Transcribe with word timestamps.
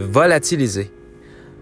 volatiliser. 0.00 0.90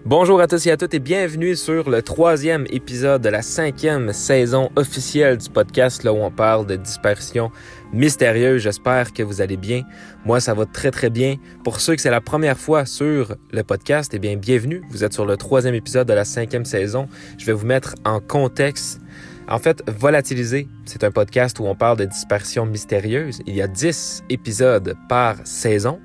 Bonjour 0.05 0.41
à 0.41 0.47
tous 0.47 0.65
et 0.67 0.71
à 0.71 0.77
toutes 0.77 0.95
et 0.95 1.01
bienvenue 1.01 1.57
sur 1.57 1.91
le 1.91 2.03
troisième 2.03 2.67
épisode 2.71 3.21
de 3.21 3.29
la 3.29 3.43
cinquième 3.43 4.13
saison 4.13 4.71
officielle 4.77 5.37
du 5.39 5.51
podcast 5.51 6.05
là 6.05 6.13
où 6.13 6.19
on 6.19 6.31
parle 6.31 6.65
de 6.65 6.77
disparition 6.77 7.51
mystérieuse. 7.93 8.63
J'espère 8.63 9.13
que 9.13 9.25
vous 9.25 9.41
allez 9.41 9.57
bien. 9.57 9.83
Moi, 10.25 10.39
ça 10.39 10.55
va 10.55 10.67
très 10.67 10.93
très 10.93 11.11
bien. 11.11 11.37
Pour 11.65 11.81
ceux 11.81 11.97
que 11.97 12.01
c'est 12.01 12.11
la 12.11 12.21
première 12.21 12.57
fois 12.57 12.87
sur 12.87 13.35
le 13.51 13.63
podcast, 13.65 14.13
eh 14.15 14.21
bien 14.21 14.37
bienvenue. 14.37 14.83
Vous 14.89 15.03
êtes 15.03 15.13
sur 15.13 15.27
le 15.27 15.37
troisième 15.37 15.75
épisode 15.75 16.07
de 16.07 16.15
la 16.15 16.25
cinquième 16.25 16.65
saison. 16.65 17.09
Je 17.39 17.45
vais 17.45 17.53
vous 17.53 17.67
mettre 17.67 17.97
en 18.05 18.21
contexte. 18.21 19.01
En 19.49 19.59
fait, 19.59 19.83
Volatiliser, 19.91 20.69
c'est 20.85 21.03
un 21.05 21.11
podcast 21.11 21.59
où 21.59 21.65
on 21.65 21.75
parle 21.75 21.97
de 21.97 22.05
disparition 22.05 22.67
mystérieuse. 22.67 23.41
Il 23.47 23.57
y 23.57 23.63
a 23.63 23.67
10 23.67 24.25
épisodes 24.31 24.95
par 25.09 25.37
saison. 25.45 25.99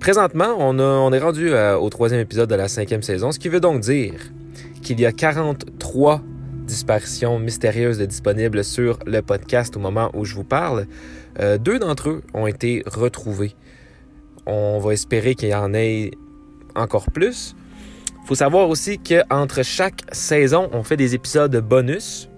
Présentement, 0.00 0.56
on, 0.58 1.12
est 1.12 1.18
rendu 1.18 1.52
euh, 1.52 1.76
au 1.76 1.90
troisième 1.90 2.22
épisode 2.22 2.48
de 2.48 2.54
la 2.54 2.68
cinquième 2.68 3.02
saison, 3.02 3.32
ce 3.32 3.38
qui 3.38 3.50
veut 3.50 3.60
donc 3.60 3.80
dire 3.80 4.14
qu'il 4.80 4.98
y 4.98 5.04
a 5.04 5.12
43 5.12 6.22
disparitions 6.64 7.38
mystérieuses 7.38 7.98
disponibles 7.98 8.64
sur 8.64 8.98
le 9.04 9.20
podcast 9.20 9.76
au 9.76 9.80
moment 9.80 10.10
où 10.14 10.24
je 10.24 10.34
vous 10.34 10.42
parle. 10.42 10.86
Euh, 11.38 11.58
deux 11.58 11.78
d'entre 11.78 12.08
eux 12.08 12.22
ont 12.32 12.46
été 12.46 12.82
retrouvés. 12.86 13.54
On 14.46 14.78
va 14.78 14.94
espérer 14.94 15.34
qu'il 15.34 15.50
y 15.50 15.54
en 15.54 15.74
ait 15.74 16.12
encore 16.74 17.10
plus. 17.10 17.54
Il 18.22 18.26
faut 18.26 18.34
savoir 18.34 18.70
aussi 18.70 18.98
qu'entre 18.98 19.62
chaque 19.62 20.00
saison, 20.12 20.70
on 20.72 20.82
fait 20.82 20.96
des 20.96 21.14
épisodes 21.14 21.54
bonus. 21.56 22.30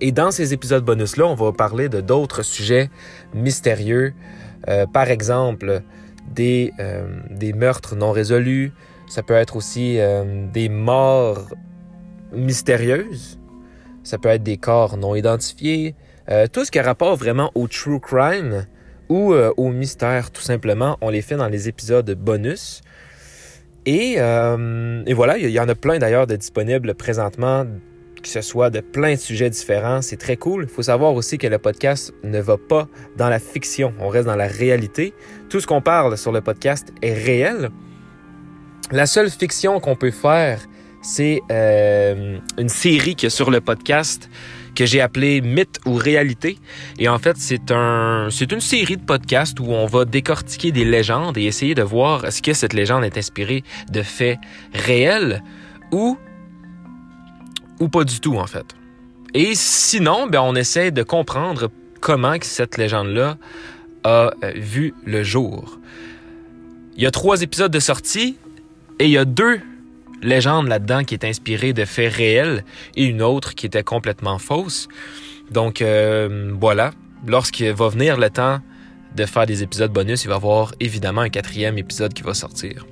Et 0.00 0.12
dans 0.12 0.30
ces 0.30 0.54
épisodes 0.54 0.82
bonus-là, 0.82 1.26
on 1.26 1.34
va 1.34 1.52
parler 1.52 1.90
de 1.90 2.00
d'autres 2.00 2.42
sujets 2.42 2.88
mystérieux. 3.34 4.14
Euh, 4.68 4.86
par 4.86 5.10
exemple, 5.10 5.82
des, 6.32 6.72
euh, 6.78 7.06
des 7.30 7.52
meurtres 7.52 7.96
non 7.96 8.12
résolus, 8.12 8.72
ça 9.06 9.22
peut 9.22 9.34
être 9.34 9.56
aussi 9.56 9.98
euh, 9.98 10.46
des 10.52 10.68
morts 10.68 11.48
mystérieuses, 12.32 13.38
ça 14.02 14.18
peut 14.18 14.28
être 14.28 14.42
des 14.42 14.56
corps 14.56 14.96
non 14.96 15.14
identifiés, 15.14 15.94
euh, 16.30 16.46
tout 16.50 16.64
ce 16.64 16.70
qui 16.70 16.78
a 16.78 16.82
rapport 16.82 17.16
vraiment 17.16 17.50
au 17.54 17.68
true 17.68 18.00
crime 18.00 18.66
ou 19.10 19.34
au 19.34 19.68
mystère 19.68 20.30
tout 20.30 20.40
simplement, 20.40 20.96
on 21.02 21.10
les 21.10 21.20
fait 21.20 21.36
dans 21.36 21.48
les 21.48 21.68
épisodes 21.68 22.10
bonus. 22.12 22.80
Et, 23.84 24.14
et 24.14 25.14
voilà, 25.14 25.36
il 25.36 25.50
y 25.50 25.60
en 25.60 25.68
a 25.68 25.74
plein 25.74 25.98
d'ailleurs 25.98 26.26
de 26.26 26.36
disponibles 26.36 26.94
présentement 26.94 27.66
que 28.24 28.30
ce 28.30 28.40
soit 28.40 28.70
de 28.70 28.80
plein 28.80 29.12
de 29.12 29.18
sujets 29.18 29.50
différents. 29.50 30.02
C'est 30.02 30.16
très 30.16 30.36
cool. 30.36 30.64
Il 30.64 30.68
faut 30.68 30.82
savoir 30.82 31.14
aussi 31.14 31.38
que 31.38 31.46
le 31.46 31.58
podcast 31.58 32.12
ne 32.24 32.40
va 32.40 32.56
pas 32.56 32.88
dans 33.16 33.28
la 33.28 33.38
fiction. 33.38 33.92
On 34.00 34.08
reste 34.08 34.26
dans 34.26 34.34
la 34.34 34.48
réalité. 34.48 35.12
Tout 35.50 35.60
ce 35.60 35.66
qu'on 35.66 35.82
parle 35.82 36.16
sur 36.16 36.32
le 36.32 36.40
podcast 36.40 36.92
est 37.02 37.12
réel. 37.12 37.70
La 38.90 39.06
seule 39.06 39.30
fiction 39.30 39.78
qu'on 39.78 39.94
peut 39.94 40.10
faire, 40.10 40.60
c'est 41.02 41.42
euh, 41.52 42.38
une 42.58 42.68
série 42.68 43.14
qui 43.14 43.30
sur 43.30 43.50
le 43.50 43.60
podcast 43.60 44.30
que 44.74 44.86
j'ai 44.86 45.02
appelée 45.02 45.42
Mythe 45.42 45.78
ou 45.84 45.94
réalité. 45.94 46.58
Et 46.98 47.08
en 47.08 47.18
fait, 47.18 47.36
c'est 47.36 47.60
c'est 48.30 48.52
une 48.52 48.60
série 48.60 48.96
de 48.96 49.04
podcasts 49.04 49.60
où 49.60 49.66
on 49.66 49.86
va 49.86 50.06
décortiquer 50.06 50.72
des 50.72 50.84
légendes 50.84 51.36
et 51.36 51.44
essayer 51.44 51.74
de 51.74 51.82
voir 51.82 52.24
est-ce 52.24 52.42
que 52.42 52.54
cette 52.54 52.72
légende 52.72 53.04
est 53.04 53.18
inspirée 53.18 53.64
de 53.90 54.02
faits 54.02 54.38
réels 54.72 55.42
ou 55.92 56.18
ou 57.80 57.88
pas 57.88 58.04
du 58.04 58.20
tout 58.20 58.36
en 58.36 58.46
fait. 58.46 58.66
Et 59.34 59.54
sinon, 59.54 60.28
ben, 60.28 60.40
on 60.40 60.54
essaie 60.54 60.92
de 60.92 61.02
comprendre 61.02 61.70
comment 62.00 62.36
cette 62.40 62.76
légende-là 62.76 63.36
a 64.04 64.32
euh, 64.44 64.52
vu 64.54 64.94
le 65.04 65.22
jour. 65.22 65.78
Il 66.96 67.02
y 67.02 67.06
a 67.06 67.10
trois 67.10 67.42
épisodes 67.42 67.72
de 67.72 67.80
sortie 67.80 68.36
et 69.00 69.06
il 69.06 69.10
y 69.10 69.18
a 69.18 69.24
deux 69.24 69.60
légendes 70.22 70.68
là-dedans 70.68 71.02
qui 71.02 71.14
est 71.14 71.24
inspirée 71.24 71.72
de 71.72 71.84
faits 71.84 72.12
réels 72.12 72.64
et 72.94 73.04
une 73.04 73.22
autre 73.22 73.54
qui 73.54 73.66
était 73.66 73.82
complètement 73.82 74.38
fausse. 74.38 74.88
Donc 75.50 75.82
euh, 75.82 76.52
voilà, 76.60 76.92
lorsqu'il 77.26 77.72
va 77.72 77.88
venir 77.88 78.16
le 78.18 78.30
temps 78.30 78.60
de 79.16 79.26
faire 79.26 79.46
des 79.46 79.62
épisodes 79.62 79.92
bonus, 79.92 80.24
il 80.24 80.28
va 80.28 80.34
y 80.34 80.36
avoir 80.36 80.74
évidemment 80.80 81.22
un 81.22 81.28
quatrième 81.28 81.78
épisode 81.78 82.14
qui 82.14 82.22
va 82.22 82.34
sortir. 82.34 82.86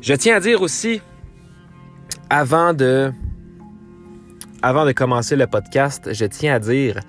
Je 0.00 0.14
tiens 0.14 0.36
à 0.36 0.40
dire 0.40 0.62
aussi, 0.62 1.00
avant 2.30 2.74
de 2.74 3.12
avant 4.62 4.86
de 4.86 4.92
commencer 4.92 5.36
le 5.36 5.46
podcast, 5.46 6.12
je 6.12 6.24
tiens 6.24 6.54
à 6.54 6.58
dire 6.58 7.00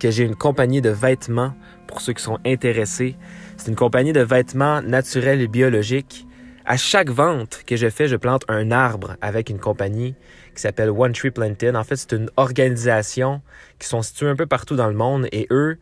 que 0.00 0.10
j'ai 0.10 0.24
une 0.24 0.34
compagnie 0.34 0.80
de 0.80 0.90
vêtements 0.90 1.54
pour 1.86 2.00
ceux 2.00 2.12
qui 2.12 2.22
sont 2.22 2.38
intéressés. 2.44 3.16
C'est 3.56 3.68
une 3.68 3.76
compagnie 3.76 4.12
de 4.12 4.20
vêtements 4.20 4.82
naturels 4.82 5.40
et 5.40 5.48
biologiques. 5.48 6.26
À 6.66 6.76
chaque 6.76 7.10
vente 7.10 7.62
que 7.66 7.76
je 7.76 7.88
fais, 7.90 8.08
je 8.08 8.16
plante 8.16 8.44
un 8.48 8.70
arbre 8.70 9.16
avec 9.20 9.50
une 9.50 9.58
compagnie 9.58 10.14
qui 10.54 10.62
s'appelle 10.62 10.90
One 10.90 11.12
Tree 11.12 11.30
Planted. 11.30 11.76
En 11.76 11.84
fait, 11.84 11.96
c'est 11.96 12.12
une 12.12 12.30
organisation 12.36 13.42
qui 13.78 13.86
sont 13.86 14.02
situées 14.02 14.28
un 14.28 14.36
peu 14.36 14.46
partout 14.46 14.76
dans 14.76 14.88
le 14.88 14.94
monde 14.94 15.26
et 15.30 15.46
eux, 15.50 15.78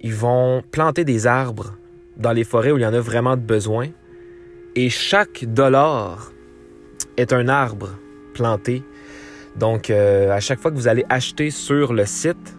ils 0.00 0.14
vont 0.14 0.62
planter 0.70 1.04
des 1.04 1.26
arbres 1.26 1.74
dans 2.16 2.32
les 2.32 2.44
forêts 2.44 2.70
où 2.70 2.78
il 2.78 2.82
y 2.82 2.86
en 2.86 2.94
a 2.94 3.00
vraiment 3.00 3.36
de 3.36 3.42
besoin. 3.42 3.88
Et 4.74 4.90
chaque 4.90 5.44
dollar 5.46 6.30
est 7.16 7.32
un 7.32 7.48
arbre 7.48 7.90
planté 8.34 8.82
donc, 9.58 9.88
euh, 9.88 10.30
à 10.30 10.40
chaque 10.40 10.60
fois 10.60 10.70
que 10.70 10.76
vous 10.76 10.88
allez 10.88 11.04
acheter 11.08 11.50
sur 11.50 11.94
le 11.94 12.04
site, 12.04 12.56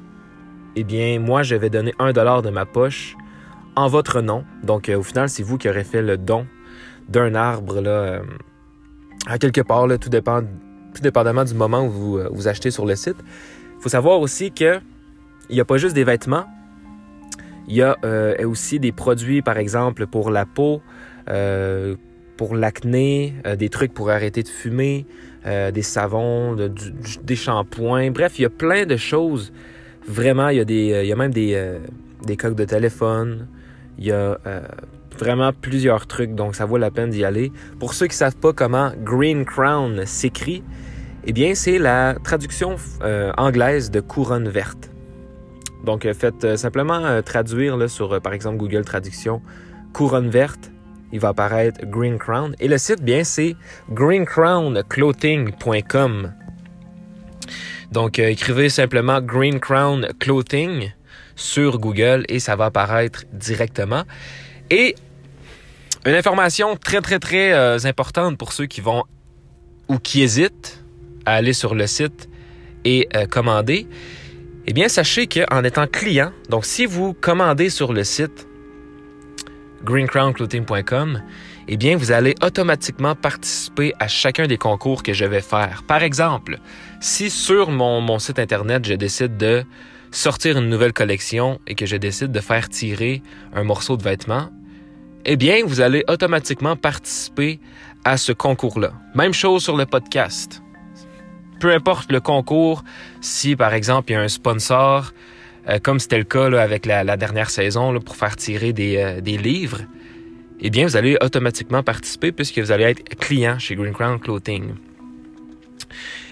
eh 0.75 0.83
bien, 0.83 1.19
moi, 1.19 1.43
je 1.43 1.55
vais 1.55 1.69
donner 1.69 1.93
un 1.99 2.11
dollar 2.11 2.41
de 2.41 2.49
ma 2.49 2.65
poche 2.65 3.15
en 3.75 3.87
votre 3.87 4.21
nom. 4.21 4.43
Donc, 4.63 4.89
euh, 4.89 4.97
au 4.97 5.03
final, 5.03 5.29
c'est 5.29 5.43
vous 5.43 5.57
qui 5.57 5.69
aurez 5.69 5.83
fait 5.83 6.01
le 6.01 6.17
don 6.17 6.47
d'un 7.07 7.35
arbre 7.35 7.81
là, 7.81 7.89
euh, 7.89 8.21
à 9.27 9.37
quelque 9.37 9.61
part, 9.61 9.85
là, 9.85 9.97
tout, 9.97 10.09
dépend, 10.09 10.41
tout 10.41 11.01
dépendamment 11.01 11.43
du 11.43 11.53
moment 11.53 11.85
où 11.85 11.89
vous, 11.89 12.19
vous 12.31 12.47
achetez 12.47 12.71
sur 12.71 12.85
le 12.85 12.95
site. 12.95 13.17
Il 13.77 13.83
faut 13.83 13.89
savoir 13.89 14.19
aussi 14.19 14.51
que 14.51 14.79
il 15.49 15.55
n'y 15.55 15.61
a 15.61 15.65
pas 15.65 15.77
juste 15.77 15.95
des 15.95 16.03
vêtements, 16.03 16.45
il 17.69 17.75
y 17.75 17.81
a 17.81 17.95
aussi 18.45 18.79
des 18.79 18.91
produits, 18.91 19.41
par 19.41 19.57
exemple, 19.57 20.05
pour 20.05 20.29
la 20.29 20.45
peau, 20.45 20.81
pour 22.35 22.55
l'acné, 22.55 23.33
des 23.57 23.69
trucs 23.69 23.93
pour 23.93 24.09
arrêter 24.09 24.43
de 24.43 24.49
fumer, 24.49 25.05
euh, 25.47 25.71
des 25.71 25.81
savons, 25.81 26.57
des 27.23 27.35
shampoings. 27.37 28.11
Bref, 28.11 28.37
il 28.37 28.41
y 28.41 28.45
a 28.45 28.49
plein 28.49 28.85
de 28.85 28.97
choses. 28.97 29.53
Vraiment, 30.05 30.49
il 30.49 30.57
y 30.57 30.59
a, 30.59 30.65
des, 30.65 30.91
euh, 30.91 31.03
il 31.03 31.07
y 31.07 31.13
a 31.13 31.15
même 31.15 31.31
des, 31.31 31.53
euh, 31.55 31.79
des 32.25 32.35
coques 32.35 32.55
de 32.55 32.65
téléphone. 32.65 33.47
Il 33.97 34.05
y 34.05 34.11
a 34.11 34.37
vraiment 35.17 35.51
plusieurs 35.53 36.05
trucs, 36.05 36.35
donc 36.35 36.55
ça 36.55 36.65
vaut 36.65 36.77
la 36.77 36.91
peine 36.91 37.09
d'y 37.09 37.23
aller. 37.23 37.51
Pour 37.79 37.95
ceux 37.95 38.05
qui 38.05 38.13
ne 38.13 38.17
savent 38.17 38.35
pas 38.35 38.53
comment 38.53 38.91
Green 39.03 39.43
Crown 39.43 40.05
s'écrit, 40.05 40.63
eh 41.25 41.33
bien, 41.33 41.55
c'est 41.55 41.79
la 41.79 42.15
traduction 42.23 42.75
anglaise 43.37 43.89
de 43.89 43.99
couronne 43.99 44.49
verte. 44.49 44.91
Donc, 45.83 46.07
faites 46.13 46.57
simplement 46.57 47.23
traduire 47.23 47.89
sur, 47.89 48.21
par 48.21 48.33
exemple, 48.33 48.57
Google 48.57 48.85
Traduction, 48.85 49.41
couronne 49.93 50.29
verte 50.29 50.71
il 51.11 51.19
va 51.19 51.29
apparaître 51.29 51.85
Green 51.85 52.17
Crown. 52.17 52.55
Et 52.59 52.67
le 52.67 52.77
site, 52.77 53.01
bien, 53.01 53.23
c'est 53.23 53.55
greencrownclothing.com. 53.91 56.33
Donc, 57.91 58.19
euh, 58.19 58.27
écrivez 58.27 58.69
simplement 58.69 59.21
Green 59.21 59.59
Crown 59.59 60.07
Clothing 60.19 60.91
sur 61.35 61.79
Google 61.79 62.25
et 62.27 62.39
ça 62.39 62.55
va 62.55 62.65
apparaître 62.65 63.23
directement. 63.31 64.03
Et 64.69 64.95
une 66.05 66.15
information 66.15 66.75
très, 66.75 67.01
très, 67.01 67.19
très 67.19 67.53
euh, 67.53 67.77
importante 67.85 68.37
pour 68.37 68.53
ceux 68.53 68.65
qui 68.65 68.81
vont 68.81 69.03
ou 69.87 69.99
qui 69.99 70.21
hésitent 70.21 70.83
à 71.25 71.35
aller 71.35 71.53
sur 71.53 71.75
le 71.75 71.87
site 71.87 72.29
et 72.83 73.07
euh, 73.15 73.25
commander. 73.25 73.87
Eh 74.65 74.73
bien, 74.73 74.89
sachez 74.89 75.27
qu'en 75.27 75.63
étant 75.63 75.87
client, 75.87 76.33
donc 76.49 76.65
si 76.65 76.85
vous 76.85 77.13
commandez 77.13 77.69
sur 77.69 77.93
le 77.93 78.03
site, 78.03 78.46
greencrownclothing.com, 79.83 81.21
eh 81.67 81.77
bien, 81.77 81.97
vous 81.97 82.11
allez 82.11 82.35
automatiquement 82.41 83.15
participer 83.15 83.93
à 83.99 84.07
chacun 84.07 84.47
des 84.47 84.57
concours 84.57 85.03
que 85.03 85.13
je 85.13 85.25
vais 85.25 85.41
faire. 85.41 85.83
Par 85.87 86.03
exemple, 86.03 86.59
si 87.01 87.29
sur 87.29 87.71
mon, 87.71 88.01
mon 88.01 88.19
site 88.19 88.39
Internet, 88.39 88.85
je 88.85 88.93
décide 88.93 89.37
de 89.37 89.63
sortir 90.11 90.57
une 90.57 90.69
nouvelle 90.69 90.93
collection 90.93 91.59
et 91.67 91.75
que 91.75 91.85
je 91.85 91.97
décide 91.97 92.31
de 92.31 92.39
faire 92.39 92.69
tirer 92.69 93.21
un 93.53 93.63
morceau 93.63 93.97
de 93.97 94.03
vêtement, 94.03 94.49
eh 95.25 95.35
bien, 95.35 95.63
vous 95.65 95.81
allez 95.81 96.03
automatiquement 96.07 96.75
participer 96.75 97.59
à 98.05 98.17
ce 98.17 98.31
concours-là. 98.31 98.93
Même 99.15 99.33
chose 99.33 99.63
sur 99.63 99.75
le 99.75 99.85
podcast. 99.85 100.61
Peu 101.59 101.73
importe 101.73 102.11
le 102.11 102.21
concours, 102.21 102.83
si 103.19 103.55
par 103.55 103.73
exemple 103.73 104.11
il 104.11 104.13
y 104.13 104.15
a 104.15 104.21
un 104.21 104.27
sponsor 104.27 105.11
euh, 105.69 105.79
comme 105.81 105.99
c'était 105.99 106.17
le 106.17 106.23
cas 106.23 106.45
avec 106.59 106.85
la, 106.85 107.17
dernière 107.17 107.49
saison 107.49 107.99
pour 107.99 108.15
faire 108.15 108.35
tirer 108.35 108.73
euh, 108.79 109.21
des, 109.21 109.37
livres, 109.37 109.81
eh 110.59 110.69
bien, 110.69 110.85
vous 110.85 110.95
allez 110.95 111.17
automatiquement 111.21 111.83
participer 111.83 112.31
puisque 112.31 112.59
vous 112.59 112.71
allez 112.71 112.85
être 112.85 113.03
client 113.19 113.59
chez 113.59 113.75
Green 113.75 113.93
Crown 113.93 114.19
Clothing. 114.19 114.75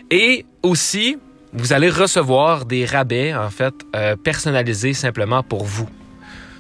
Et 0.10 0.46
aussi, 0.64 1.18
vous 1.52 1.74
allez 1.74 1.90
recevoir 1.90 2.66
des 2.66 2.86
rabais, 2.86 3.34
en 3.34 3.50
fait, 3.50 3.74
euh, 3.96 4.16
personnalisés 4.16 4.94
simplement 4.94 5.44
pour 5.44 5.66
vous. 5.66 5.90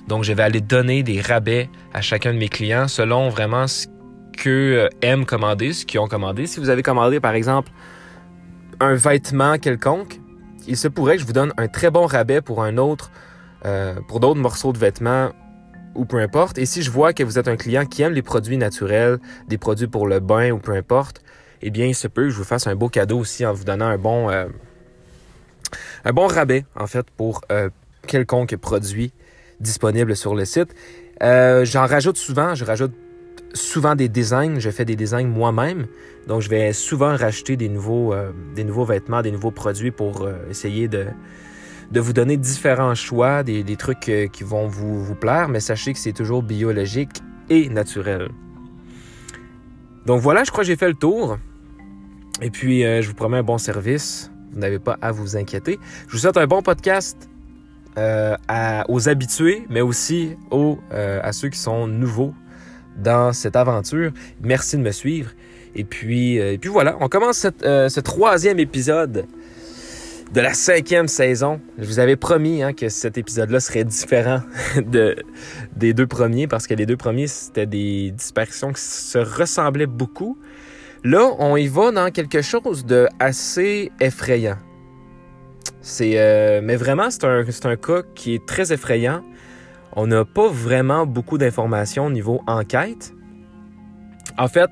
Donc, 0.07 0.23
je 0.23 0.33
vais 0.33 0.43
aller 0.43 0.61
donner 0.61 1.01
des 1.01 1.21
rabais 1.21 1.69
à 1.93 2.01
chacun 2.01 2.33
de 2.33 2.37
mes 2.37 2.49
clients 2.49 2.87
selon 2.87 3.29
vraiment 3.29 3.65
qu'eux 4.37 4.89
aiment 5.01 5.25
commander, 5.25 5.73
ce 5.73 5.85
qu'ils 5.85 5.99
ont 5.99 6.07
commandé. 6.07 6.45
Si 6.45 6.59
vous 6.59 6.69
avez 6.69 6.83
commandé, 6.83 7.19
par 7.19 7.33
exemple, 7.33 7.71
un 8.79 8.95
vêtement 8.95 9.57
quelconque, 9.57 10.19
il 10.67 10.77
se 10.77 10.87
pourrait 10.87 11.15
que 11.15 11.21
je 11.21 11.27
vous 11.27 11.33
donne 11.33 11.53
un 11.57 11.67
très 11.67 11.91
bon 11.91 12.05
rabais 12.05 12.41
pour 12.41 12.63
un 12.63 12.77
autre, 12.77 13.11
euh, 13.65 13.95
pour 14.07 14.19
d'autres 14.19 14.39
morceaux 14.39 14.73
de 14.73 14.77
vêtements 14.77 15.31
ou 15.95 16.05
peu 16.05 16.17
importe. 16.17 16.57
Et 16.57 16.65
si 16.65 16.81
je 16.81 16.91
vois 16.91 17.13
que 17.13 17.23
vous 17.23 17.39
êtes 17.39 17.47
un 17.47 17.55
client 17.55 17.85
qui 17.85 18.01
aime 18.01 18.13
les 18.13 18.21
produits 18.21 18.57
naturels, 18.57 19.19
des 19.47 19.57
produits 19.57 19.87
pour 19.87 20.07
le 20.07 20.19
bain 20.19 20.51
ou 20.51 20.59
peu 20.59 20.73
importe, 20.73 21.21
eh 21.61 21.69
bien, 21.71 21.85
il 21.85 21.95
se 21.95 22.07
peut 22.07 22.23
que 22.23 22.29
je 22.29 22.37
vous 22.37 22.43
fasse 22.43 22.67
un 22.67 22.75
beau 22.75 22.89
cadeau 22.89 23.19
aussi 23.19 23.45
en 23.45 23.53
vous 23.53 23.63
donnant 23.63 23.87
un 23.87 23.97
bon, 23.97 24.29
euh, 24.29 24.47
un 26.03 26.11
bon 26.11 26.27
rabais, 26.27 26.65
en 26.75 26.87
fait, 26.87 27.09
pour 27.11 27.41
euh, 27.51 27.69
quelconque 28.07 28.55
produit 28.57 29.13
disponible 29.59 30.15
sur 30.15 30.35
le 30.35 30.45
site. 30.45 30.75
J'en 31.21 31.85
rajoute 31.85 32.17
souvent, 32.17 32.55
je 32.55 32.65
rajoute 32.65 32.93
souvent 33.55 33.95
des 33.95 34.09
designs. 34.09 34.59
Je 34.59 34.69
fais 34.69 34.85
des 34.85 34.95
designs 34.95 35.27
moi-même. 35.27 35.87
Donc, 36.27 36.41
je 36.41 36.49
vais 36.49 36.73
souvent 36.73 37.15
racheter 37.15 37.57
des 37.57 37.69
nouveaux, 37.69 38.13
euh, 38.13 38.31
vêtements, 38.55 39.21
des 39.21 39.31
nouveaux 39.31 39.51
produits 39.51 39.91
pour 39.91 40.21
euh, 40.21 40.33
essayer 40.49 40.87
de, 40.87 41.07
vous 41.93 42.13
donner 42.13 42.37
différents 42.37 42.95
choix, 42.95 43.43
des, 43.43 43.63
trucs 43.77 44.09
euh, 44.09 44.27
qui 44.27 44.43
vont 44.43 44.67
vous, 44.67 45.03
vous 45.03 45.15
plaire. 45.15 45.49
Mais 45.49 45.59
sachez 45.59 45.93
que 45.93 45.99
c'est 45.99 46.13
toujours 46.13 46.43
biologique 46.43 47.21
et 47.49 47.69
naturel. 47.69 48.29
Donc 50.05 50.21
voilà, 50.21 50.43
je 50.43 50.51
crois 50.51 50.63
que 50.63 50.67
j'ai 50.67 50.75
fait 50.75 50.87
le 50.87 50.95
tour. 50.95 51.37
Et 52.41 52.49
puis, 52.49 52.81
je 52.81 53.07
vous 53.07 53.13
promets 53.13 53.37
un 53.37 53.43
bon 53.43 53.57
service. 53.57 54.29
Vous 54.51 54.59
n'avez 54.59 54.77
pas 54.77 54.97
à 55.01 55.11
vous 55.11 55.37
inquiéter. 55.37 55.79
Je 56.07 56.11
vous 56.11 56.17
souhaite 56.19 56.37
un 56.37 56.47
bon 56.47 56.61
podcast 56.61 57.29
aux 58.89 59.09
habitués, 59.09 59.65
mais 59.69 59.81
aussi 59.81 60.35
à 60.91 61.31
ceux 61.31 61.49
qui 61.49 61.57
sont 61.57 61.87
nouveaux 61.87 62.33
dans 62.95 63.33
cette 63.33 63.55
aventure. 63.55 64.11
Merci 64.41 64.77
de 64.77 64.81
me 64.81 64.91
suivre. 64.91 65.31
Et 65.75 65.83
puis, 65.83 66.39
euh, 66.39 66.57
voilà, 66.65 66.97
on 67.01 67.09
commence 67.09 67.45
euh, 67.63 67.89
ce 67.89 67.99
troisième 67.99 68.59
épisode 68.59 69.25
de 70.33 70.41
la 70.41 70.53
cinquième 70.53 71.07
saison. 71.07 71.59
Je 71.77 71.85
vous 71.85 71.99
avais 71.99 72.15
promis 72.15 72.63
hein, 72.63 72.73
que 72.73 72.89
cet 72.89 73.17
épisode-là 73.17 73.59
serait 73.59 73.83
différent 73.83 74.41
de, 74.77 75.15
des 75.75 75.93
deux 75.93 76.07
premiers 76.07 76.47
parce 76.47 76.67
que 76.67 76.73
les 76.73 76.85
deux 76.85 76.97
premiers, 76.97 77.27
c'était 77.27 77.65
des 77.65 78.11
disparitions 78.11 78.71
qui 78.71 78.81
se 78.81 79.17
ressemblaient 79.17 79.85
beaucoup. 79.85 80.37
Là, 81.03 81.29
on 81.39 81.55
y 81.55 81.67
va 81.67 81.91
dans 81.91 82.09
quelque 82.09 82.41
chose 82.41 82.85
de 82.85 83.07
assez 83.19 83.91
effrayant. 83.99 84.57
C'est, 85.81 86.13
euh, 86.15 86.61
mais 86.63 86.77
vraiment, 86.77 87.11
c'est 87.11 87.25
un, 87.25 87.45
un 87.45 87.75
cas 87.75 88.01
qui 88.15 88.33
est 88.33 88.45
très 88.45 88.73
effrayant 88.73 89.23
on 89.95 90.07
n'a 90.07 90.25
pas 90.25 90.49
vraiment 90.49 91.05
beaucoup 91.05 91.37
d'informations 91.37 92.07
au 92.07 92.11
niveau 92.11 92.41
enquête. 92.47 93.13
En 94.37 94.47
fait, 94.47 94.69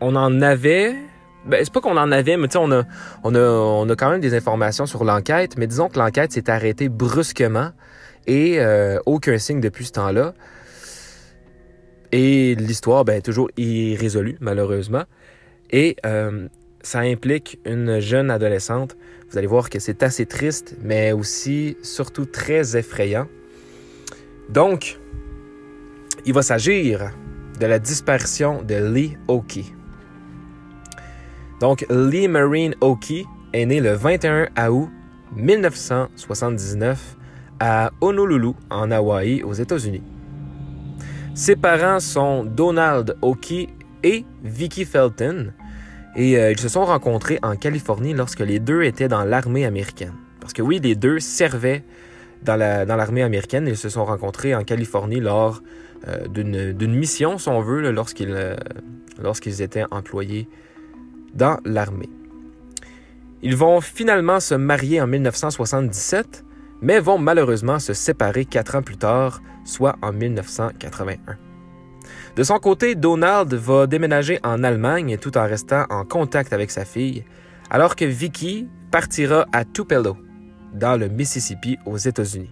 on 0.00 0.16
en 0.16 0.40
avait. 0.42 0.94
Ben, 1.46 1.60
c'est 1.64 1.72
pas 1.72 1.80
qu'on 1.80 1.96
en 1.96 2.12
avait, 2.12 2.36
mais 2.36 2.46
tu 2.46 2.52
sais, 2.52 2.58
on 2.58 2.70
a, 2.70 2.84
on, 3.24 3.34
a, 3.34 3.40
on 3.40 3.86
quand 3.96 4.10
même 4.10 4.20
des 4.20 4.34
informations 4.34 4.86
sur 4.86 5.02
l'enquête, 5.02 5.56
mais 5.58 5.66
disons 5.66 5.88
que 5.88 5.98
l'enquête 5.98 6.30
s'est 6.30 6.48
arrêtée 6.48 6.88
brusquement 6.88 7.70
et 8.28 8.60
euh, 8.60 9.00
aucun 9.06 9.38
signe 9.38 9.60
depuis 9.60 9.86
ce 9.86 9.92
temps-là. 9.92 10.34
Et 12.12 12.54
l'histoire, 12.54 13.04
ben, 13.04 13.16
est 13.16 13.22
toujours 13.22 13.50
irrésolue, 13.56 14.36
malheureusement. 14.40 15.02
Et 15.70 15.96
euh, 16.06 16.46
ça 16.82 17.00
implique 17.00 17.58
une 17.64 17.98
jeune 17.98 18.30
adolescente. 18.30 18.96
Vous 19.30 19.38
allez 19.38 19.46
voir 19.46 19.70
que 19.70 19.80
c'est 19.80 20.02
assez 20.04 20.26
triste, 20.26 20.76
mais 20.82 21.10
aussi, 21.10 21.76
surtout, 21.82 22.26
très 22.26 22.76
effrayant. 22.76 23.26
Donc, 24.48 24.98
il 26.24 26.32
va 26.32 26.42
s'agir 26.42 27.10
de 27.58 27.66
la 27.66 27.78
disparition 27.78 28.62
de 28.62 28.74
Lee 28.74 29.16
Oki. 29.28 29.72
Donc, 31.60 31.86
Lee 31.90 32.28
Marine 32.28 32.74
Oki 32.80 33.26
est 33.52 33.66
né 33.66 33.80
le 33.80 33.92
21 33.92 34.48
août 34.68 34.90
1979 35.36 37.16
à 37.60 37.90
Honolulu, 38.00 38.52
en 38.70 38.90
Hawaï, 38.90 39.42
aux 39.42 39.52
États-Unis. 39.52 40.02
Ses 41.34 41.56
parents 41.56 42.00
sont 42.00 42.44
Donald 42.44 43.16
Oki 43.22 43.68
et 44.02 44.24
Vicky 44.42 44.84
Felton, 44.84 45.52
et 46.16 46.36
euh, 46.36 46.50
ils 46.52 46.60
se 46.60 46.68
sont 46.68 46.84
rencontrés 46.84 47.38
en 47.42 47.56
Californie 47.56 48.12
lorsque 48.12 48.40
les 48.40 48.58
deux 48.58 48.82
étaient 48.82 49.08
dans 49.08 49.24
l'armée 49.24 49.64
américaine. 49.64 50.12
Parce 50.40 50.52
que 50.52 50.60
oui, 50.60 50.80
les 50.82 50.94
deux 50.94 51.20
servaient 51.20 51.84
dans 52.42 52.56
l'armée 52.56 53.22
américaine. 53.22 53.66
Ils 53.66 53.76
se 53.76 53.88
sont 53.88 54.04
rencontrés 54.04 54.54
en 54.54 54.64
Californie 54.64 55.20
lors 55.20 55.62
euh, 56.08 56.26
d'une 56.28 56.94
mission, 56.94 57.38
si 57.38 57.48
on 57.48 57.60
veut, 57.60 57.90
lorsqu'ils 57.90 58.32
euh, 58.32 58.56
lorsqu'ils 59.20 59.62
étaient 59.62 59.84
employés 59.90 60.48
dans 61.34 61.58
l'armée. 61.64 62.10
Ils 63.42 63.56
vont 63.56 63.80
finalement 63.80 64.40
se 64.40 64.54
marier 64.54 65.00
en 65.00 65.06
1977, 65.06 66.44
mais 66.80 67.00
vont 67.00 67.18
malheureusement 67.18 67.78
se 67.78 67.92
séparer 67.92 68.44
quatre 68.44 68.76
ans 68.76 68.82
plus 68.82 68.96
tard, 68.96 69.42
soit 69.64 69.96
en 70.02 70.12
1981. 70.12 71.36
De 72.36 72.42
son 72.42 72.58
côté, 72.58 72.94
Donald 72.94 73.52
va 73.54 73.86
déménager 73.86 74.38
en 74.42 74.64
Allemagne 74.64 75.18
tout 75.18 75.36
en 75.36 75.46
restant 75.46 75.84
en 75.90 76.04
contact 76.04 76.52
avec 76.52 76.70
sa 76.70 76.84
fille, 76.84 77.24
alors 77.70 77.96
que 77.96 78.04
Vicky 78.04 78.68
partira 78.90 79.46
à 79.52 79.64
Tupelo, 79.64 80.16
dans 80.72 80.98
le 80.98 81.08
Mississippi 81.08 81.78
aux 81.86 81.96
États-Unis. 81.96 82.50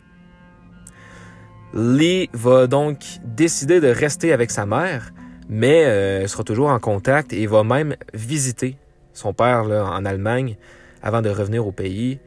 Lee 1.73 2.29
va 2.33 2.67
donc 2.67 2.99
décider 3.25 3.81
de 3.81 3.89
rester 3.89 4.33
avec 4.33 4.51
sa 4.51 4.67
mère, 4.67 5.13
mais 5.49 5.85
euh, 5.85 6.27
sera 6.27 6.43
toujours 6.43 6.69
en 6.69 6.79
contact 6.81 7.33
et 7.33 7.47
va 7.47 7.63
même 7.63 7.97
visiter 8.13 8.77
son 9.13 9.33
père 9.33 9.65
en 9.65 10.05
Allemagne 10.05 10.57
avant 11.03 11.23
de 11.23 11.31
revenir 11.31 11.67
au 11.67 11.73
pays 11.73 12.19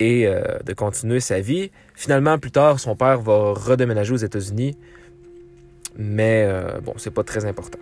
et 0.00 0.26
euh, 0.26 0.58
de 0.64 0.72
continuer 0.72 1.20
sa 1.20 1.40
vie. 1.40 1.70
Finalement, 1.94 2.38
plus 2.38 2.50
tard, 2.50 2.80
son 2.80 2.96
père 2.96 3.20
va 3.20 3.52
redéménager 3.52 4.12
aux 4.12 4.16
États-Unis, 4.16 4.76
mais 5.96 6.44
euh, 6.46 6.80
bon, 6.80 6.94
c'est 6.96 7.12
pas 7.12 7.24
très 7.24 7.44
important. 7.44 7.78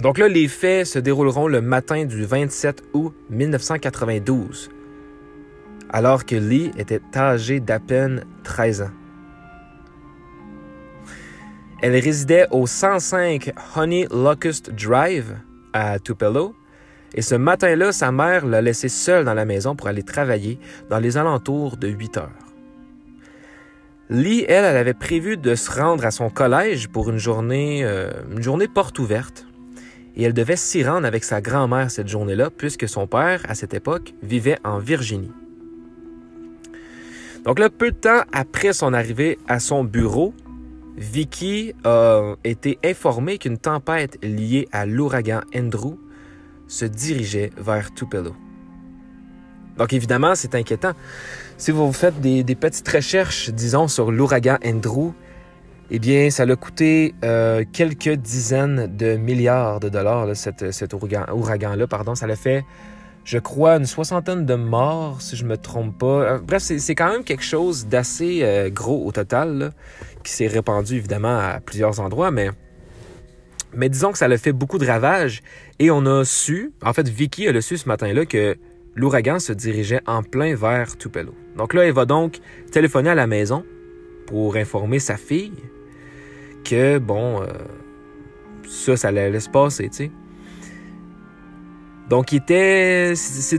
Donc 0.00 0.18
là, 0.18 0.26
les 0.26 0.48
faits 0.48 0.86
se 0.86 0.98
dérouleront 0.98 1.46
le 1.46 1.60
matin 1.60 2.04
du 2.04 2.24
27 2.24 2.82
août 2.94 3.14
1992 3.30 4.70
alors 5.90 6.24
que 6.24 6.36
Lee 6.36 6.70
était 6.76 7.00
âgée 7.16 7.60
d'à 7.60 7.80
peine 7.80 8.24
13 8.42 8.82
ans. 8.82 8.90
Elle 11.82 11.92
résidait 11.92 12.46
au 12.50 12.66
105 12.66 13.52
Honey 13.76 14.06
Locust 14.10 14.70
Drive 14.70 15.36
à 15.72 15.98
Tupelo 15.98 16.54
et 17.14 17.22
ce 17.22 17.36
matin-là, 17.36 17.92
sa 17.92 18.10
mère 18.10 18.44
l'a 18.44 18.60
laissée 18.60 18.88
seule 18.88 19.24
dans 19.24 19.34
la 19.34 19.44
maison 19.44 19.76
pour 19.76 19.86
aller 19.86 20.02
travailler 20.02 20.58
dans 20.90 20.98
les 20.98 21.16
alentours 21.16 21.76
de 21.76 21.88
8 21.88 22.16
heures. 22.16 22.30
Lee, 24.10 24.44
elle, 24.48 24.64
avait 24.64 24.94
prévu 24.94 25.36
de 25.36 25.54
se 25.54 25.70
rendre 25.70 26.04
à 26.04 26.10
son 26.10 26.28
collège 26.28 26.88
pour 26.88 27.08
une 27.08 27.18
journée, 27.18 27.84
euh, 27.84 28.10
une 28.30 28.42
journée 28.42 28.68
porte 28.68 28.98
ouverte. 28.98 29.46
Et 30.16 30.24
elle 30.24 30.34
devait 30.34 30.56
s'y 30.56 30.84
rendre 30.84 31.06
avec 31.06 31.24
sa 31.24 31.40
grand-mère 31.40 31.90
cette 31.90 32.08
journée-là, 32.08 32.50
puisque 32.50 32.88
son 32.88 33.06
père, 33.06 33.42
à 33.48 33.54
cette 33.54 33.74
époque, 33.74 34.12
vivait 34.22 34.58
en 34.64 34.78
Virginie. 34.78 35.32
Donc 37.44 37.58
là, 37.58 37.68
peu 37.68 37.90
de 37.90 37.96
temps 37.96 38.22
après 38.32 38.72
son 38.72 38.94
arrivée 38.94 39.38
à 39.46 39.60
son 39.60 39.84
bureau, 39.84 40.32
Vicky 40.96 41.74
a 41.84 42.34
été 42.44 42.78
informée 42.84 43.38
qu'une 43.38 43.58
tempête 43.58 44.18
liée 44.22 44.66
à 44.72 44.86
l'ouragan 44.86 45.40
Andrew 45.54 45.98
se 46.68 46.84
dirigeait 46.84 47.50
vers 47.58 47.92
Tupelo. 47.92 48.34
Donc 49.76 49.92
évidemment, 49.92 50.34
c'est 50.34 50.54
inquiétant. 50.54 50.92
Si 51.58 51.70
vous 51.70 51.92
faites 51.92 52.20
des, 52.20 52.44
petites 52.54 52.88
recherches, 52.88 53.50
disons, 53.50 53.88
sur 53.88 54.10
l'ouragan 54.10 54.56
Andrew, 54.64 55.12
eh 55.90 55.98
bien, 55.98 56.30
ça 56.30 56.46
l'a 56.46 56.56
coûté 56.56 57.14
euh, 57.24 57.64
quelques 57.72 58.14
dizaines 58.14 58.96
de 58.96 59.16
milliards 59.16 59.80
de 59.80 59.88
dollars, 59.88 60.34
cet, 60.34 60.94
ouragan-là. 60.94 61.86
pardon. 61.86 62.14
Ça 62.14 62.26
l'a 62.26 62.36
fait 62.36 62.64
je 63.24 63.38
crois, 63.38 63.76
une 63.76 63.86
soixantaine 63.86 64.44
de 64.44 64.54
morts, 64.54 65.22
si 65.22 65.34
je 65.36 65.44
me 65.44 65.56
trompe 65.56 65.98
pas. 65.98 66.06
Euh, 66.06 66.38
bref, 66.38 66.62
c'est 66.62 66.94
quand 66.94 67.10
même 67.10 67.24
quelque 67.24 67.42
chose 67.42 67.86
d'assez 67.86 68.40
euh, 68.42 68.68
gros 68.68 69.06
au 69.06 69.12
total, 69.12 69.72
qui 70.22 70.32
s'est 70.32 70.46
répandu 70.46 70.96
évidemment 70.96 71.38
à 71.38 71.60
plusieurs 71.60 72.00
endroits, 72.00 72.30
mais, 72.30 72.50
disons 73.88 74.12
que 74.12 74.18
ça 74.18 74.26
a 74.26 74.36
fait 74.36 74.52
beaucoup 74.52 74.78
de 74.78 74.86
ravages. 74.86 75.42
Et 75.78 75.90
on 75.90 76.04
a 76.06 76.24
su, 76.24 76.72
en 76.82 76.92
fait, 76.92 77.08
Vicky 77.08 77.48
a 77.48 77.52
le 77.52 77.60
su 77.60 77.78
ce 77.78 77.88
matin-là 77.88 78.26
que 78.26 78.56
l'ouragan 78.94 79.38
se 79.38 79.52
dirigeait 79.52 80.00
en 80.06 80.22
plein 80.22 80.54
vers 80.54 80.96
Tupelo. 80.96 81.34
Donc 81.56 81.74
là, 81.74 81.84
elle 81.86 81.92
va 81.92 82.04
donc 82.04 82.38
téléphoner 82.70 83.10
à 83.10 83.14
la 83.14 83.26
maison 83.26 83.64
pour 84.26 84.56
informer 84.56 84.98
sa 84.98 85.16
fille 85.16 85.52
que, 86.62 86.98
bon, 86.98 87.42
euh, 87.42 87.46
ça, 88.68 88.96
ça 88.96 89.08
allait 89.08 89.40
se 89.40 89.50
passer, 89.50 89.88
tu 89.88 89.96
sais. 89.96 90.10
Donc, 92.10 92.28
c'était 92.28 93.14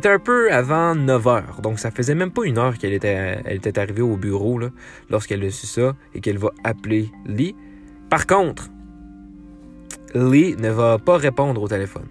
un 0.05 0.19
peu 0.19 0.51
avant 0.51 0.93
9 0.93 1.27
heures. 1.27 1.61
Donc, 1.61 1.79
ça 1.79 1.89
faisait 1.89 2.13
même 2.13 2.31
pas 2.31 2.45
une 2.45 2.57
heure 2.57 2.77
qu'elle 2.77 2.93
était, 2.93 3.79
arrivée 3.79 4.03
au 4.03 4.17
bureau 4.17 4.59
lorsqu'elle 5.09 5.43
a 5.43 5.49
su 5.49 5.65
ça 5.65 5.95
et 6.13 6.21
qu'elle 6.21 6.37
va 6.37 6.51
appeler 6.63 7.09
Lee. 7.25 7.55
Par 8.09 8.27
contre, 8.27 8.69
Lee 10.13 10.55
ne 10.57 10.69
va 10.69 10.99
pas 10.99 11.17
répondre 11.17 11.61
au 11.61 11.67
téléphone. 11.67 12.07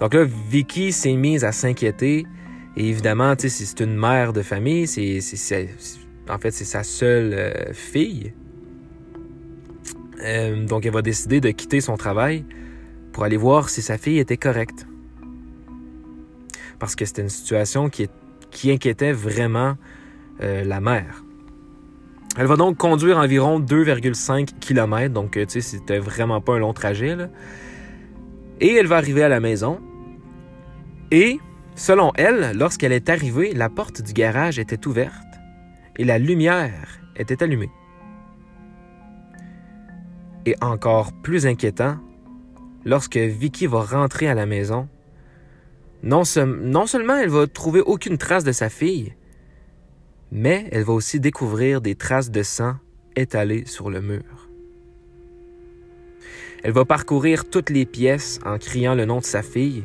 Donc 0.00 0.14
là, 0.14 0.24
Vicky 0.24 0.92
s'est 0.92 1.14
mise 1.14 1.44
à 1.44 1.52
s'inquiéter. 1.52 2.24
Et 2.76 2.88
évidemment, 2.88 3.34
si 3.36 3.50
c'est 3.50 3.80
une 3.80 3.96
mère 3.96 4.32
de 4.32 4.42
famille, 4.42 4.84
en 6.28 6.38
fait, 6.38 6.50
c'est 6.50 6.64
sa 6.64 6.82
seule 6.82 7.32
euh, 7.34 7.72
fille. 7.72 8.32
Euh, 10.22 10.66
donc 10.66 10.86
elle 10.86 10.92
va 10.92 11.02
décider 11.02 11.40
de 11.40 11.50
quitter 11.50 11.80
son 11.80 11.96
travail 11.96 12.44
pour 13.16 13.24
aller 13.24 13.38
voir 13.38 13.70
si 13.70 13.80
sa 13.80 13.96
fille 13.96 14.18
était 14.18 14.36
correcte. 14.36 14.86
Parce 16.78 16.94
que 16.94 17.06
c'était 17.06 17.22
une 17.22 17.30
situation 17.30 17.88
qui, 17.88 18.10
qui 18.50 18.70
inquiétait 18.70 19.12
vraiment 19.12 19.76
euh, 20.42 20.62
la 20.64 20.82
mère. 20.82 21.24
Elle 22.36 22.44
va 22.44 22.56
donc 22.56 22.76
conduire 22.76 23.16
environ 23.16 23.58
2,5 23.58 24.58
km, 24.60 25.14
donc 25.14 25.30
tu 25.30 25.46
sais, 25.48 25.62
c'était 25.62 25.98
vraiment 25.98 26.42
pas 26.42 26.56
un 26.56 26.58
long 26.58 26.74
trajet. 26.74 27.16
Et 28.60 28.74
elle 28.74 28.86
va 28.86 28.98
arriver 28.98 29.22
à 29.22 29.30
la 29.30 29.40
maison. 29.40 29.80
Et, 31.10 31.40
selon 31.74 32.12
elle, 32.16 32.52
lorsqu'elle 32.54 32.92
est 32.92 33.08
arrivée, 33.08 33.54
la 33.54 33.70
porte 33.70 34.02
du 34.02 34.12
garage 34.12 34.58
était 34.58 34.86
ouverte 34.86 35.14
et 35.96 36.04
la 36.04 36.18
lumière 36.18 37.00
était 37.16 37.42
allumée. 37.42 37.70
Et 40.44 40.54
encore 40.60 41.14
plus 41.22 41.46
inquiétant, 41.46 41.96
lorsque 42.86 43.18
Vicky 43.18 43.66
va 43.66 43.82
rentrer 43.82 44.28
à 44.28 44.34
la 44.34 44.46
maison, 44.46 44.88
non, 46.02 46.24
seulement 46.24 47.16
elle 47.16 47.28
va 47.28 47.46
trouver 47.48 47.80
aucune 47.80 48.16
trace 48.16 48.44
de 48.44 48.52
sa 48.52 48.68
fille, 48.70 49.14
mais 50.30 50.68
elle 50.70 50.84
va 50.84 50.92
aussi 50.92 51.18
découvrir 51.18 51.80
des 51.80 51.96
traces 51.96 52.30
de 52.30 52.42
sang 52.42 52.76
étalées 53.16 53.66
sur 53.66 53.90
le 53.90 54.00
mur. 54.00 54.48
Elle 56.62 56.72
va 56.72 56.84
parcourir 56.84 57.50
toutes 57.50 57.70
les 57.70 57.86
pièces 57.86 58.38
en 58.44 58.56
criant 58.58 58.94
le 58.94 59.04
nom 59.04 59.18
de 59.18 59.24
sa 59.24 59.42
fille, 59.42 59.84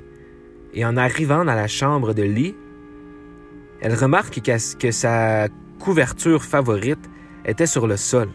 et 0.74 0.86
en 0.86 0.96
arrivant 0.96 1.43
dans 1.43 1.55
la 1.55 1.67
chambre 1.67 2.13
de 2.13 2.24
lit, 2.24 2.55
elle 3.81 3.96
remarque 3.96 4.39
que 4.41 4.91
sa 4.91 5.48
couverture 5.79 6.43
favorite 6.43 7.10
était 7.46 7.65
sur 7.65 7.88
le 7.88 7.98
sol. 7.98 8.29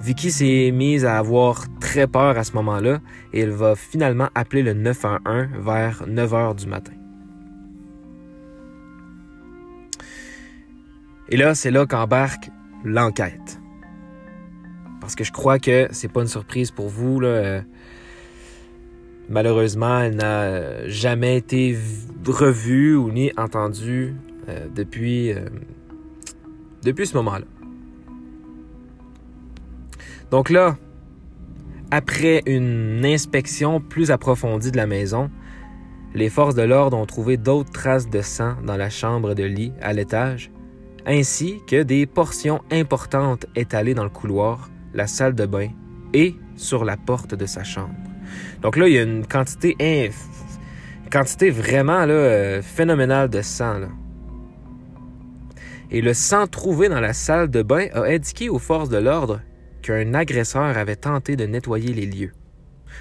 Vicky 0.00 0.30
s'est 0.30 0.70
mise 0.72 1.04
à 1.04 1.18
avoir 1.18 1.64
très 1.80 2.06
peur 2.06 2.38
à 2.38 2.44
ce 2.44 2.52
moment-là 2.52 3.00
et 3.32 3.40
elle 3.40 3.50
va 3.50 3.74
finalement 3.74 4.28
appeler 4.34 4.62
le 4.62 4.72
911 4.74 5.48
vers 5.58 6.04
9 6.06 6.32
h 6.32 6.54
du 6.56 6.66
matin. 6.66 6.92
Et 11.28 11.36
là, 11.36 11.54
c'est 11.54 11.70
là 11.70 11.86
qu'embarque 11.86 12.50
l'enquête. 12.84 13.60
Parce 15.00 15.16
que 15.16 15.24
je 15.24 15.32
crois 15.32 15.58
que 15.58 15.88
c'est 15.90 16.10
pas 16.10 16.20
une 16.20 16.28
surprise 16.28 16.70
pour 16.70 16.88
vous. 16.88 17.20
Là. 17.20 17.62
Malheureusement, 19.28 20.00
elle 20.00 20.16
n'a 20.16 20.88
jamais 20.88 21.36
été 21.36 21.76
revue 22.26 22.94
ou 22.94 23.10
ni 23.10 23.32
entendue 23.36 24.14
euh, 24.48 24.68
euh, 24.68 25.48
depuis 26.82 27.06
ce 27.06 27.16
moment-là. 27.16 27.44
Donc 30.30 30.50
là, 30.50 30.76
après 31.90 32.42
une 32.46 33.04
inspection 33.04 33.80
plus 33.80 34.10
approfondie 34.10 34.72
de 34.72 34.76
la 34.76 34.86
maison, 34.86 35.30
les 36.14 36.28
forces 36.30 36.54
de 36.54 36.62
l'ordre 36.62 36.96
ont 36.96 37.06
trouvé 37.06 37.36
d'autres 37.36 37.70
traces 37.70 38.08
de 38.08 38.22
sang 38.22 38.56
dans 38.64 38.76
la 38.76 38.90
chambre 38.90 39.34
de 39.34 39.44
lit 39.44 39.72
à 39.80 39.92
l'étage, 39.92 40.50
ainsi 41.06 41.60
que 41.68 41.82
des 41.82 42.06
portions 42.06 42.60
importantes 42.72 43.46
étalées 43.54 43.94
dans 43.94 44.04
le 44.04 44.10
couloir, 44.10 44.70
la 44.94 45.06
salle 45.06 45.34
de 45.34 45.46
bain 45.46 45.68
et 46.12 46.34
sur 46.56 46.84
la 46.84 46.96
porte 46.96 47.34
de 47.34 47.46
sa 47.46 47.62
chambre. 47.62 47.94
Donc 48.62 48.76
là, 48.76 48.88
il 48.88 48.94
y 48.94 48.98
a 48.98 49.02
une 49.02 49.26
quantité, 49.26 50.10
quantité 51.12 51.50
vraiment 51.50 52.04
euh, 52.08 52.62
phénoménale 52.62 53.28
de 53.28 53.42
sang. 53.42 53.82
Et 55.90 56.00
le 56.00 56.14
sang 56.14 56.46
trouvé 56.48 56.88
dans 56.88 57.00
la 57.00 57.12
salle 57.12 57.48
de 57.48 57.62
bain 57.62 57.86
a 57.92 58.02
indiqué 58.04 58.48
aux 58.48 58.58
forces 58.58 58.88
de 58.88 58.98
l'ordre 58.98 59.40
qu'un 59.86 60.14
agresseur 60.14 60.76
avait 60.76 60.96
tenté 60.96 61.36
de 61.36 61.46
nettoyer 61.46 61.94
les 61.94 62.06
lieux. 62.06 62.32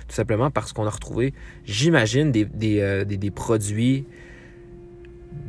Tout 0.08 0.16
simplement 0.16 0.52
parce 0.52 0.72
qu'on 0.72 0.86
a 0.86 0.90
retrouvé, 0.90 1.34
j'imagine, 1.64 2.32
des, 2.32 2.48
euh, 2.80 3.32
produits, 3.34 4.06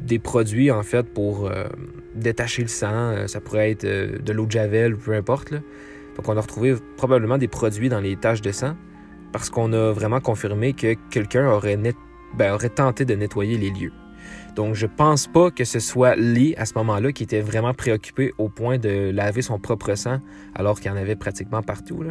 des 0.06 0.18
produits 0.18 0.70
en 0.70 0.82
fait 0.82 1.02
pour 1.02 1.46
euh, 1.46 1.66
détacher 2.14 2.62
le 2.62 2.68
sang. 2.68 3.26
Ça 3.26 3.40
pourrait 3.40 3.72
être 3.72 3.84
de 3.84 4.32
l'eau 4.32 4.46
de 4.46 4.52
javel 4.52 4.96
peu 4.96 5.12
importe. 5.12 5.52
Donc 5.52 6.28
on 6.28 6.36
a 6.36 6.40
retrouvé 6.40 6.74
probablement 6.96 7.36
des 7.36 7.48
produits 7.48 7.90
dans 7.90 8.00
les 8.00 8.16
taches 8.16 8.40
de 8.40 8.52
sang 8.52 8.74
parce 9.32 9.50
qu'on 9.50 9.74
a 9.74 9.92
vraiment 9.92 10.20
confirmé 10.20 10.72
que 10.72 10.94
quelqu'un 11.10 11.50
aurait, 11.50 11.76
ben, 12.38 12.54
aurait 12.54 12.70
tenté 12.70 13.04
de 13.04 13.14
nettoyer 13.14 13.58
les 13.58 13.70
lieux. 13.70 13.92
Donc, 14.56 14.74
je 14.74 14.86
pense 14.86 15.26
pas 15.26 15.50
que 15.50 15.64
ce 15.64 15.78
soit 15.80 16.16
Lee 16.16 16.54
à 16.56 16.64
ce 16.64 16.72
moment-là 16.76 17.12
qui 17.12 17.22
était 17.22 17.42
vraiment 17.42 17.74
préoccupé 17.74 18.32
au 18.38 18.48
point 18.48 18.78
de 18.78 19.10
laver 19.10 19.42
son 19.42 19.58
propre 19.58 19.94
sang 19.94 20.18
alors 20.54 20.80
qu'il 20.80 20.90
y 20.90 20.94
en 20.94 20.96
avait 20.96 21.14
pratiquement 21.14 21.62
partout. 21.62 22.02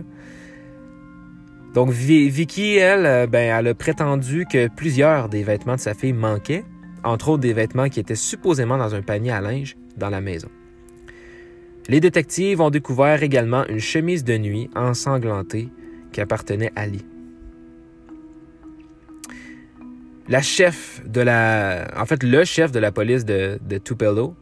Donc, 1.73 1.89
Vicky, 1.89 2.75
elle, 2.75 3.05
euh, 3.07 3.27
ben, 3.27 3.51
elle 3.51 3.67
a 3.67 3.73
prétendu 3.73 4.45
que 4.45 4.69
plusieurs 4.69 5.27
des 5.27 5.43
vêtements 5.43 5.75
de 5.75 5.79
sa 5.79 5.95
fille 5.95 6.13
manquaient, 6.13 6.63
entre 7.03 7.29
autres 7.29 7.41
des 7.41 7.53
vêtements 7.53 7.89
qui 7.89 7.99
étaient 7.99 8.13
supposément 8.13 8.77
dans 8.77 8.93
un 8.93 9.01
panier 9.01 9.31
à 9.31 9.41
linge 9.41 9.75
dans 9.97 10.11
la 10.11 10.21
maison. 10.21 10.49
Les 11.89 11.99
détectives 11.99 12.61
ont 12.61 12.69
découvert 12.69 13.23
également 13.23 13.65
une 13.67 13.79
chemise 13.79 14.23
de 14.23 14.37
nuit 14.37 14.69
ensanglantée 14.75 15.69
qui 16.11 16.21
appartenait 16.21 16.71
à 16.75 16.85
Lee. 16.85 17.05
La 20.27 20.41
chef 20.41 21.03
de 21.05 21.21
la. 21.21 21.87
En 21.95 22.05
fait, 22.05 22.23
le 22.23 22.43
chef 22.45 22.71
de 22.71 22.79
la 22.79 22.91
police 22.91 23.25
de, 23.25 23.59
Tupelo, 23.83 24.35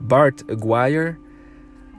Bart 0.00 0.32
Aguirre, 0.48 1.14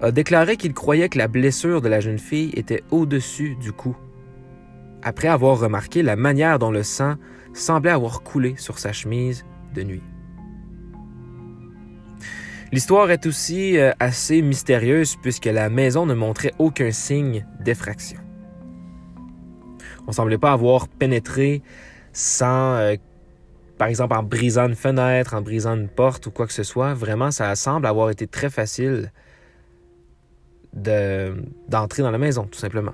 a 0.02 0.12
déclaré 0.12 0.58
qu'il 0.58 0.74
croyait 0.74 1.08
que 1.08 1.18
la 1.18 1.28
blessure 1.28 1.82
de 1.82 1.88
la 1.88 2.02
jeune 2.02 2.20
fille 2.20 2.52
était 2.56 2.84
au-dessus 2.92 3.56
du 3.56 3.72
cou, 3.72 3.96
après 5.04 5.30
avoir 5.30 5.58
remarqué 5.58 6.04
la 6.04 6.18
manière 6.18 6.60
dont 6.60 6.72
le 6.72 6.84
sang 6.84 7.16
semblait 7.54 7.92
avoir 7.92 8.24
coulé 8.24 8.56
sur 8.58 8.78
sa 8.78 8.92
chemise 8.92 9.46
de 9.74 9.84
nuit. 9.84 10.04
L'histoire 12.72 13.10
est 13.10 13.26
aussi 13.26 13.78
euh, 13.78 13.92
assez 14.00 14.42
mystérieuse 14.42 15.16
puisque 15.16 15.46
la 15.46 15.70
maison 15.70 16.06
ne 16.06 16.14
montrait 16.14 16.54
aucun 16.60 16.92
signe 16.92 17.46
d'effraction. 17.60 18.20
On 20.08 20.12
semblait 20.12 20.38
pas 20.38 20.52
avoir 20.52 20.88
pénétré 20.88 21.64
sans, 22.14 22.76
euh, 22.76 22.96
par 23.80 23.88
exemple, 23.88 24.14
en 24.14 24.24
brisant 24.24 24.68
une 24.68 24.76
fenêtre, 24.76 25.34
en 25.34 25.42
brisant 25.42 25.76
une 25.76 25.88
porte 25.88 26.28
ou 26.28 26.32
quoi 26.32 26.46
que 26.46 26.54
ce 26.54 26.64
soit. 26.64 26.94
Vraiment, 26.94 27.32
ça 27.32 27.56
semble 27.56 27.88
avoir 27.88 28.10
été 28.10 28.28
très 28.28 28.50
facile 28.50 29.14
d'entrer 30.74 32.04
dans 32.04 32.12
la 32.12 32.18
maison, 32.18 32.44
tout 32.44 32.60
simplement. 32.60 32.94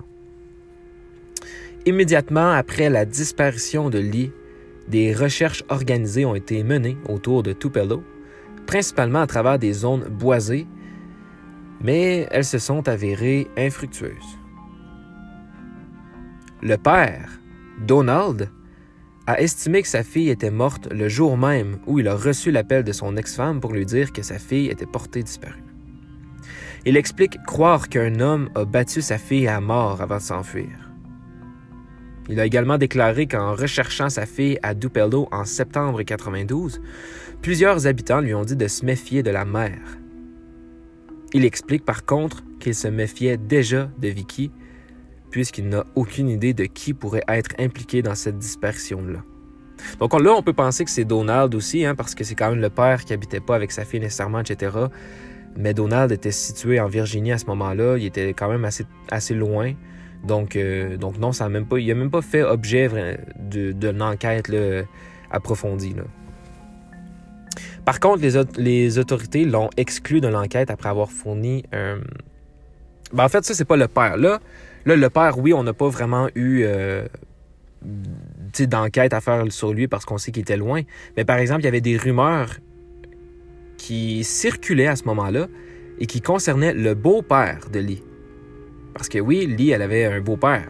Immédiatement 1.88 2.51
après 2.51 2.92
la 2.92 3.06
disparition 3.06 3.89
de 3.89 3.98
Lee, 3.98 4.32
des 4.88 5.12
recherches 5.12 5.63
organisées 5.70 6.24
ont 6.24 6.36
été 6.36 6.63
menées 6.63 6.98
autour 7.10 7.42
de 7.42 7.51
Tupelo, 7.51 8.04
principalement 8.68 9.22
à 9.22 9.27
travers 9.27 9.58
des 9.58 9.74
zones 9.74 10.04
boisées, 10.04 10.68
mais 11.82 12.27
elles 12.30 12.46
se 12.46 12.60
sont 12.60 12.88
avérées 12.88 13.48
infructueuses. 13.58 14.38
Le 16.62 16.77
père, 16.77 17.39
Donald, 17.82 18.51
a 19.27 19.41
estimé 19.41 19.82
que 19.82 19.88
sa 19.88 20.03
fille 20.03 20.29
était 20.29 20.51
morte 20.51 20.88
le 20.91 21.10
jour 21.10 21.38
même 21.38 21.77
où 21.88 22.00
il 22.00 22.08
a 22.08 22.15
reçu 22.15 22.51
l'appel 22.51 22.84
de 22.84 22.91
son 22.91 23.17
ex-femme 23.17 23.60
pour 23.60 23.74
lui 23.74 23.86
dire 23.86 24.13
que 24.13 24.22
sa 24.22 24.38
fille 24.38 24.67
était 24.67 24.86
portée 24.86 25.24
disparue. 25.24 25.63
Il 26.86 26.98
explique 26.98 27.41
croire 27.48 27.89
qu'un 27.89 28.20
homme 28.20 28.50
a 28.53 28.65
battu 28.65 29.01
sa 29.01 29.17
fille 29.17 29.48
à 29.48 29.60
mort 29.60 30.01
avant 30.01 30.17
de 30.17 30.22
s'enfuir. 30.22 30.91
Il 32.29 32.39
a 32.39 32.46
également 32.46 32.77
déclaré 32.77 33.27
qu'en 33.27 33.55
recherchant 33.55 34.10
sa 34.10 34.25
fille 34.25 34.60
à 34.62 34.74
Dupello 34.74 35.27
en 35.32 35.46
septembre 35.46 36.03
92, 36.03 36.82
plusieurs 37.41 37.88
habitants 37.88 38.22
lui 38.22 38.34
ont 38.36 38.44
dit 38.44 38.55
de 38.55 38.67
se 38.67 38.86
méfier 38.86 39.24
de 39.24 39.32
la 39.32 39.46
mère. 39.46 39.98
Il 41.34 41.46
explique 41.46 41.86
par 41.86 42.05
contre 42.05 42.44
qu'il 42.60 42.75
se 42.75 42.88
méfiait 42.88 43.38
déjà 43.38 43.89
de 44.00 44.08
Vicky 44.08 44.51
puisqu'il 45.36 45.68
n'a 45.68 45.86
aucune 45.96 46.30
idée 46.30 46.54
de 46.54 46.63
qui 46.63 46.94
pourrait 46.94 47.25
être 47.27 47.50
impliqué 47.60 48.01
dans 48.01 48.15
cette 48.15 48.38
disparition-là. 48.38 49.20
Donc 50.00 50.18
là, 50.18 50.32
on 50.32 50.42
peut 50.42 50.54
penser 50.54 50.86
que 50.86 50.89
c'est 50.89 51.04
Donald 51.04 51.54
aussi, 51.56 51.84
hein, 51.84 51.94
parce 51.94 52.15
que 52.15 52.24
c'est 52.24 52.36
quand 52.36 52.51
même 52.51 52.62
le 52.62 52.70
père 52.70 53.04
qui 53.04 53.12
habitait 53.12 53.42
pas 53.42 53.58
avec 53.58 53.74
sa 53.74 53.84
fille 53.84 54.00
nécessairement, 54.00 54.39
etc. 54.39 54.77
Mais 55.58 55.74
Donald 55.74 56.13
était 56.13 56.32
situé 56.32 56.80
en 56.80 56.88
Virginie 56.88 57.34
à 57.34 57.38
ce 57.38 57.48
moment-là, 57.48 57.98
il 57.98 58.06
était 58.06 58.30
quand 58.30 58.48
même 58.48 58.63
assez, 58.63 59.34
loin. 59.34 59.74
Donc, 60.24 60.56
euh, 60.56 60.96
donc 60.96 61.18
non, 61.18 61.34
ça 61.34 61.50
même 61.50 61.65
pas, 61.65 61.80
il 61.80 61.88
n'a 61.89 61.96
même 61.96 62.12
pas 62.12 62.22
fait 62.22 62.44
objet 62.44 62.89
d'une 63.38 64.01
enquête 64.01 64.50
approfondie. 65.32 65.98
Par 67.84 68.00
contre, 68.00 68.22
les, 68.22 68.42
les 68.56 69.00
autorités 69.00 69.44
l'ont 69.44 69.70
exclu 69.75 70.22
de 70.22 70.30
l'enquête 70.30 70.72
après 70.72 70.88
avoir 70.88 71.12
fourni 71.12 71.65
un... 71.74 71.98
Ben, 73.12 73.25
en 73.25 73.30
fait, 73.30 73.44
ça, 73.44 73.54
c'est 73.54 73.65
pas 73.65 73.75
le 73.75 73.89
père. 73.89 74.15
Là, 74.15 74.39
Là, 74.86 74.96
le 74.96 75.10
père, 75.10 75.39
oui, 75.39 75.54
on 75.54 75.63
n'a 75.63 75.74
pas 75.74 75.89
vraiment 75.89 76.30
eu 76.36 76.62
euh, 76.63 77.06
d'enquête 78.60 79.13
à 79.13 79.22
faire 79.22 79.51
sur 79.51 79.74
lui 79.74 79.88
parce 79.88 80.06
qu'on 80.06 80.18
sait 80.18 80.32
qu'il 80.32 80.42
était 80.42 80.58
loin. 80.58 80.82
Mais 81.18 81.25
par 81.25 81.38
exemple, 81.38 81.62
il 81.62 81.65
y 81.65 81.68
avait 81.68 81.82
des 81.82 81.98
rumeurs 81.98 82.58
qui 83.77 84.24
circulaient 84.24 84.88
à 84.88 84.96
ce 84.96 85.04
moment-là 85.06 85.48
et 86.00 86.06
qui 86.06 86.22
concernaient 86.22 86.74
le 86.74 86.94
beau-père 86.94 87.70
de 87.72 87.80
Lee. 87.80 88.04
Parce 88.94 89.10
que 89.10 89.20
oui, 89.20 89.46
Lee, 89.48 89.72
elle 89.72 89.82
avait 89.82 90.06
un 90.06 90.22
beau-père. 90.22 90.70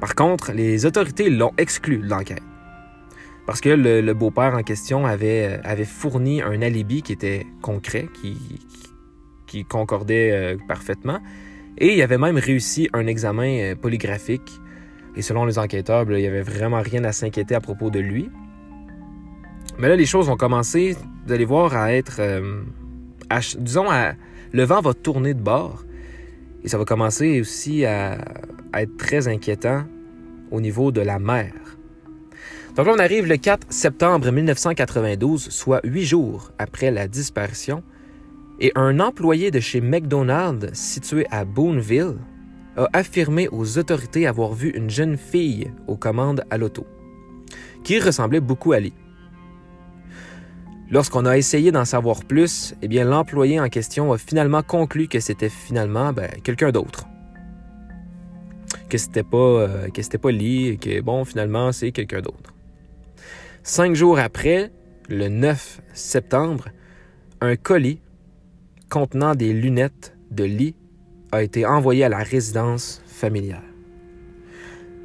Par 0.00 0.14
contre, 0.14 0.52
les 0.52 0.86
autorités 0.86 1.28
l'ont 1.28 1.52
exclu 1.58 1.98
de 1.98 2.08
l'enquête. 2.08 2.42
Parce 3.46 3.60
que 3.60 3.70
le, 3.70 4.12
beau-père 4.12 4.54
en 4.54 4.62
question 4.62 5.06
avait, 5.06 5.58
avait 5.64 5.84
fourni 5.84 6.42
un 6.42 6.60
alibi 6.62 7.02
qui 7.02 7.12
était 7.12 7.46
concret, 7.62 8.08
qui, 8.20 8.36
qui 9.46 9.64
concordait 9.64 10.32
euh, 10.32 10.56
parfaitement. 10.68 11.20
Et 11.78 11.94
il 11.94 12.02
avait 12.02 12.18
même 12.18 12.38
réussi 12.38 12.88
un 12.92 13.06
examen 13.06 13.58
euh, 13.60 13.74
polygraphique. 13.76 14.60
Et 15.16 15.22
selon 15.22 15.44
les 15.44 15.58
enquêteurs, 15.58 16.04
ben, 16.06 16.16
il 16.16 16.22
n'y 16.22 16.26
avait 16.26 16.42
vraiment 16.42 16.82
rien 16.82 17.04
à 17.04 17.12
s'inquiéter 17.12 17.54
à 17.54 17.60
propos 17.60 17.90
de 17.90 18.00
lui. 18.00 18.30
Mais 19.78 19.88
là, 19.88 19.96
les 19.96 20.06
choses 20.06 20.28
ont 20.28 20.36
commencé, 20.36 20.96
vous 21.26 21.32
allez 21.32 21.44
voir, 21.44 21.76
à 21.76 21.92
être... 21.92 22.16
Euh, 22.18 22.62
disons, 23.58 23.86
le 24.52 24.62
vent 24.64 24.80
va 24.80 24.94
tourner 24.94 25.34
de 25.34 25.40
bord. 25.40 25.84
Et 26.64 26.68
ça 26.68 26.78
va 26.78 26.84
commencer 26.84 27.40
aussi 27.40 27.84
à, 27.84 28.18
à 28.72 28.82
être 28.82 28.96
très 28.96 29.28
inquiétant 29.28 29.84
au 30.50 30.60
niveau 30.60 30.90
de 30.90 31.00
la 31.00 31.20
mer. 31.20 31.52
Donc 32.74 32.86
là, 32.86 32.92
on 32.94 32.98
arrive 32.98 33.26
le 33.26 33.36
4 33.36 33.66
septembre 33.70 34.30
1992, 34.30 35.48
soit 35.50 35.80
huit 35.84 36.04
jours 36.04 36.52
après 36.58 36.90
la 36.90 37.08
disparition, 37.08 37.82
et 38.60 38.72
un 38.74 39.00
employé 39.00 39.50
de 39.50 39.60
chez 39.60 39.80
McDonald's, 39.80 40.72
situé 40.72 41.26
à 41.30 41.44
Boonville, 41.44 42.16
a 42.76 42.88
affirmé 42.92 43.48
aux 43.48 43.78
autorités 43.78 44.26
avoir 44.26 44.52
vu 44.52 44.70
une 44.70 44.90
jeune 44.90 45.16
fille 45.16 45.70
aux 45.86 45.96
commandes 45.96 46.44
à 46.50 46.58
l'auto, 46.58 46.86
qui 47.84 47.98
ressemblait 47.98 48.40
beaucoup 48.40 48.72
à 48.72 48.80
Lee. 48.80 48.94
Lorsqu'on 50.90 51.26
a 51.26 51.36
essayé 51.36 51.70
d'en 51.70 51.84
savoir 51.84 52.24
plus, 52.24 52.74
eh 52.80 52.88
bien 52.88 53.04
l'employé 53.04 53.60
en 53.60 53.68
question 53.68 54.12
a 54.12 54.18
finalement 54.18 54.62
conclu 54.62 55.06
que 55.06 55.20
c'était 55.20 55.50
finalement 55.50 56.12
ben, 56.12 56.30
quelqu'un 56.42 56.70
d'autre. 56.70 57.06
Que 58.88 58.96
c'était 58.96 59.22
pas 59.22 59.36
euh, 59.36 59.88
pas 60.22 60.30
Lee 60.30 60.68
et 60.68 60.76
que 60.78 61.00
bon 61.02 61.26
finalement 61.26 61.72
c'est 61.72 61.92
quelqu'un 61.92 62.22
d'autre. 62.22 62.54
Cinq 63.62 63.94
jours 63.94 64.18
après, 64.18 64.72
le 65.10 65.28
9 65.28 65.82
septembre, 65.92 66.70
un 67.42 67.56
colis 67.56 68.00
contenant 68.88 69.34
des 69.34 69.52
lunettes 69.52 70.16
de 70.30 70.44
lit 70.44 70.74
a 71.32 71.42
été 71.42 71.66
envoyé 71.66 72.04
à 72.04 72.08
la 72.08 72.18
résidence 72.18 73.02
familiale. 73.06 73.62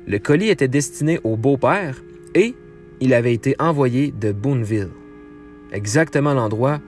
Le 0.08 0.20
colis 0.20 0.50
était 0.50 0.68
destiné 0.68 1.20
au 1.24 1.38
beau-père 1.38 2.02
et 2.36 2.56
il 3.00 3.13
avait 3.13 3.34
été 3.34 3.56
envoyé 3.60 4.12
de 4.12 4.32
Boonville, 4.32 4.92
exactement 5.72 6.34
l'endroit 6.34 6.80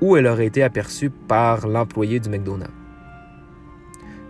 où 0.00 0.16
elle 0.16 0.26
aurait 0.26 0.46
été 0.46 0.62
aperçue 0.62 1.10
par 1.10 1.66
l'employé 1.66 2.20
du 2.20 2.28
McDonald's. 2.28 2.72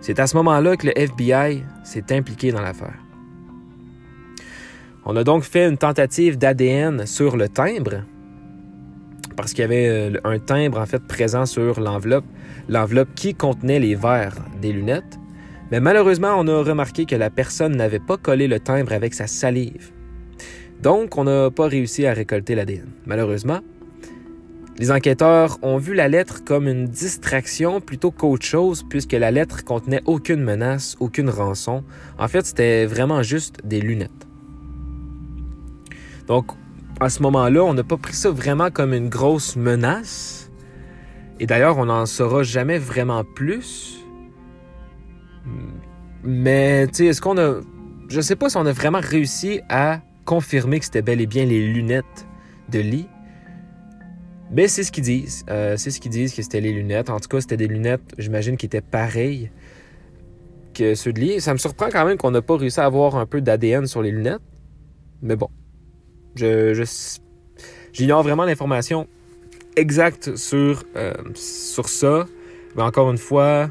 C'est 0.01 0.19
à 0.19 0.27
ce 0.27 0.37
moment-là 0.37 0.77
que 0.77 0.87
le 0.87 0.97
FBI 0.97 1.63
s'est 1.83 2.11
impliqué 2.11 2.51
dans 2.51 2.61
l'affaire. 2.61 2.97
On 5.05 5.15
a 5.15 5.23
donc 5.23 5.43
fait 5.43 5.67
une 5.67 5.77
tentative 5.77 6.37
d'ADN 6.37 7.05
sur 7.05 7.35
le 7.35 7.49
timbre 7.49 8.03
parce 9.41 9.53
qu'il 9.53 9.61
y 9.61 9.65
avait 9.65 9.87
euh, 9.87 10.19
un 10.23 10.37
timbre 10.39 10.79
en 10.79 10.85
fait 10.85 10.99
présent 10.99 11.45
sur 11.45 11.79
l'enveloppe, 11.79 12.25
l'enveloppe 12.67 13.09
qui 13.15 13.33
contenait 13.33 13.79
les 13.79 13.95
verres 13.95 14.35
des 14.61 14.73
lunettes. 14.73 15.17
Mais 15.71 15.79
malheureusement, 15.79 16.35
on 16.37 16.47
a 16.47 16.63
remarqué 16.63 17.05
que 17.05 17.15
la 17.15 17.29
personne 17.29 17.75
n'avait 17.75 17.99
pas 17.99 18.17
collé 18.17 18.47
le 18.47 18.59
timbre 18.59 18.91
avec 18.91 19.13
sa 19.13 19.27
salive. 19.27 19.91
Donc, 20.81 21.17
on 21.17 21.23
n'a 21.23 21.51
pas 21.51 21.67
réussi 21.67 22.05
à 22.05 22.13
récolter 22.13 22.55
l'ADN. 22.55 22.87
Malheureusement, 23.05 23.59
les 24.77 24.91
enquêteurs 24.91 25.57
ont 25.61 25.77
vu 25.77 25.93
la 25.93 26.07
lettre 26.07 26.43
comme 26.43 26.67
une 26.67 26.85
distraction 26.85 27.81
plutôt 27.81 28.11
qu'autre 28.11 28.45
chose, 28.45 28.83
puisque 28.89 29.13
la 29.13 29.31
lettre 29.31 29.63
contenait 29.63 30.01
aucune 30.05 30.41
menace, 30.41 30.95
aucune 30.99 31.29
rançon. 31.29 31.83
En 32.17 32.27
fait, 32.27 32.45
c'était 32.45 32.85
vraiment 32.85 33.23
juste 33.23 33.57
des 33.63 33.79
lunettes. 33.79 34.27
Donc, 36.27 36.51
à 36.99 37.09
ce 37.09 37.21
moment-là, 37.23 37.63
on 37.63 37.73
n'a 37.73 37.83
pas 37.83 37.97
pris 37.97 38.13
ça 38.13 38.29
vraiment 38.29 38.71
comme 38.71 38.93
une 38.93 39.09
grosse 39.09 39.55
menace. 39.55 40.51
Et 41.39 41.45
d'ailleurs, 41.45 41.77
on 41.77 41.85
n'en 41.85 42.05
saura 42.05 42.43
jamais 42.43 42.77
vraiment 42.77 43.23
plus. 43.23 44.03
Mais, 46.23 46.87
tu 46.87 46.95
sais, 46.95 47.05
est-ce 47.05 47.21
qu'on 47.21 47.37
a. 47.37 47.61
Je 48.09 48.21
sais 48.21 48.35
pas 48.35 48.49
si 48.49 48.57
on 48.57 48.65
a 48.65 48.73
vraiment 48.73 48.99
réussi 48.99 49.61
à 49.69 50.01
confirmer 50.25 50.79
que 50.79 50.85
c'était 50.85 51.01
bel 51.01 51.21
et 51.21 51.27
bien 51.27 51.45
les 51.45 51.65
lunettes 51.65 52.27
de 52.69 52.79
Lee. 52.79 53.07
Mais 54.51 54.67
c'est 54.67 54.83
ce 54.83 54.91
qu'ils 54.91 55.03
disent. 55.03 55.45
Euh, 55.49 55.77
c'est 55.77 55.91
ce 55.91 56.01
qu'ils 56.01 56.11
disent 56.11 56.33
que 56.33 56.41
c'était 56.41 56.59
les 56.59 56.73
lunettes. 56.73 57.09
En 57.09 57.19
tout 57.19 57.29
cas, 57.29 57.39
c'était 57.39 57.57
des 57.57 57.67
lunettes, 57.67 58.13
j'imagine, 58.17 58.57
qui 58.57 58.65
étaient 58.65 58.81
pareilles 58.81 59.51
que 60.73 60.95
ceux 60.95 61.13
de 61.13 61.19
Lee. 61.19 61.39
Ça 61.39 61.53
me 61.53 61.59
surprend 61.59 61.89
quand 61.89 62.03
même 62.03 62.17
qu'on 62.17 62.31
n'a 62.31 62.41
pas 62.41 62.57
réussi 62.57 62.79
à 62.79 62.85
avoir 62.85 63.15
un 63.15 63.25
peu 63.25 63.41
d'ADN 63.41 63.87
sur 63.87 64.01
les 64.01 64.11
lunettes. 64.11 64.41
Mais 65.21 65.35
bon, 65.35 65.49
je, 66.35 66.85
j'ignore 67.93 68.23
vraiment 68.23 68.45
l'information 68.45 69.07
exacte 69.75 70.35
sur, 70.35 70.83
euh, 70.95 71.13
sur 71.35 71.89
ça. 71.89 72.25
Mais 72.75 72.83
encore 72.83 73.09
une 73.11 73.17
fois, 73.17 73.69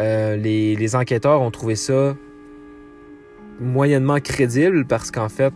euh, 0.00 0.36
les, 0.36 0.96
enquêteurs 0.96 1.40
ont 1.40 1.50
trouvé 1.50 1.74
ça 1.74 2.16
moyennement 3.60 4.20
crédible 4.20 4.86
parce 4.86 5.10
qu'en 5.10 5.28
fait, 5.28 5.52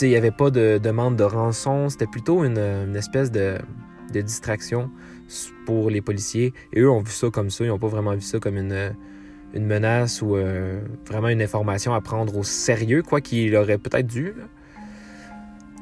il 0.00 0.08
n'y 0.08 0.16
avait 0.16 0.32
pas 0.32 0.50
de 0.50 0.78
demande 0.82 1.16
de 1.16 1.24
rançon. 1.24 1.88
C'était 1.88 2.06
plutôt 2.06 2.44
une, 2.44 2.96
espèce 2.96 3.30
de, 3.30 3.58
distraction 4.12 4.90
pour 5.66 5.90
les 5.90 6.00
policiers. 6.00 6.52
Et 6.72 6.80
eux 6.80 6.90
ont 6.90 7.00
vu 7.00 7.12
ça 7.12 7.30
comme 7.30 7.50
ça. 7.50 7.64
Ils 7.64 7.68
n'ont 7.68 7.78
pas 7.78 7.88
vraiment 7.88 8.14
vu 8.14 8.22
ça 8.22 8.40
comme 8.40 8.56
une, 8.56 8.92
une 9.54 9.66
menace 9.66 10.22
ou 10.22 10.36
euh, 10.36 10.80
vraiment 11.06 11.28
une 11.28 11.42
information 11.42 11.94
à 11.94 12.00
prendre 12.00 12.36
au 12.36 12.42
sérieux, 12.42 13.02
quoi 13.02 13.20
qu'il 13.20 13.54
aurait 13.56 13.78
peut-être 13.78 14.06
dû. 14.06 14.34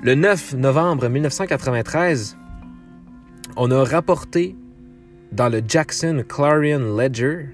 Le 0.01 0.15
9 0.15 0.55
novembre 0.55 1.09
1993, 1.09 2.39
on 3.57 3.69
a 3.73 3.83
rapporté 3.83 4.55
dans 5.33 5.49
le 5.49 5.61
Jackson 5.67 6.23
Clarion 6.29 6.97
Ledger 6.97 7.47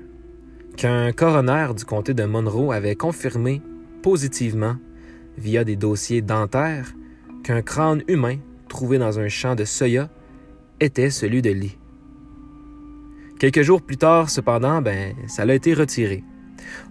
qu'un 0.77 1.11
coroner 1.13 1.69
du 1.75 1.87
comté 1.87 2.13
de 2.13 2.25
Monroe 2.25 2.71
avait 2.71 2.97
confirmé 2.97 3.63
positivement, 4.03 4.77
via 5.39 5.65
des 5.65 5.77
dossiers 5.77 6.21
dentaires, 6.21 6.93
qu'un 7.45 7.63
crâne 7.63 8.03
humain 8.09 8.37
trouvé 8.69 8.99
dans 8.99 9.19
un 9.19 9.29
champ 9.29 9.55
de 9.55 9.65
soya 9.65 10.11
était 10.81 11.09
celui 11.09 11.41
de 11.41 11.51
Lee. 11.51 11.79
Quelques 13.39 13.63
jours 13.63 13.81
plus 13.81 13.97
tard, 13.97 14.29
cependant, 14.29 14.83
ben, 14.83 15.15
ça 15.29 15.45
a 15.45 15.55
été 15.55 15.73
retiré. 15.73 16.23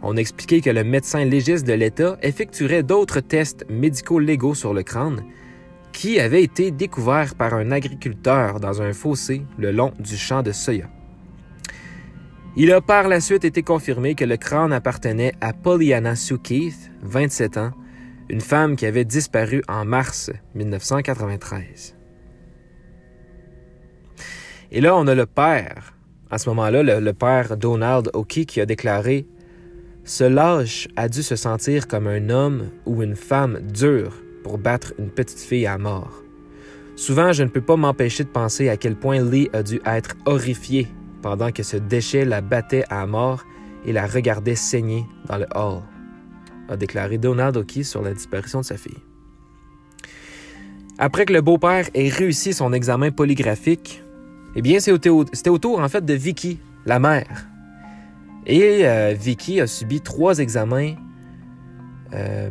On 0.02 0.18
expliquait 0.18 0.62
que 0.62 0.72
le 0.72 0.84
médecin 0.84 1.24
légiste 1.26 1.68
de 1.68 1.74
l'État 1.74 2.18
effectuerait 2.24 2.82
d'autres 2.82 3.20
tests 3.20 3.66
médicaux 3.70 4.20
légaux 4.20 4.56
sur 4.56 4.74
le 4.74 4.82
crâne 4.82 5.24
qui 5.93 6.19
avait 6.19 6.43
été 6.43 6.71
découvert 6.71 7.36
par 7.36 7.53
un 7.53 7.71
agriculteur 7.71 8.60
dans 8.60 8.82
un 8.82 8.91
fossé 8.91 9.45
le 9.58 9.71
long 9.71 9.93
du 9.99 10.17
champ 10.17 10.41
de 10.41 10.51
soya. 10.51 10.89
Il 12.56 12.71
a 12.71 12.82
par 12.82 13.08
la 13.08 13.19
suite 13.19 13.45
été 13.45 13.63
confirmé 13.63 14.13
que 14.13 14.25
le 14.25 14.38
crâne 14.38 14.73
appartenait 14.73 15.34
à 15.41 15.53
Pollyanna 15.53 16.15
Sue 16.15 16.38
Keith, 16.38 16.91
27 17.01 17.58
ans, 17.58 17.71
une 18.29 18.41
femme 18.41 18.75
qui 18.75 18.86
avait 18.86 19.06
disparu 19.06 19.63
en 19.67 19.86
mars 19.86 20.32
1993. 20.56 21.95
Et 24.71 24.82
là, 24.82 24.95
on 24.95 25.08
a 25.08 25.15
le 25.15 25.25
père. 25.25 25.93
À 26.32 26.39
ce 26.39 26.49
moment-là, 26.49 26.82
le, 26.82 27.13
père 27.13 27.58
Donald 27.58 28.10
O'Key 28.13 28.45
qui 28.45 28.60
a 28.60 28.65
déclaré 28.65 29.27
Ce 30.03 30.23
lâche 30.23 30.88
a 30.95 31.08
dû 31.08 31.21
se 31.21 31.36
sentir 31.36 31.88
comme 31.88 32.08
un 32.08 32.29
homme 32.29 32.71
ou 32.86 33.03
une 33.03 33.15
femme 33.15 33.60
dure 33.62 34.23
pour 34.43 34.58
battre 34.58 34.93
une 34.99 35.10
petite 35.10 35.39
fille 35.39 35.65
à 35.65 35.77
mort. 35.77 36.21
Souvent, 36.95 37.32
je 37.32 37.43
ne 37.43 37.49
peux 37.49 37.62
pas 37.62 37.75
m'empêcher 37.75 38.23
de 38.23 38.29
penser 38.29 38.69
à 38.69 38.77
quel 38.77 38.95
point 38.95 39.23
Lee 39.23 39.49
a 39.53 39.63
dû 39.63 39.82
être 39.86 40.15
horrifié 40.25 40.88
pendant 41.21 41.51
que 41.51 41.63
ce 41.63 41.77
déchet 41.77 42.25
la 42.25 42.41
battait 42.41 42.84
à 42.89 43.08
mort 43.08 43.43
et 43.86 43.93
la 43.93 44.06
regardait 44.06 44.56
saigner 44.56 45.06
dans 45.25 45.38
le 45.38 45.47
hall, 45.56 45.82
a 46.69 46.77
déclaré 46.77 47.17
Donald 47.17 47.58
O'Key 47.58 47.84
sur 47.84 48.01
la 48.01 48.13
disparition 48.13 48.60
de 48.60 48.65
sa 48.65 48.77
fille. 48.77 48.99
Après 50.99 51.25
que 51.25 51.34
le 51.34 51.41
beau-père 51.41 51.89
ait 51.95 52.10
réussi 52.10 52.53
son 52.53 52.71
examen 52.71 53.10
polygraphique, 53.10 54.03
eh 54.56 54.62
bien, 54.62 54.79
c'était 54.79 55.10
au, 55.10 55.58
tour, 55.58 55.79
en 55.79 55.89
fait, 55.89 56.06
de 56.06 56.13
Vicky, 56.13 56.60
la 56.86 56.99
mère. 56.99 57.47
Et 58.45 58.86
euh, 58.86 59.15
Vicky 59.19 59.60
a 59.60 59.67
subi 59.67 60.01
trois 60.01 60.38
examens 60.38 60.93
euh, 62.13 62.49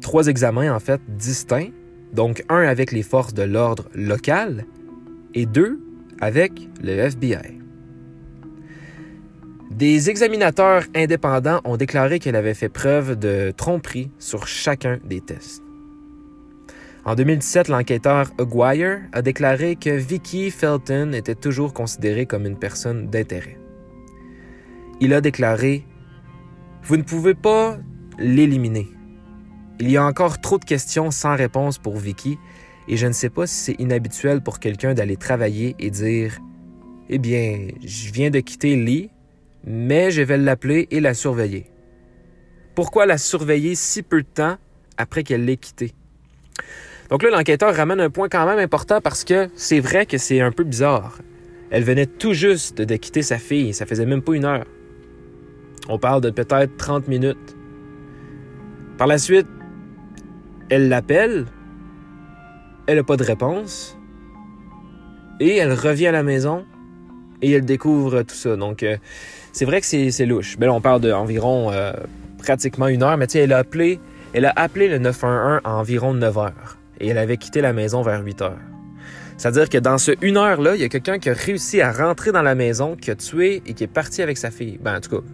trois 0.00 0.26
examens 0.26 0.74
en 0.74 0.80
fait 0.80 1.00
distincts, 1.08 1.70
donc 2.12 2.44
un 2.48 2.62
avec 2.62 2.92
les 2.92 3.02
forces 3.02 3.34
de 3.34 3.42
l'ordre 3.42 3.88
local 3.94 4.66
et 5.34 5.46
deux 5.46 5.80
avec 6.20 6.52
le 6.82 6.92
FBI. 6.92 7.60
Des 9.70 10.10
examinateurs 10.10 10.84
indépendants 10.94 11.60
ont 11.64 11.76
déclaré 11.76 12.18
qu'elle 12.18 12.36
avait 12.36 12.54
fait 12.54 12.68
preuve 12.68 13.18
de 13.18 13.52
tromperie 13.56 14.10
sur 14.18 14.46
chacun 14.46 14.98
des 15.04 15.20
tests. 15.20 15.62
En 17.04 17.14
2017, 17.14 17.68
l'enquêteur 17.68 18.30
Aguirre 18.38 19.00
a 19.12 19.22
déclaré 19.22 19.76
que 19.76 19.90
Vicky 19.90 20.50
Felton 20.50 21.12
était 21.14 21.34
toujours 21.34 21.72
considérée 21.72 22.26
comme 22.26 22.44
une 22.44 22.58
personne 22.58 23.06
d'intérêt. 23.06 23.58
Il 25.00 25.14
a 25.14 25.22
déclaré 25.22 25.86
Vous 26.82 26.98
ne 26.98 27.02
pouvez 27.02 27.34
pas 27.34 27.78
l'éliminer. 28.18 28.88
Il 29.80 29.90
y 29.90 29.96
a 29.96 30.04
encore 30.04 30.42
trop 30.42 30.58
de 30.58 30.64
questions 30.66 31.10
sans 31.10 31.34
réponse 31.34 31.78
pour 31.78 31.96
Vicky 31.96 32.38
et 32.86 32.98
je 32.98 33.06
ne 33.06 33.12
sais 33.12 33.30
pas 33.30 33.46
si 33.46 33.54
c'est 33.54 33.80
inhabituel 33.80 34.42
pour 34.42 34.58
quelqu'un 34.58 34.92
d'aller 34.92 35.16
travailler 35.16 35.74
et 35.78 35.90
dire 35.90 36.38
Eh 37.08 37.18
bien, 37.18 37.68
je 37.82 38.12
viens 38.12 38.28
de 38.28 38.40
quitter 38.40 38.76
Lee, 38.76 39.08
mais 39.64 40.10
je 40.10 40.20
vais 40.20 40.36
l'appeler 40.36 40.86
et 40.90 41.00
la 41.00 41.14
surveiller. 41.14 41.64
Pourquoi 42.74 43.06
la 43.06 43.16
surveiller 43.16 43.74
si 43.74 44.02
peu 44.02 44.20
de 44.20 44.26
temps 44.26 44.58
après 44.98 45.22
qu'elle 45.22 45.46
l'ait 45.46 45.56
quittée? 45.56 45.94
Donc 47.08 47.22
là, 47.22 47.30
l'enquêteur 47.30 47.74
ramène 47.74 48.00
un 48.00 48.10
point 48.10 48.28
quand 48.28 48.44
même 48.44 48.58
important 48.58 49.00
parce 49.00 49.24
que 49.24 49.48
c'est 49.54 49.80
vrai 49.80 50.04
que 50.04 50.18
c'est 50.18 50.42
un 50.42 50.52
peu 50.52 50.64
bizarre. 50.64 51.18
Elle 51.70 51.84
venait 51.84 52.06
tout 52.06 52.34
juste 52.34 52.82
de 52.82 52.96
quitter 52.96 53.22
sa 53.22 53.38
fille, 53.38 53.72
ça 53.72 53.86
faisait 53.86 54.04
même 54.04 54.20
pas 54.20 54.34
une 54.34 54.44
heure. 54.44 54.66
On 55.88 55.98
parle 55.98 56.20
de 56.20 56.28
peut-être 56.28 56.76
30 56.76 57.08
minutes. 57.08 57.56
Par 58.98 59.06
la 59.06 59.16
suite, 59.16 59.46
elle 60.70 60.88
l'appelle, 60.88 61.46
elle 62.86 62.96
n'a 62.96 63.04
pas 63.04 63.16
de 63.16 63.24
réponse, 63.24 63.98
et 65.40 65.56
elle 65.56 65.72
revient 65.72 66.06
à 66.06 66.12
la 66.12 66.22
maison 66.22 66.64
et 67.42 67.50
elle 67.52 67.64
découvre 67.64 68.22
tout 68.22 68.34
ça. 68.34 68.56
Donc, 68.56 68.82
euh, 68.82 68.96
c'est 69.52 69.64
vrai 69.64 69.80
que 69.80 69.86
c'est 69.86 70.26
louche. 70.26 70.58
Ben 70.58 70.66
là, 70.66 70.72
on 70.74 70.80
parle 70.80 71.00
d'environ 71.00 71.72
euh, 71.72 71.92
pratiquement 72.38 72.86
une 72.86 73.02
heure, 73.02 73.16
mais 73.16 73.26
tu 73.26 73.32
sais, 73.32 73.40
elle 73.40 73.52
a 73.52 73.58
appelé, 73.58 73.98
elle 74.32 74.44
a 74.44 74.52
appelé 74.54 74.88
le 74.88 74.98
911 74.98 75.60
à 75.64 75.74
environ 75.74 76.14
9 76.14 76.38
heures 76.38 76.78
et 77.00 77.08
elle 77.08 77.18
avait 77.18 77.38
quitté 77.38 77.60
la 77.60 77.72
maison 77.72 78.02
vers 78.02 78.22
8 78.22 78.42
heures. 78.42 78.58
C'est-à-dire 79.38 79.70
que 79.70 79.78
dans 79.78 79.96
ce 79.96 80.12
une 80.20 80.36
heure-là, 80.36 80.74
il 80.74 80.82
y 80.82 80.84
a 80.84 80.90
quelqu'un 80.90 81.18
qui 81.18 81.30
a 81.30 81.32
réussi 81.32 81.80
à 81.80 81.90
rentrer 81.90 82.30
dans 82.30 82.42
la 82.42 82.54
maison, 82.54 82.94
qui 82.94 83.10
a 83.10 83.14
tué 83.14 83.62
et 83.66 83.72
qui 83.72 83.84
est 83.84 83.92
parti 83.92 84.20
avec 84.20 84.36
sa 84.36 84.50
fille. 84.50 84.78
Ben, 84.82 84.98
en 84.98 85.00
tout 85.00 85.16
cas, 85.16 85.26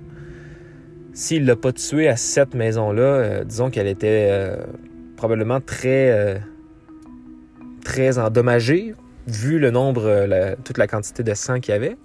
s'il 1.12 1.44
l'a 1.44 1.56
pas 1.56 1.72
tué 1.72 2.06
à 2.06 2.14
cette 2.14 2.54
maison-là, 2.54 3.02
euh, 3.02 3.44
disons 3.44 3.68
qu'elle 3.68 3.88
était 3.88 4.28
euh, 4.30 4.56
probablement 5.16 5.60
très, 5.60 6.10
euh, 6.10 6.38
très 7.84 8.18
endommagée, 8.18 8.94
vu 9.26 9.58
le 9.58 9.70
nombre, 9.70 10.26
toute 10.64 10.78
la 10.78 10.86
quantité 10.86 11.22
de 11.22 11.34
sang 11.34 11.60
qu'il 11.60 11.72
y 11.72 11.76
avait. 11.76 11.96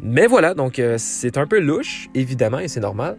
Mais 0.00 0.26
voilà, 0.26 0.54
donc 0.54 0.80
c'est 0.96 1.36
un 1.36 1.46
peu 1.46 1.60
louche, 1.60 2.08
évidemment, 2.14 2.58
et 2.58 2.68
c'est 2.68 2.80
normal. 2.80 3.18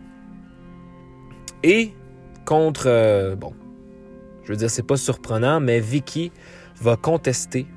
Et 1.64 1.94
contre, 2.46 3.36
bon, 3.36 3.54
je 4.44 4.50
veux 4.50 4.58
dire, 4.58 4.70
c'est 4.70 4.86
pas 4.86 4.98
surprenant, 4.98 5.60
mais 5.60 5.80
Vicky 5.80 6.32
va 6.82 6.96
contester 6.96 7.68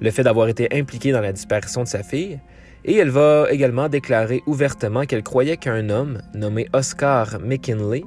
le 0.00 0.10
fait 0.10 0.22
d'avoir 0.22 0.48
été 0.48 0.68
impliquée 0.76 1.12
dans 1.12 1.22
la 1.22 1.32
disparition 1.32 1.82
de 1.82 1.88
sa 1.88 2.02
fille, 2.02 2.38
et 2.84 2.96
elle 2.96 3.10
va 3.10 3.46
également 3.50 3.88
déclarer 3.88 4.42
ouvertement 4.46 5.04
qu'elle 5.04 5.22
croyait 5.22 5.56
qu'un 5.56 5.88
homme 5.88 6.20
nommé 6.34 6.68
Oscar 6.72 7.38
McKinley, 7.40 8.04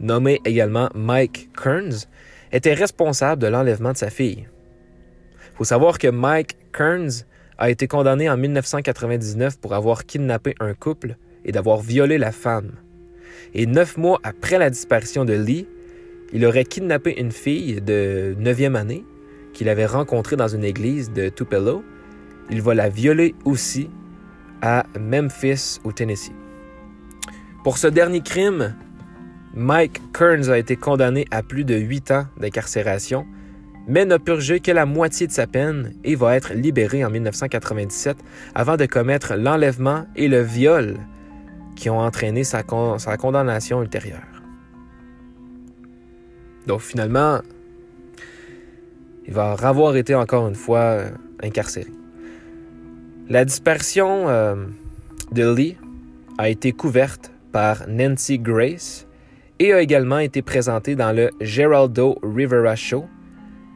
nommé 0.00 0.40
également 0.44 0.88
Mike 0.94 1.50
Kearns, 1.60 2.06
était 2.52 2.74
responsable 2.74 3.42
de 3.42 3.46
l'enlèvement 3.48 3.92
de 3.92 3.96
sa 3.96 4.10
fille. 4.10 4.46
Il 5.52 5.56
faut 5.56 5.64
savoir 5.64 5.98
que 5.98 6.08
Mike 6.08 6.56
Kearns 6.72 7.24
a 7.58 7.70
été 7.70 7.88
condamné 7.88 8.30
en 8.30 8.36
1999 8.36 9.58
pour 9.58 9.74
avoir 9.74 10.06
kidnappé 10.06 10.54
un 10.60 10.74
couple 10.74 11.16
et 11.44 11.52
d'avoir 11.52 11.80
violé 11.80 12.18
la 12.18 12.32
femme. 12.32 12.72
Et 13.54 13.66
neuf 13.66 13.96
mois 13.96 14.20
après 14.22 14.58
la 14.58 14.70
disparition 14.70 15.24
de 15.24 15.32
Lee, 15.32 15.66
il 16.32 16.44
aurait 16.44 16.64
kidnappé 16.64 17.18
une 17.18 17.32
fille 17.32 17.80
de 17.80 18.36
9e 18.38 18.76
année 18.76 19.04
qu'il 19.54 19.68
avait 19.68 19.86
rencontrée 19.86 20.36
dans 20.36 20.48
une 20.48 20.64
église 20.64 21.10
de 21.12 21.28
Tupelo. 21.28 21.82
Il 22.50 22.62
va 22.62 22.74
la 22.74 22.88
violer 22.88 23.34
aussi 23.44 23.90
à 24.62 24.84
Memphis, 24.98 25.80
au 25.84 25.92
Tennessee. 25.92 26.32
Pour 27.64 27.78
ce 27.78 27.86
dernier 27.86 28.20
crime, 28.20 28.74
Mike 29.58 30.00
Kearns 30.12 30.50
a 30.50 30.56
été 30.56 30.76
condamné 30.76 31.26
à 31.32 31.42
plus 31.42 31.64
de 31.64 31.74
8 31.74 32.12
ans 32.12 32.26
d'incarcération, 32.36 33.26
mais 33.88 34.04
n'a 34.04 34.20
purgé 34.20 34.60
que 34.60 34.70
la 34.70 34.86
moitié 34.86 35.26
de 35.26 35.32
sa 35.32 35.48
peine 35.48 35.94
et 36.04 36.14
va 36.14 36.36
être 36.36 36.54
libéré 36.54 37.04
en 37.04 37.10
1997 37.10 38.16
avant 38.54 38.76
de 38.76 38.86
commettre 38.86 39.34
l'enlèvement 39.34 40.06
et 40.14 40.28
le 40.28 40.42
viol 40.42 40.94
qui 41.74 41.90
ont 41.90 41.98
entraîné 41.98 42.44
sa, 42.44 42.62
condamnation 42.62 43.82
ultérieure. 43.82 44.22
Donc 46.68 46.80
finalement, 46.80 47.40
il 49.26 49.34
va 49.34 49.56
avoir 49.60 49.96
été 49.96 50.14
encore 50.14 50.46
une 50.46 50.54
fois 50.54 50.78
euh, 50.78 51.10
incarcéré. 51.42 51.90
La 53.28 53.44
dispersion 53.44 54.28
euh, 54.28 54.54
de 55.32 55.52
Lee 55.52 55.76
a 56.38 56.48
été 56.48 56.70
couverte 56.70 57.32
par 57.50 57.88
Nancy 57.88 58.38
Grace 58.38 59.07
et 59.58 59.72
a 59.72 59.80
également 59.80 60.18
été 60.18 60.42
présentée 60.42 60.94
dans 60.94 61.12
le 61.12 61.30
Geraldo 61.40 62.18
Rivera 62.22 62.76
Show 62.76 63.06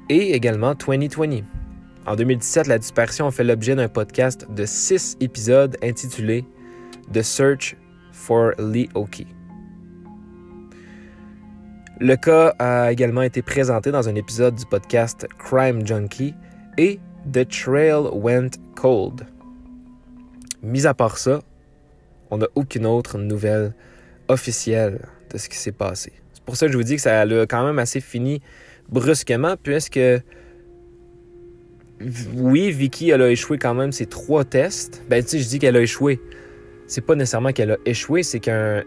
et 0.08 0.34
également 0.34 0.74
2020. 0.74 1.42
En 2.06 2.16
2017, 2.16 2.66
la 2.66 2.78
dispersion 2.78 3.26
a 3.26 3.30
fait 3.30 3.44
l'objet 3.44 3.74
d'un 3.74 3.88
podcast 3.88 4.46
de 4.50 4.64
six 4.64 5.16
épisodes 5.20 5.76
intitulé 5.82 6.44
The 7.12 7.22
Search 7.22 7.76
for 8.12 8.52
Lee 8.58 8.88
Oki. 8.94 9.26
Le 12.00 12.16
cas 12.16 12.54
a 12.58 12.90
également 12.90 13.22
été 13.22 13.42
présenté 13.42 13.92
dans 13.92 14.08
un 14.08 14.14
épisode 14.16 14.56
du 14.56 14.66
podcast 14.66 15.26
Crime 15.38 15.86
Junkie 15.86 16.34
et 16.76 16.98
The 17.32 17.48
Trail 17.48 18.08
Went 18.12 18.50
Cold. 18.74 19.26
Mis 20.62 20.86
à 20.86 20.94
part 20.94 21.18
ça, 21.18 21.40
on 22.30 22.38
n'a 22.38 22.46
aucune 22.54 22.86
autre 22.86 23.18
nouvelle 23.18 23.74
officielle 24.28 25.00
ce 25.38 25.48
qui 25.48 25.56
s'est 25.56 25.72
passé. 25.72 26.12
C'est 26.32 26.44
pour 26.44 26.56
ça 26.56 26.66
que 26.66 26.72
je 26.72 26.76
vous 26.76 26.84
dis 26.84 26.96
que 26.96 27.02
ça 27.02 27.20
a 27.20 27.46
quand 27.46 27.64
même 27.64 27.78
assez 27.78 28.00
fini 28.00 28.40
brusquement, 28.88 29.56
puisque 29.62 30.00
oui, 32.34 32.70
Vicky, 32.70 33.10
elle 33.10 33.22
a 33.22 33.30
échoué 33.30 33.58
quand 33.58 33.74
même 33.74 33.92
ses 33.92 34.06
trois 34.06 34.44
tests. 34.44 35.02
Ben, 35.08 35.22
tu 35.22 35.30
sais, 35.30 35.38
je 35.38 35.48
dis 35.48 35.58
qu'elle 35.58 35.76
a 35.76 35.80
échoué. 35.80 36.20
C'est 36.86 37.00
pas 37.00 37.14
nécessairement 37.14 37.52
qu'elle 37.52 37.72
a 37.72 37.76
échoué, 37.86 38.22
c'est 38.22 38.40
qu'un 38.40 38.82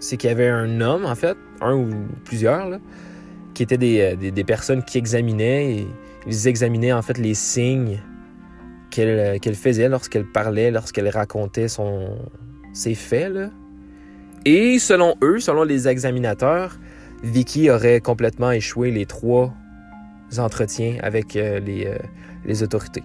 c'est 0.00 0.16
qu'il 0.16 0.28
y 0.28 0.32
avait 0.32 0.48
un 0.48 0.80
homme, 0.80 1.04
en 1.04 1.14
fait, 1.14 1.36
un 1.60 1.76
ou 1.76 1.88
plusieurs, 2.24 2.80
qui 3.54 3.62
étaient 3.62 3.78
des, 3.78 4.16
euh, 4.20 4.44
personnes 4.44 4.82
qui 4.82 4.98
examinaient 4.98 5.76
et 5.76 5.86
ils 6.26 6.48
examinaient 6.48 6.92
en 6.92 7.02
fait 7.02 7.18
les 7.18 7.34
signes 7.34 8.00
qu'elle 8.90 9.40
euh, 9.46 9.54
faisait 9.54 9.88
lorsqu'elle 9.88 10.26
parlait, 10.26 10.72
lorsqu'elle 10.72 11.08
racontait 11.08 11.68
son, 11.68 12.18
ses 12.72 12.96
faits. 12.96 13.32
Et 14.44 14.78
selon 14.78 15.14
eux, 15.22 15.38
selon 15.38 15.62
les 15.62 15.88
examinateurs, 15.88 16.78
Vicky 17.22 17.70
aurait 17.70 18.00
complètement 18.00 18.50
échoué 18.50 18.90
les 18.90 19.06
trois 19.06 19.52
entretiens 20.38 20.96
avec 21.02 21.36
euh, 21.36 21.60
les, 21.60 21.92
les 22.44 22.62
autorités. 22.62 23.02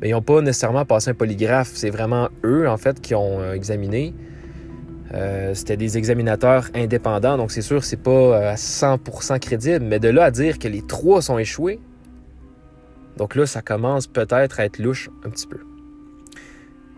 Mais 0.00 0.08
ils 0.08 0.12
n'ont 0.12 0.22
pas 0.22 0.40
nécessairement 0.40 0.84
passé 0.84 1.10
un 1.10 1.14
polygraphe, 1.14 1.70
c'est 1.74 1.90
vraiment 1.90 2.28
eux, 2.44 2.68
en 2.68 2.76
fait, 2.76 3.00
qui 3.00 3.14
ont 3.14 3.52
examiné. 3.52 4.14
Euh, 5.14 5.52
c'était 5.54 5.76
des 5.76 5.98
examinateurs 5.98 6.70
indépendants, 6.74 7.36
donc 7.36 7.50
c'est 7.50 7.60
sûr 7.62 7.84
c'est 7.84 7.98
pas 8.02 8.10
euh, 8.10 8.52
à 8.52 8.54
100% 8.54 9.38
crédible, 9.40 9.84
mais 9.84 9.98
de 9.98 10.08
là 10.08 10.24
à 10.24 10.30
dire 10.30 10.58
que 10.58 10.68
les 10.68 10.80
trois 10.80 11.20
sont 11.20 11.38
échoués, 11.38 11.80
donc 13.18 13.34
là 13.34 13.44
ça 13.44 13.60
commence 13.60 14.06
peut-être 14.06 14.58
à 14.58 14.64
être 14.64 14.78
louche 14.78 15.10
un 15.26 15.30
petit 15.30 15.46
peu. 15.46 15.58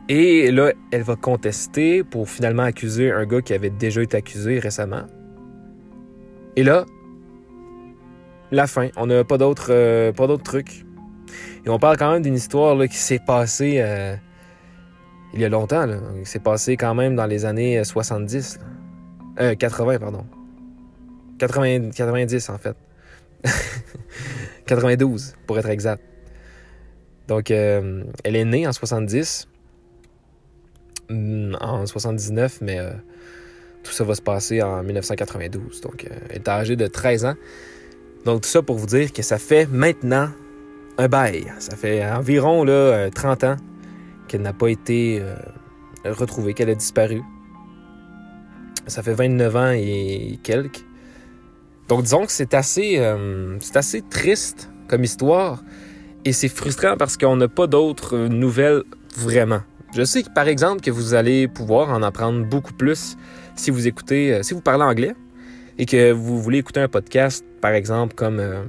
Et 0.09 0.51
là, 0.51 0.73
elle 0.91 1.03
va 1.03 1.17
contester 1.17 2.05
pour 2.05 2.29
finalement 2.29 2.65
accuser 2.65 3.11
un 3.11 3.25
gars 3.25 3.41
qui 3.41 3.55
avait 3.55 3.71
déjà 3.71 4.03
été 4.03 4.17
accusé 4.17 4.59
récemment. 4.59 5.05
Et 6.57 6.63
là, 6.63 6.85
la 8.51 8.67
fin. 8.67 8.89
On 8.97 9.07
n'a 9.07 9.25
pas 9.25 9.39
d'autres 9.39 9.73
euh, 9.73 10.37
trucs. 10.45 10.85
Et 11.65 11.71
on 11.71 11.79
parle 11.79 11.97
quand 11.97 12.13
même 12.13 12.23
d'une 12.23 12.35
histoire 12.35 12.75
là, 12.75 12.87
qui 12.87 12.97
s'est 12.97 13.19
passée 13.19 13.83
il 15.35 15.41
y 15.41 15.45
a 15.45 15.49
longtemps. 15.49 15.85
Là. 15.85 15.99
C'est 16.25 16.43
passé 16.43 16.77
quand 16.77 16.95
même 16.95 17.17
dans 17.17 17.27
les 17.27 17.45
années 17.45 17.83
70. 17.83 18.61
Euh, 19.41 19.55
80, 19.57 19.99
pardon. 19.99 20.25
80, 21.39 21.91
90, 21.91 22.51
en 22.51 22.59
fait. 22.59 22.77
92, 24.67 25.35
pour 25.47 25.59
être 25.59 25.69
exact. 25.69 26.03
Donc, 27.27 27.51
euh, 27.51 28.05
elle 28.23 28.37
est 28.37 28.45
née 28.45 28.67
en 28.67 28.73
70. 28.73 29.49
Mm, 31.11 31.57
en 31.61 31.87
79, 31.87 32.59
mais 32.61 32.79
euh, 32.79 32.91
tout 33.83 33.93
ça 33.93 34.05
va 34.05 34.15
se 34.15 34.23
passer 34.23 34.63
en 34.63 34.83
1992. 34.83 35.81
Donc, 35.81 36.05
euh, 36.05 36.15
elle 36.31 36.37
est 36.37 36.49
âgée 36.49 36.77
de 36.77 36.87
13 36.87 37.25
ans. 37.27 37.35
Donc, 38.25 38.43
tout 38.43 38.49
ça 38.49 38.63
pour 38.63 38.77
vous 38.77 38.87
dire 38.87 39.13
que 39.13 39.23
ça 39.23 39.39
fait 39.39 39.67
maintenant 39.67 40.31
un 40.99 41.09
bail. 41.09 41.53
Ça 41.59 41.77
fait 41.77 42.05
environ 42.05 42.65
là, 42.65 43.11
30 43.11 43.45
ans 43.45 43.57
qu'elle 44.29 44.43
n'a 44.43 44.53
pas 44.53 44.69
été 44.69 45.21
euh, 45.21 45.35
retrouvée, 46.05 46.55
qu'elle 46.55 46.71
a 46.71 46.75
disparu. 46.75 47.23
Ça 48.87 49.03
fait 49.03 49.15
29 49.15 49.57
ans 49.57 49.71
et 49.71 50.39
quelques. 50.43 50.85
Donc 51.89 52.03
disons 52.03 52.25
que 52.25 52.33
c'est 52.33 52.55
assez, 52.55 52.99
euh, 52.99 53.57
c'est 53.61 53.77
assez 53.77 54.03
triste 54.03 54.71
comme 54.89 55.05
histoire 55.05 55.63
et 56.25 56.33
c'est 56.33 56.49
frustrant 56.49 56.97
parce 56.97 57.17
qu'on 57.17 57.37
n'a 57.37 57.49
pas 57.49 57.67
d'autres 57.67 58.17
nouvelles 58.17 58.83
vraiment. 59.17 59.61
Je 59.95 60.03
sais 60.03 60.25
que 60.25 60.31
par 60.31 60.49
exemple 60.49 60.81
que 60.81 60.91
vous 60.91 61.15
allez 61.15 61.47
pouvoir 61.47 61.91
en 61.91 62.03
apprendre 62.03 62.45
beaucoup 62.45 62.73
plus 62.73 63.17
si 63.55 63.71
vous 63.71 63.87
écoutez, 63.87 64.35
euh, 64.35 64.43
si 64.43 64.53
vous 64.53 64.61
parlez 64.61 64.83
anglais 64.83 65.15
et 65.79 65.87
que 65.87 66.11
vous 66.11 66.43
voulez 66.43 66.59
écouter 66.59 66.81
un 66.81 66.89
podcast, 66.89 67.45
par 67.61 67.73
exemple 67.73 68.15
comme 68.15 68.41
euh, 68.41 68.65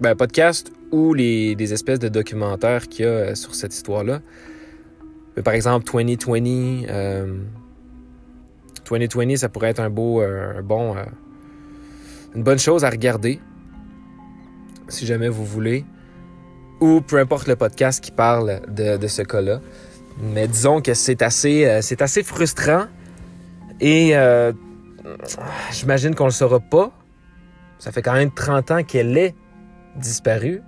ben, 0.00 0.10
un 0.10 0.16
podcast 0.16 0.72
ou 0.90 1.14
les, 1.14 1.72
espèces 1.72 2.00
de 2.00 2.08
documentaires 2.08 2.88
qu'il 2.88 3.04
y 3.04 3.08
a 3.08 3.36
sur 3.36 3.54
cette 3.54 3.74
histoire-là. 3.74 4.20
Par 5.44 5.54
exemple, 5.54 5.84
2020, 5.90 6.86
2020, 8.88 9.36
ça 9.36 9.48
pourrait 9.48 9.70
être 9.70 9.80
un 9.80 9.90
beau, 9.90 10.22
bon 10.62 10.94
une 12.34 12.42
bonne 12.42 12.58
chose 12.58 12.84
à 12.84 12.90
regarder, 12.90 13.40
si 14.88 15.06
jamais 15.06 15.28
vous 15.28 15.44
voulez, 15.44 15.84
ou 16.80 17.00
peu 17.00 17.18
importe 17.18 17.46
le 17.46 17.56
podcast 17.56 18.02
qui 18.02 18.10
parle 18.10 18.60
de, 18.68 19.06
ce 19.06 19.22
cas-là. 19.22 19.60
Mais 20.18 20.46
disons 20.46 20.80
que 20.80 20.94
c'est 20.94 21.22
assez, 21.22 21.66
euh, 21.66 21.82
c'est 21.82 22.02
assez 22.02 22.22
frustrant 22.22 22.86
et 23.80 24.16
euh, 24.16 24.52
j'imagine 25.72 26.14
qu'on 26.14 26.24
ne 26.24 26.28
le 26.28 26.34
saura 26.34 26.60
pas. 26.60 26.92
Ça 27.78 27.92
fait 27.92 28.02
quand 28.02 28.14
même 28.14 28.30
30 28.30 28.70
ans 28.70 28.82
qu'elle 28.84 29.16
est 29.18 29.34
disparue. 29.96 30.62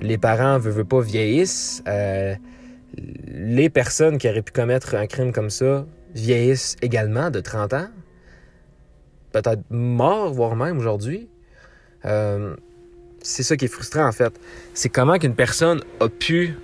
Les 0.00 0.16
parents 0.16 0.54
ne 0.54 0.58
veulent 0.58 0.84
pas 0.84 1.00
vieillissent. 1.00 1.82
Euh, 1.88 2.34
les 3.26 3.68
personnes 3.68 4.18
qui 4.18 4.28
auraient 4.28 4.42
pu 4.42 4.52
commettre 4.52 4.94
un 4.94 5.06
crime 5.06 5.32
comme 5.32 5.50
ça 5.50 5.84
vieillissent 6.14 6.76
également 6.82 7.30
de 7.30 7.40
30 7.40 7.74
ans 7.74 7.88
peut-être 9.32 9.62
mort, 9.70 10.32
voire 10.32 10.56
même 10.56 10.78
aujourd'hui. 10.78 11.28
C'est 12.02 13.42
ça 13.42 13.56
qui 13.56 13.66
est 13.66 13.68
frustrant 13.68 14.08
en 14.08 14.12
fait. 14.12 14.32
C'est 14.74 14.88
comment 14.88 15.18
qu'une 15.18 15.34
personne 15.34 15.82
a 16.00 16.08
pu. 16.08 16.56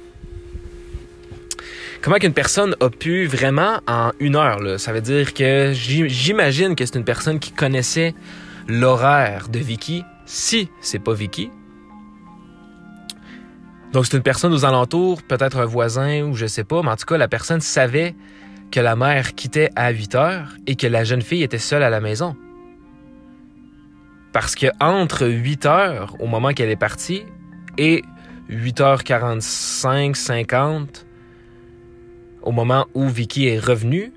Comment 2.02 2.16
qu'une 2.16 2.32
personne 2.32 2.76
a 2.80 2.88
pu 2.88 3.26
vraiment 3.26 3.80
en 3.88 4.12
une 4.20 4.36
heure, 4.36 4.60
là? 4.60 4.78
ça 4.78 4.92
veut 4.92 5.00
dire 5.00 5.34
que 5.34 5.72
j'imagine 5.72 6.76
que 6.76 6.86
c'est 6.86 6.96
une 6.96 7.04
personne 7.04 7.38
qui 7.38 7.52
connaissait 7.52 8.14
l'horaire 8.68 9.48
de 9.48 9.58
Vicky, 9.58 10.04
si 10.24 10.68
c'est 10.80 10.98
pas 10.98 11.14
Vicky. 11.14 11.50
Donc 13.92 14.06
c'est 14.06 14.16
une 14.16 14.22
personne 14.22 14.52
aux 14.52 14.64
alentours, 14.64 15.22
peut-être 15.22 15.58
un 15.58 15.64
voisin 15.64 16.22
ou 16.22 16.34
je 16.34 16.46
sais 16.46 16.64
pas, 16.64 16.82
mais 16.82 16.90
en 16.90 16.96
tout 16.96 17.06
cas 17.06 17.16
la 17.16 17.28
personne 17.28 17.60
savait 17.60 18.14
que 18.70 18.80
la 18.80 18.96
mère 18.96 19.34
quittait 19.34 19.70
à 19.76 19.90
8 19.90 20.14
heures 20.16 20.48
et 20.66 20.76
que 20.76 20.86
la 20.86 21.04
jeune 21.04 21.22
fille 21.22 21.42
était 21.42 21.58
seule 21.58 21.82
à 21.82 21.90
la 21.90 22.00
maison. 22.00 22.36
Parce 24.32 24.54
que 24.54 24.66
entre 24.80 25.26
8 25.26 25.66
heures, 25.66 26.16
au 26.20 26.26
moment 26.26 26.52
qu'elle 26.52 26.68
est 26.68 26.76
partie, 26.76 27.24
et 27.78 28.02
8h45, 28.50 30.14
50, 30.14 31.05
au 32.46 32.52
moment 32.52 32.86
où 32.94 33.08
Vicky 33.08 33.48
est 33.48 33.58
revenue, 33.58 34.12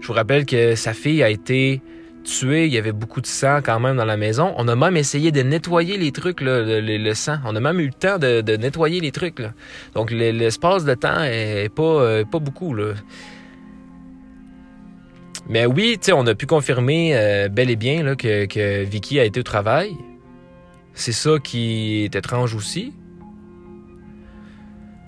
je 0.00 0.06
vous 0.06 0.12
rappelle 0.12 0.46
que 0.46 0.76
sa 0.76 0.94
fille 0.94 1.22
a 1.22 1.28
été 1.28 1.82
tuée, 2.22 2.66
il 2.66 2.72
y 2.72 2.78
avait 2.78 2.92
beaucoup 2.92 3.20
de 3.20 3.26
sang 3.26 3.58
quand 3.62 3.80
même 3.80 3.96
dans 3.96 4.04
la 4.04 4.16
maison. 4.16 4.54
On 4.56 4.68
a 4.68 4.76
même 4.76 4.96
essayé 4.96 5.32
de 5.32 5.42
nettoyer 5.42 5.96
les 5.96 6.12
trucs, 6.12 6.40
le, 6.40 7.14
sang. 7.14 7.38
On 7.44 7.56
a 7.56 7.60
même 7.60 7.80
eu 7.80 7.86
le 7.86 7.92
temps 7.92 8.18
de, 8.18 8.56
nettoyer 8.56 9.00
les 9.00 9.10
trucs. 9.10 9.42
Donc 9.94 10.12
l'espace 10.12 10.84
de 10.84 10.94
temps 10.94 11.22
est 11.24 11.74
pas, 11.74 11.82
euh, 11.82 12.24
beaucoup. 12.24 12.76
Mais 15.48 15.66
oui, 15.66 15.98
on 16.12 16.26
a 16.26 16.34
pu 16.36 16.46
confirmer 16.46 17.16
euh, 17.16 17.48
bel 17.48 17.68
et 17.68 17.76
bien 17.76 18.04
là, 18.04 18.14
que, 18.14 18.84
Vicky 18.84 19.18
a 19.18 19.24
été 19.24 19.40
au 19.40 19.44
travail. 19.44 19.92
C'est 20.94 21.12
ça 21.12 21.38
qui 21.42 22.04
est 22.04 22.14
étrange 22.14 22.54
aussi. 22.54 22.92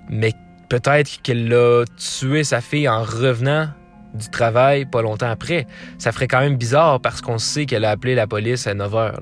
Mais 0.08 0.32
peut-être 0.70 1.20
qu'elle 1.22 1.52
a 1.52 1.84
tué 1.98 2.44
sa 2.44 2.62
fille 2.62 2.88
en 2.88 3.02
revenant 3.02 3.68
du 4.14 4.30
travail 4.30 4.86
pas 4.86 5.02
longtemps 5.02 5.28
après. 5.28 5.66
Ça 5.98 6.12
ferait 6.12 6.28
quand 6.28 6.40
même 6.40 6.56
bizarre 6.56 7.00
parce 7.00 7.20
qu'on 7.20 7.38
sait 7.38 7.66
qu'elle 7.66 7.84
a 7.84 7.90
appelé 7.90 8.14
la 8.14 8.26
police 8.26 8.66
à 8.66 8.72
9 8.72 8.90
h. 8.92 9.14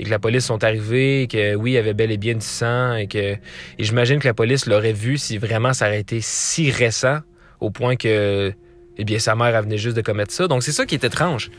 Et 0.00 0.04
que 0.04 0.10
la 0.10 0.18
police 0.18 0.44
sont 0.44 0.62
arrivés, 0.62 1.22
et 1.22 1.26
que 1.26 1.56
oui, 1.56 1.72
il 1.72 1.74
y 1.74 1.78
avait 1.78 1.94
bel 1.94 2.12
et 2.12 2.18
bien 2.18 2.34
du 2.34 2.46
sang, 2.46 2.94
et 2.94 3.08
que. 3.08 3.18
Et 3.18 3.38
j'imagine 3.78 4.20
que 4.20 4.28
la 4.28 4.34
police 4.34 4.66
l'aurait 4.66 4.92
vu 4.92 5.18
si 5.18 5.38
vraiment 5.38 5.72
ça 5.72 5.88
aurait 5.88 6.00
été 6.00 6.20
si 6.20 6.70
récent, 6.70 7.18
au 7.58 7.70
point 7.70 7.96
que 7.96 8.52
eh 8.96 9.04
bien, 9.04 9.18
sa 9.18 9.34
mère, 9.34 9.60
venait 9.62 9.78
juste 9.78 9.96
de 9.96 10.02
commettre 10.02 10.32
ça. 10.32 10.46
Donc, 10.46 10.62
c'est 10.62 10.72
ça 10.72 10.86
qui 10.86 10.94
est 10.94 11.04
étrange. 11.04 11.50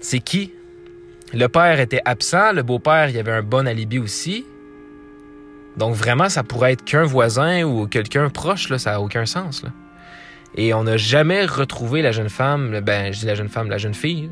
C'est 0.00 0.20
qui? 0.20 0.52
Le 1.32 1.48
père 1.48 1.80
était 1.80 2.00
absent, 2.04 2.52
le 2.52 2.62
beau-père, 2.62 3.08
il 3.08 3.16
y 3.16 3.18
avait 3.18 3.32
un 3.32 3.42
bon 3.42 3.66
alibi 3.66 3.98
aussi. 3.98 4.46
Donc, 5.76 5.94
vraiment, 5.94 6.28
ça 6.28 6.42
pourrait 6.42 6.72
être 6.72 6.84
qu'un 6.84 7.04
voisin 7.04 7.64
ou 7.64 7.86
quelqu'un 7.86 8.28
proche, 8.30 8.68
là, 8.68 8.78
ça 8.78 8.92
n'a 8.92 9.00
aucun 9.00 9.26
sens. 9.26 9.64
Et 10.54 10.72
on 10.72 10.84
n'a 10.84 10.96
jamais 10.96 11.46
retrouvé 11.46 12.00
la 12.00 12.12
jeune 12.12 12.28
femme, 12.28 12.80
ben, 12.80 13.12
je 13.12 13.20
dis 13.20 13.26
la 13.26 13.34
jeune 13.34 13.48
femme, 13.48 13.68
la 13.68 13.78
jeune 13.78 13.94
fille, 13.94 14.30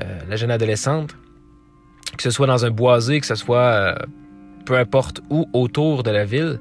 euh, 0.00 0.18
la 0.28 0.36
jeune 0.36 0.50
adolescente, 0.50 1.16
que 2.16 2.22
ce 2.22 2.30
soit 2.30 2.48
dans 2.48 2.64
un 2.64 2.70
boisé, 2.70 3.20
que 3.20 3.26
ce 3.26 3.36
soit 3.36 3.58
euh, 3.58 3.94
peu 4.64 4.76
importe 4.76 5.20
où 5.30 5.48
autour 5.52 6.02
de 6.02 6.10
la 6.10 6.24
ville. 6.24 6.58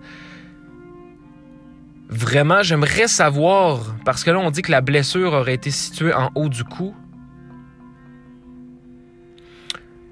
Vraiment, 2.08 2.62
j'aimerais 2.62 3.08
savoir, 3.08 3.96
parce 4.06 4.24
que 4.24 4.30
là, 4.30 4.40
on 4.40 4.52
dit 4.52 4.62
que 4.62 4.72
la 4.72 4.82
blessure 4.82 5.34
aurait 5.34 5.56
été 5.56 5.72
située 5.72 6.14
en 6.14 6.30
haut 6.36 6.50
du 6.50 6.64
cou. 6.64 6.94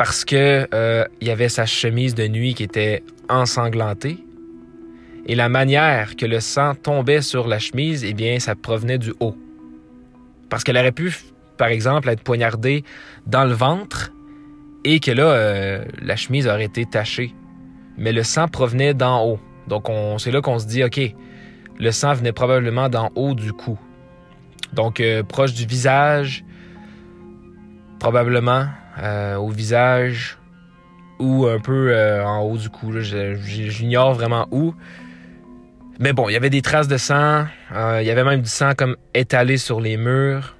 Parce 0.05 0.25
que 0.25 0.67
euh, 0.73 1.05
il 1.21 1.29
y 1.29 1.31
avait 1.31 1.47
sa 1.47 1.65
chemise 1.65 2.13
de 2.13 2.27
nuit 2.27 2.55
qui 2.55 2.63
était 2.63 3.03
ensanglantée. 3.29 4.17
Et 5.27 5.33
la 5.33 5.47
manière 5.47 6.17
que 6.17 6.25
le 6.25 6.41
sang 6.41 6.75
tombait 6.75 7.21
sur 7.21 7.47
la 7.47 7.57
chemise, 7.57 8.03
eh 8.03 8.13
bien, 8.13 8.37
ça 8.39 8.53
provenait 8.53 8.97
du 8.97 9.13
haut. 9.21 9.37
Parce 10.49 10.65
qu'elle 10.65 10.75
aurait 10.75 10.91
pu, 10.91 11.15
par 11.57 11.69
exemple, 11.69 12.09
être 12.09 12.21
poignardée 12.21 12.83
dans 13.27 13.45
le 13.45 13.53
ventre 13.53 14.11
et 14.83 14.99
que 14.99 15.11
là, 15.11 15.23
euh, 15.23 15.85
la 16.01 16.17
chemise 16.17 16.47
aurait 16.47 16.65
été 16.65 16.85
tachée. 16.85 17.33
Mais 17.97 18.11
le 18.11 18.23
sang 18.23 18.49
provenait 18.49 18.93
d'en 18.93 19.25
haut. 19.25 19.39
Donc, 19.69 19.89
c'est 20.17 20.31
là 20.31 20.41
qu'on 20.41 20.59
se 20.59 20.67
dit, 20.67 20.83
OK, 20.83 20.99
le 21.79 21.91
sang 21.91 22.13
venait 22.13 22.33
probablement 22.33 22.89
d'en 22.89 23.09
haut 23.15 23.35
du 23.35 23.53
cou. 23.53 23.79
Donc, 24.73 24.99
euh, 24.99 25.23
proche 25.23 25.53
du 25.53 25.65
visage, 25.65 26.43
probablement 27.99 28.65
euh, 29.01 29.35
au 29.35 29.49
visage 29.49 30.37
ou 31.19 31.45
un 31.47 31.59
peu 31.59 31.91
euh, 31.91 32.25
en 32.25 32.41
haut 32.41 32.57
du 32.57 32.69
cou. 32.69 32.91
J'ignore 32.99 34.13
vraiment 34.13 34.47
où. 34.51 34.73
Mais 35.99 36.13
bon, 36.13 36.27
il 36.29 36.33
y 36.33 36.35
avait 36.35 36.49
des 36.49 36.61
traces 36.61 36.87
de 36.87 36.97
sang. 36.97 37.45
il 37.71 38.05
y 38.05 38.11
avait 38.11 38.23
même 38.23 38.41
du 38.41 38.49
sang 38.49 38.73
comme 38.75 38.97
étalé 39.13 39.57
sur 39.57 39.79
les 39.79 39.97
murs. 39.97 40.55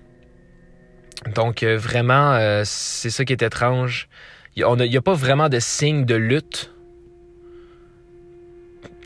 Donc, 1.36 1.64
vraiment, 1.64 2.38
c'est 2.66 3.10
ça 3.10 3.26
qui 3.26 3.34
est 3.34 3.42
étrange. 3.42 4.10
Il 4.56 4.64
n'y 4.64 4.96
a, 4.96 5.00
a, 5.00 5.02
pas 5.02 5.14
vraiment 5.14 5.50
de 5.50 5.60
signe 5.60 6.06
de 6.06 6.16
lutte 6.16 6.73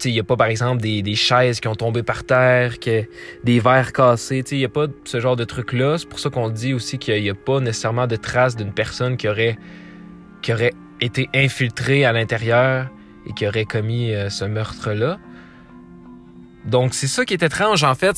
il 0.06 0.14
n'y 0.14 0.20
a 0.20 0.24
pas, 0.24 0.36
par 0.36 0.48
exemple, 0.48 0.82
des, 0.82 1.16
chaises 1.16 1.60
qui 1.60 1.68
ont 1.68 1.76
tombé 1.76 2.04
par 2.04 2.24
terre, 2.24 2.80
que, 2.80 3.04
des 3.44 3.60
verres 3.60 3.94
cassés. 3.94 4.44
Il 4.52 4.58
n'y 4.58 4.66
a 4.66 4.70
pas 4.70 4.88
ce 5.06 5.20
genre 5.20 5.36
de 5.36 5.44
truc-là. 5.44 5.98
C'est 5.98 6.08
pour 6.08 6.20
ça 6.20 6.30
qu'on 6.30 6.50
dit 6.50 6.74
aussi 6.74 6.98
qu'il 6.98 7.22
n'y 7.22 7.30
a, 7.30 7.36
pas 7.36 7.60
nécessairement 7.60 8.08
de 8.08 8.16
traces 8.16 8.56
d'une 8.56 8.74
personne 8.74 9.18
qui 9.18 9.28
aurait, 9.28 9.58
qui 10.42 10.54
aurait 10.54 10.74
été 11.02 11.30
infiltrée 11.34 12.06
à 12.06 12.12
l'intérieur 12.12 12.88
et 13.28 13.34
qui 13.34 13.48
aurait 13.48 13.66
commis 13.66 14.14
euh, 14.14 14.30
ce 14.30 14.46
meurtre-là. 14.46 15.20
Donc, 16.66 16.94
c'est 16.94 17.08
ça 17.08 17.26
qui 17.26 17.34
est 17.34 17.44
étrange, 17.44 17.84
en 17.84 17.96
fait. 17.96 18.18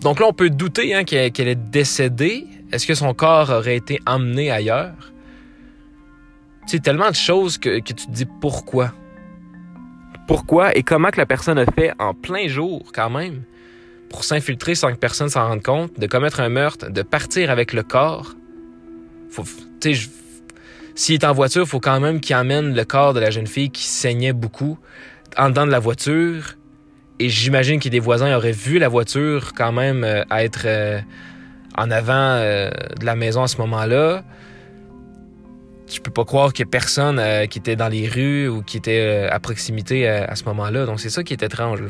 Donc 0.00 0.20
là, 0.20 0.26
on 0.28 0.32
peut 0.32 0.50
douter 0.50 0.94
hein, 0.94 1.04
qu'elle 1.04 1.48
est 1.48 1.70
décédée. 1.70 2.46
Est-ce 2.72 2.86
que 2.86 2.94
son 2.94 3.12
corps 3.14 3.50
aurait 3.50 3.76
été 3.76 4.00
emmené 4.06 4.50
ailleurs? 4.50 5.12
Sais, 6.66 6.78
tellement 6.80 7.10
de 7.10 7.16
choses 7.16 7.58
que, 7.58 7.80
que 7.80 7.94
tu 7.94 8.06
te 8.06 8.10
dis 8.10 8.26
pourquoi 8.40 8.92
pourquoi 10.28 10.76
et 10.76 10.82
comment 10.82 11.10
que 11.10 11.16
la 11.16 11.26
personne 11.26 11.58
a 11.58 11.64
fait 11.64 11.92
en 11.98 12.12
plein 12.12 12.46
jour 12.48 12.92
quand 12.94 13.08
même 13.08 13.42
pour 14.10 14.24
s'infiltrer 14.24 14.74
sans 14.74 14.92
que 14.92 14.98
personne 14.98 15.30
s'en 15.30 15.48
rende 15.48 15.62
compte, 15.62 15.98
de 15.98 16.06
commettre 16.06 16.40
un 16.40 16.50
meurtre, 16.50 16.90
de 16.90 17.02
partir 17.02 17.50
avec 17.50 17.72
le 17.72 17.82
corps. 17.82 18.34
Faut, 19.30 19.44
s'il 20.94 21.14
est 21.14 21.24
en 21.24 21.32
voiture, 21.32 21.62
il 21.62 21.68
faut 21.68 21.80
quand 21.80 21.98
même 21.98 22.20
qu'il 22.20 22.36
emmène 22.36 22.74
le 22.74 22.84
corps 22.84 23.14
de 23.14 23.20
la 23.20 23.30
jeune 23.30 23.46
fille 23.46 23.70
qui 23.70 23.84
saignait 23.84 24.34
beaucoup 24.34 24.78
en 25.36 25.48
dedans 25.48 25.66
de 25.66 25.72
la 25.72 25.78
voiture. 25.78 26.56
Et 27.18 27.30
j'imagine 27.30 27.80
que 27.80 27.88
des 27.88 28.00
voisins 28.00 28.36
auraient 28.36 28.52
vu 28.52 28.78
la 28.78 28.88
voiture 28.88 29.54
quand 29.54 29.72
même 29.72 30.04
euh, 30.04 30.22
être 30.30 30.62
euh, 30.66 31.00
en 31.76 31.90
avant 31.90 32.12
euh, 32.12 32.70
de 33.00 33.06
la 33.06 33.16
maison 33.16 33.42
à 33.42 33.48
ce 33.48 33.56
moment-là 33.58 34.24
je 35.90 36.00
peux 36.00 36.10
pas 36.10 36.24
croire 36.24 36.52
qu'il 36.52 36.64
y 36.64 36.68
ait 36.68 36.70
personne 36.70 37.18
euh, 37.18 37.46
qui 37.46 37.58
était 37.58 37.76
dans 37.76 37.88
les 37.88 38.08
rues 38.08 38.48
ou 38.48 38.62
qui 38.62 38.76
était 38.76 39.00
euh, 39.00 39.28
à 39.30 39.40
proximité 39.40 40.08
euh, 40.08 40.26
à, 40.26 40.36
ce 40.36 40.44
moment-là. 40.44 40.86
Donc 40.86 41.00
c'est 41.00 41.10
ça 41.10 41.22
qui 41.22 41.32
est 41.32 41.42
étrange. 41.42 41.80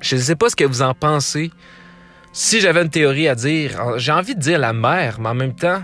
Je 0.00 0.16
ne 0.16 0.20
sais 0.20 0.36
pas 0.36 0.48
ce 0.48 0.56
que 0.56 0.64
vous 0.64 0.82
en 0.82 0.94
pensez. 0.94 1.50
Si 2.32 2.60
j'avais 2.60 2.82
une 2.82 2.90
théorie 2.90 3.28
à 3.28 3.34
dire, 3.34 3.98
j'ai 3.98 4.12
envie 4.12 4.34
de 4.34 4.40
dire 4.40 4.58
la 4.58 4.72
mère, 4.72 5.20
mais 5.20 5.28
en 5.28 5.34
même 5.34 5.54
temps, 5.54 5.82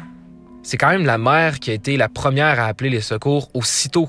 c'est 0.63 0.77
quand 0.77 0.91
même 0.91 1.05
la 1.05 1.19
mère 1.19 1.59
qui 1.59 1.71
a 1.71 1.75
été 1.75 1.97
la 1.97 2.09
première 2.09 2.61
à 2.61 2.67
appeler 2.67 2.91
les 2.91 3.01
secours 3.01 3.51
aussitôt 3.55 4.09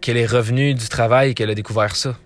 qu'elle 0.00 0.16
est 0.16 0.26
revenue 0.26 0.74
du 0.74 0.88
travail 0.88 1.30
et 1.30 1.34
qu'elle 1.34 1.50
a 1.50 1.54
découvert 1.54 1.96
ça. 1.96 2.16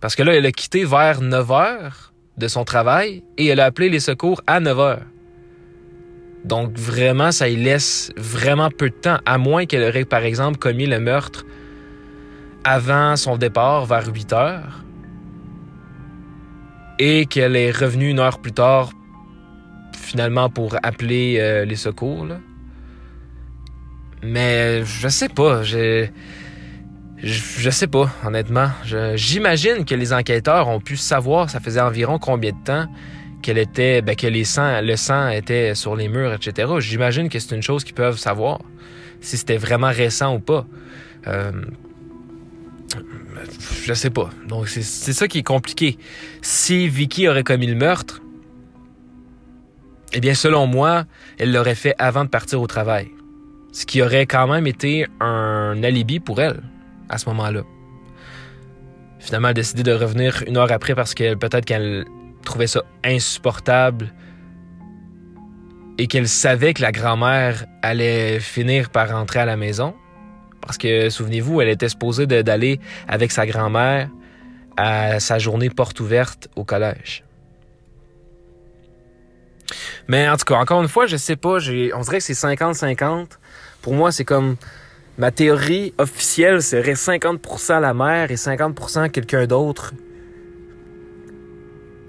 Parce 0.00 0.16
que 0.16 0.22
là, 0.22 0.34
elle 0.34 0.44
a 0.44 0.52
quitté 0.52 0.84
vers 0.84 1.22
9 1.22 1.50
heures 1.50 2.12
de 2.36 2.48
son 2.48 2.64
travail 2.64 3.24
et 3.38 3.46
elle 3.46 3.60
a 3.60 3.64
appelé 3.64 3.88
les 3.88 4.00
secours 4.00 4.42
à 4.46 4.60
9 4.60 4.78
heures. 4.80 5.06
Donc 6.44 6.76
vraiment, 6.76 7.32
ça 7.32 7.48
y 7.48 7.56
laisse 7.56 8.12
vraiment 8.16 8.70
peu 8.70 8.90
de 8.90 8.94
temps, 8.94 9.18
à 9.24 9.38
moins 9.38 9.64
qu'elle 9.64 9.88
aurait, 9.88 10.04
par 10.04 10.22
exemple, 10.24 10.58
commis 10.58 10.86
le 10.86 11.00
meurtre 11.00 11.46
avant 12.64 13.16
son 13.16 13.36
départ, 13.36 13.86
vers 13.86 14.06
8 14.06 14.32
heures, 14.32 14.84
et 16.98 17.26
qu'elle 17.26 17.56
est 17.56 17.70
revenue 17.70 18.10
une 18.10 18.20
heure 18.20 18.40
plus 18.40 18.52
tard, 18.52 18.90
finalement, 19.98 20.50
pour 20.50 20.76
appeler 20.82 21.38
euh, 21.40 21.64
les 21.64 21.76
secours. 21.76 22.26
Mais 24.22 24.84
je 24.84 25.08
sais 25.08 25.28
pas, 25.28 25.62
je, 25.62 26.06
je 27.22 27.70
sais 27.70 27.86
pas, 27.86 28.10
honnêtement. 28.24 28.68
J'imagine 29.14 29.84
que 29.84 29.94
les 29.94 30.12
enquêteurs 30.12 30.68
ont 30.68 30.80
pu 30.80 30.96
savoir, 30.96 31.48
ça 31.48 31.60
faisait 31.60 31.80
environ 31.80 32.18
combien 32.18 32.52
de 32.52 32.64
temps 32.64 32.86
qu'elle 33.44 33.58
était, 33.58 34.00
ben, 34.00 34.16
que 34.16 34.44
sang, 34.44 34.80
le 34.80 34.96
sang 34.96 35.28
était 35.28 35.74
sur 35.74 35.94
les 35.94 36.08
murs, 36.08 36.32
etc. 36.32 36.72
J'imagine 36.78 37.28
que 37.28 37.38
c'est 37.38 37.54
une 37.54 37.62
chose 37.62 37.84
qu'ils 37.84 37.94
peuvent 37.94 38.16
savoir, 38.16 38.60
si 39.20 39.36
c'était 39.36 39.58
vraiment 39.58 39.90
récent 39.90 40.34
ou 40.34 40.38
pas. 40.40 40.66
Euh, 41.26 41.52
je 43.82 43.92
sais 43.92 44.08
pas. 44.08 44.30
Donc 44.48 44.68
c'est 44.68 45.12
ça 45.12 45.28
qui 45.28 45.40
est 45.40 45.42
compliqué. 45.42 45.98
Si 46.40 46.88
Vicky 46.88 47.28
aurait 47.28 47.42
commis 47.42 47.66
le 47.66 47.74
meurtre, 47.74 48.22
eh 50.14 50.20
bien 50.20 50.34
selon 50.34 50.66
moi, 50.66 51.04
elle 51.38 51.52
l'aurait 51.52 51.74
fait 51.74 51.94
avant 51.98 52.24
de 52.24 52.30
partir 52.30 52.62
au 52.62 52.66
travail. 52.66 53.08
Ce 53.72 53.84
qui 53.84 54.00
aurait 54.00 54.26
quand 54.26 54.46
même 54.46 54.66
été 54.66 55.06
un 55.20 55.82
alibi 55.82 56.18
pour 56.18 56.40
elle 56.40 56.62
à 57.10 57.18
ce 57.18 57.28
moment-là. 57.28 57.62
Finalement, 59.18 59.48
elle 59.48 59.52
a 59.52 59.54
décidé 59.54 59.82
de 59.82 59.92
revenir 59.92 60.42
une 60.46 60.56
heure 60.56 60.72
après 60.72 60.94
parce 60.94 61.12
que 61.12 61.34
peut-être 61.34 61.66
qu'elle 61.66 62.06
trouvait 62.44 62.66
ça 62.66 62.82
insupportable 63.04 64.12
et 65.98 66.06
qu'elle 66.06 66.28
savait 66.28 66.74
que 66.74 66.82
la 66.82 66.92
grand-mère 66.92 67.66
allait 67.82 68.40
finir 68.40 68.90
par 68.90 69.08
rentrer 69.10 69.40
à 69.40 69.46
la 69.46 69.56
maison. 69.56 69.94
Parce 70.60 70.78
que, 70.78 71.10
souvenez-vous, 71.10 71.60
elle 71.60 71.68
était 71.68 71.88
supposée 71.88 72.26
d'aller 72.26 72.80
avec 73.06 73.32
sa 73.32 73.46
grand-mère 73.46 74.08
à 74.76 75.20
sa 75.20 75.38
journée 75.38 75.70
porte 75.70 76.00
ouverte 76.00 76.48
au 76.56 76.64
collège. 76.64 77.22
Mais 80.08 80.28
en 80.28 80.36
tout 80.36 80.44
cas, 80.44 80.56
encore 80.56 80.82
une 80.82 80.88
fois, 80.88 81.06
je 81.06 81.16
sais 81.16 81.36
pas, 81.36 81.58
on 81.58 82.00
dirait 82.00 82.18
que 82.18 82.24
c'est 82.24 82.32
50-50. 82.32 83.26
Pour 83.82 83.94
moi, 83.94 84.10
c'est 84.10 84.24
comme 84.24 84.56
ma 85.18 85.30
théorie 85.30 85.94
officielle 85.98 86.62
serait 86.62 86.94
50% 86.94 87.80
la 87.80 87.94
mère 87.94 88.30
et 88.30 88.36
50% 88.36 89.10
quelqu'un 89.10 89.46
d'autre 89.46 89.92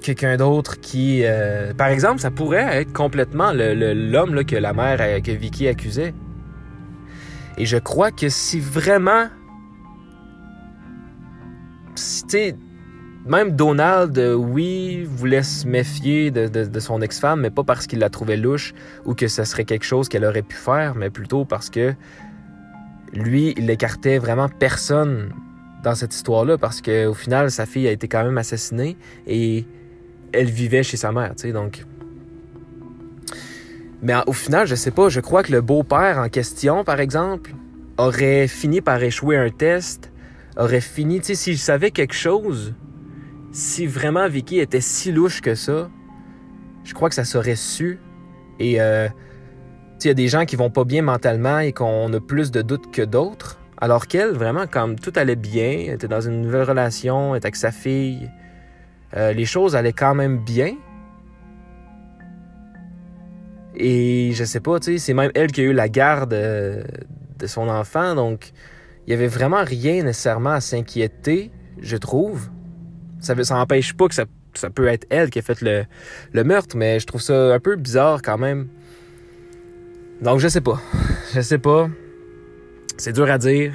quelqu'un 0.06 0.38
d'autre 0.38 0.80
qui... 0.80 1.22
Euh, 1.24 1.74
par 1.74 1.88
exemple, 1.88 2.20
ça 2.20 2.30
pourrait 2.30 2.82
être 2.82 2.94
complètement 2.94 3.52
l'homme 3.54 4.46
que 4.46 4.56
la 4.56 4.72
mère, 4.72 4.98
euh, 5.02 5.20
que 5.20 5.32
Vicky 5.32 5.68
accusait. 5.68 6.13
Et 7.58 7.65
je 7.65 7.78
crois 7.78 8.12
que 8.12 8.30
si 8.30 8.60
vraiment... 8.60 9.30
Si, 11.96 12.54
même 13.26 13.56
Donald, 13.56 14.15
euh, 14.20 14.36
oui, 14.36 15.04
voulait 15.10 15.41
se 15.41 15.65
méfier 15.65 16.30
de, 16.30 16.80
son 16.80 17.02
ex-femme, 17.02 17.41
mais 17.41 17.50
pas 17.50 17.63
parce 17.63 17.88
qu'il 17.88 18.00
la 18.00 18.10
trouvait 18.10 18.38
louche 18.38 18.76
ou 19.06 19.15
que 19.15 19.28
ce 19.28 19.44
serait 19.44 19.65
quelque 19.65 19.86
chose 19.86 20.08
qu'elle 20.08 20.26
aurait 20.26 20.44
pu 20.44 20.56
faire, 20.56 20.94
mais 20.94 21.10
plutôt 21.10 21.46
parce 21.46 21.72
que 21.72 21.96
lui, 23.13 23.56
il 23.58 23.70
écartait 23.72 24.20
vraiment 24.20 24.50
personne 24.50 25.34
dans 25.84 25.96
cette 25.96 26.13
histoire-là 26.13 26.60
parce 26.60 26.82
qu'au 26.82 27.13
final, 27.13 27.50
sa 27.50 27.65
fille 27.65 27.88
a 27.88 27.91
été 27.91 28.08
quand 28.08 28.24
même 28.24 28.38
assassinée 28.38 28.98
et 29.26 29.65
elle 30.36 30.50
vivait 30.50 30.84
chez 30.84 30.98
sa 30.98 31.12
mère, 31.12 31.36
tu 31.36 31.43
sais, 31.43 31.52
donc. 31.52 31.86
Mais 34.02 34.13
au 34.28 34.34
final, 34.34 34.67
je 34.67 34.76
sais 34.76 34.91
pas, 34.91 35.10
je 35.10 35.19
crois 35.19 35.43
que 35.43 35.52
le 35.52 35.62
beau-père 35.62 36.19
en 36.19 36.30
question, 36.30 36.84
par 36.84 37.00
exemple, 37.00 37.54
aurait 37.98 38.48
fini 38.48 38.82
par 38.82 39.02
échouer 39.02 39.38
un 39.38 39.50
test, 39.50 40.12
aurait 40.58 40.82
fini, 40.82 41.19
tu 41.19 41.28
sais, 41.28 41.36
s'il 41.36 41.58
savait 41.58 41.91
quelque 41.91 42.13
chose, 42.13 42.74
si 43.52 43.88
vraiment 43.88 44.28
Vicky 44.28 44.60
était 44.60 44.82
si 44.82 45.12
louche 45.12 45.41
que 45.41 45.56
ça, 45.56 45.89
je 46.84 46.93
crois 46.93 47.10
que 47.10 47.15
ça 47.15 47.26
serait 47.26 47.56
su. 47.56 48.00
Et, 48.60 48.80
euh, 48.80 49.08
il 50.04 50.10
y 50.10 50.12
a 50.12 50.13
des 50.13 50.28
gens 50.28 50.45
qui 50.45 50.56
vont 50.56 50.69
pas 50.69 50.84
bien 50.84 51.02
mentalement 51.02 51.58
et 51.58 51.74
qu'on 51.74 52.13
a 52.13 52.19
plus 52.19 52.52
de 52.52 52.62
doutes 52.62 52.91
que 52.91 53.02
d'autres. 53.02 53.60
Alors 53.78 54.06
qu'elle, 54.06 54.34
vraiment, 54.34 54.67
comme 54.67 55.00
tout 55.00 55.12
allait 55.15 55.36
bien, 55.36 55.93
était 55.93 56.08
dans 56.08 56.21
une 56.21 56.41
nouvelle 56.41 56.62
relation, 56.62 57.34
était 57.34 57.48
avec 57.48 57.56
sa 57.56 57.71
fille, 57.71 58.30
euh, 59.15 59.34
les 59.34 59.45
choses 59.45 59.75
allaient 59.75 59.93
quand 59.93 60.15
même 60.15 60.39
bien. 60.39 60.75
Et 63.75 64.32
je 64.34 64.43
sais 64.43 64.60
pas, 64.60 64.80
tu 64.80 64.93
sais, 64.93 64.97
c'est 64.97 65.13
même 65.13 65.32
elle 65.36 65.51
qui 65.51 65.62
a 65.62 65.63
eu 65.65 65.73
la 65.73 65.89
garde 65.89 66.34
euh, 66.34 66.84
de 67.38 67.47
son 67.47 67.67
enfant, 67.67 68.15
donc 68.15 68.51
il 69.06 69.12
y 69.12 69.13
avait 69.13 69.28
vraiment 69.28 69.63
rien 69.63 70.04
nécessairement 70.04 70.51
à 70.51 70.62
s'inquiéter, 70.62 71.51
je 71.82 71.97
trouve. 71.97 72.49
Ça 73.19 73.36
n'empêche 73.36 73.93
pas 73.93 74.08
que 74.08 74.15
ça, 74.15 74.25
peut 74.73 74.88
être 74.88 75.06
elle 75.10 75.30
qui 75.30 75.39
a 75.39 75.41
fait 75.41 75.62
le, 75.62 75.86
le 76.32 76.43
meurtre, 76.43 76.78
mais 76.78 76.99
je 76.99 77.06
trouve 77.06 77.21
ça 77.21 77.54
un 77.54 77.60
peu 77.60 77.75
bizarre 77.75 78.21
quand 78.21 78.38
même. 78.38 78.69
Donc 80.21 80.39
je 80.39 80.47
sais 80.47 80.62
pas. 80.62 80.80
Je 81.34 81.41
sais 81.41 81.58
pas. 81.58 81.89
C'est 82.97 83.12
dur 83.12 83.30
à 83.30 83.38
dire. 83.38 83.73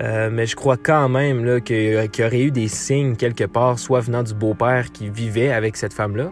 Euh, 0.00 0.30
mais 0.30 0.46
je 0.46 0.54
crois 0.54 0.76
quand 0.76 1.08
même 1.08 1.60
qu'il 1.60 1.92
y 1.92 2.24
aurait 2.24 2.42
eu 2.42 2.50
des 2.50 2.68
signes 2.68 3.16
quelque 3.16 3.44
part, 3.44 3.78
soit 3.78 4.00
venant 4.00 4.22
du 4.22 4.34
beau-père 4.34 4.92
qui 4.92 5.10
vivait 5.10 5.50
avec 5.50 5.76
cette 5.76 5.92
femme-là. 5.92 6.30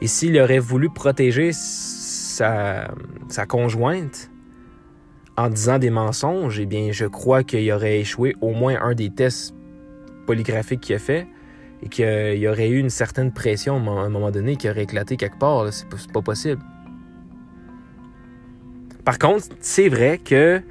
Et 0.00 0.06
s'il 0.08 0.38
aurait 0.40 0.58
voulu 0.58 0.90
protéger 0.90 1.50
sa, 1.52 2.88
conjointe 3.48 4.30
en 5.36 5.48
disant 5.48 5.78
des 5.78 5.90
mensonges, 5.90 6.58
eh 6.58 6.66
bien, 6.66 6.90
je 6.90 7.06
crois 7.06 7.44
qu'il 7.44 7.70
aurait 7.72 8.00
échoué 8.00 8.34
au 8.40 8.50
moins 8.50 8.80
un 8.80 8.94
des 8.94 9.10
tests 9.10 9.54
polygraphiques 10.26 10.80
qu'il 10.80 10.96
a 10.96 10.98
fait 10.98 11.26
et 11.82 11.88
qu'il 11.88 12.38
y 12.38 12.48
aurait 12.48 12.68
eu 12.68 12.78
une 12.78 12.90
certaine 12.90 13.32
pression 13.32 13.76
à 13.76 14.02
un 14.02 14.08
moment 14.08 14.30
donné 14.30 14.56
qui 14.56 14.68
aurait 14.68 14.82
éclaté 14.82 15.16
quelque 15.16 15.38
part. 15.38 15.72
C'est 15.72 16.12
pas 16.12 16.22
possible. 16.22 16.62
Par 19.04 19.18
contre, 19.18 19.48
c'est 19.60 19.88
vrai 19.88 20.18
que 20.18 20.62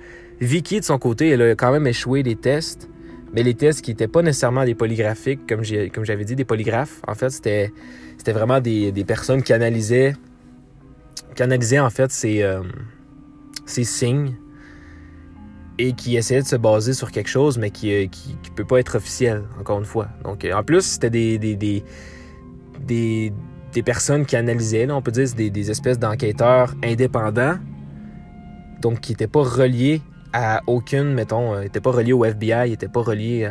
Vicky, 0.44 0.80
de 0.80 0.86
son 0.86 0.98
côté, 0.98 1.30
elle 1.30 1.42
a 1.42 1.56
quand 1.56 1.72
même 1.72 1.88
échoué 1.88 2.24
des 2.24 2.36
tests, 2.36 2.90
mais 3.34 3.44
les 3.44 3.54
tests 3.54 3.82
qui 3.82 3.92
n'étaient 3.92 4.08
pas 4.08 4.22
nécessairement 4.22 4.66
des 4.66 4.76
polygraphiques, 4.76 5.48
comme 5.48 5.64
j'avais 5.64 6.26
dit, 6.26 6.36
des 6.36 6.46
polygraphes. 6.46 7.02
En 7.08 7.16
fait, 7.16 7.30
c'était 7.30 7.72
vraiment 8.28 8.60
des, 8.60 8.92
personnes 9.08 9.42
qui 9.42 9.54
analysaient, 9.54 10.16
qui 11.36 11.44
analysaient 11.44 11.80
en 11.80 11.90
fait 11.90 12.12
ces, 12.12 12.44
euh, 12.44 12.62
ces 13.66 13.84
signes 13.84 14.36
et 15.80 15.94
qui 15.94 16.18
essayaient 16.18 16.44
de 16.44 16.48
se 16.48 16.56
baser 16.56 16.94
sur 16.94 17.12
quelque 17.12 17.30
chose, 17.30 17.58
mais 17.58 17.72
qui 17.72 17.90
ne 17.90 18.06
qui, 18.06 18.38
peut 18.56 18.66
pas 18.66 18.80
être 18.80 18.96
officiel, 18.98 19.44
encore 19.60 19.80
une 19.80 19.86
fois. 19.86 20.10
Donc, 20.24 20.46
en 20.52 20.64
plus, 20.64 20.82
c'était 20.82 21.10
des, 21.10 21.38
des, 22.80 23.34
personnes 23.84 24.26
qui 24.26 24.36
analysaient, 24.36 24.90
on 24.92 25.02
peut 25.02 25.12
dire, 25.12 25.28
des 25.34 25.72
espèces 25.72 25.98
d'enquêteurs 25.98 26.76
indépendants, 26.84 27.58
donc 28.82 29.00
qui 29.00 29.14
n'étaient 29.14 29.28
pas 29.28 29.42
reliés 29.42 30.02
à 30.34 30.62
aucune, 30.66 31.14
mettons, 31.14 31.60
n'était 31.60 31.78
euh, 31.78 31.82
pas 31.82 31.92
relié 31.92 32.12
au 32.12 32.26
FBI, 32.26 32.72
n'était 32.72 32.88
pas 32.88 33.02
relié 33.02 33.50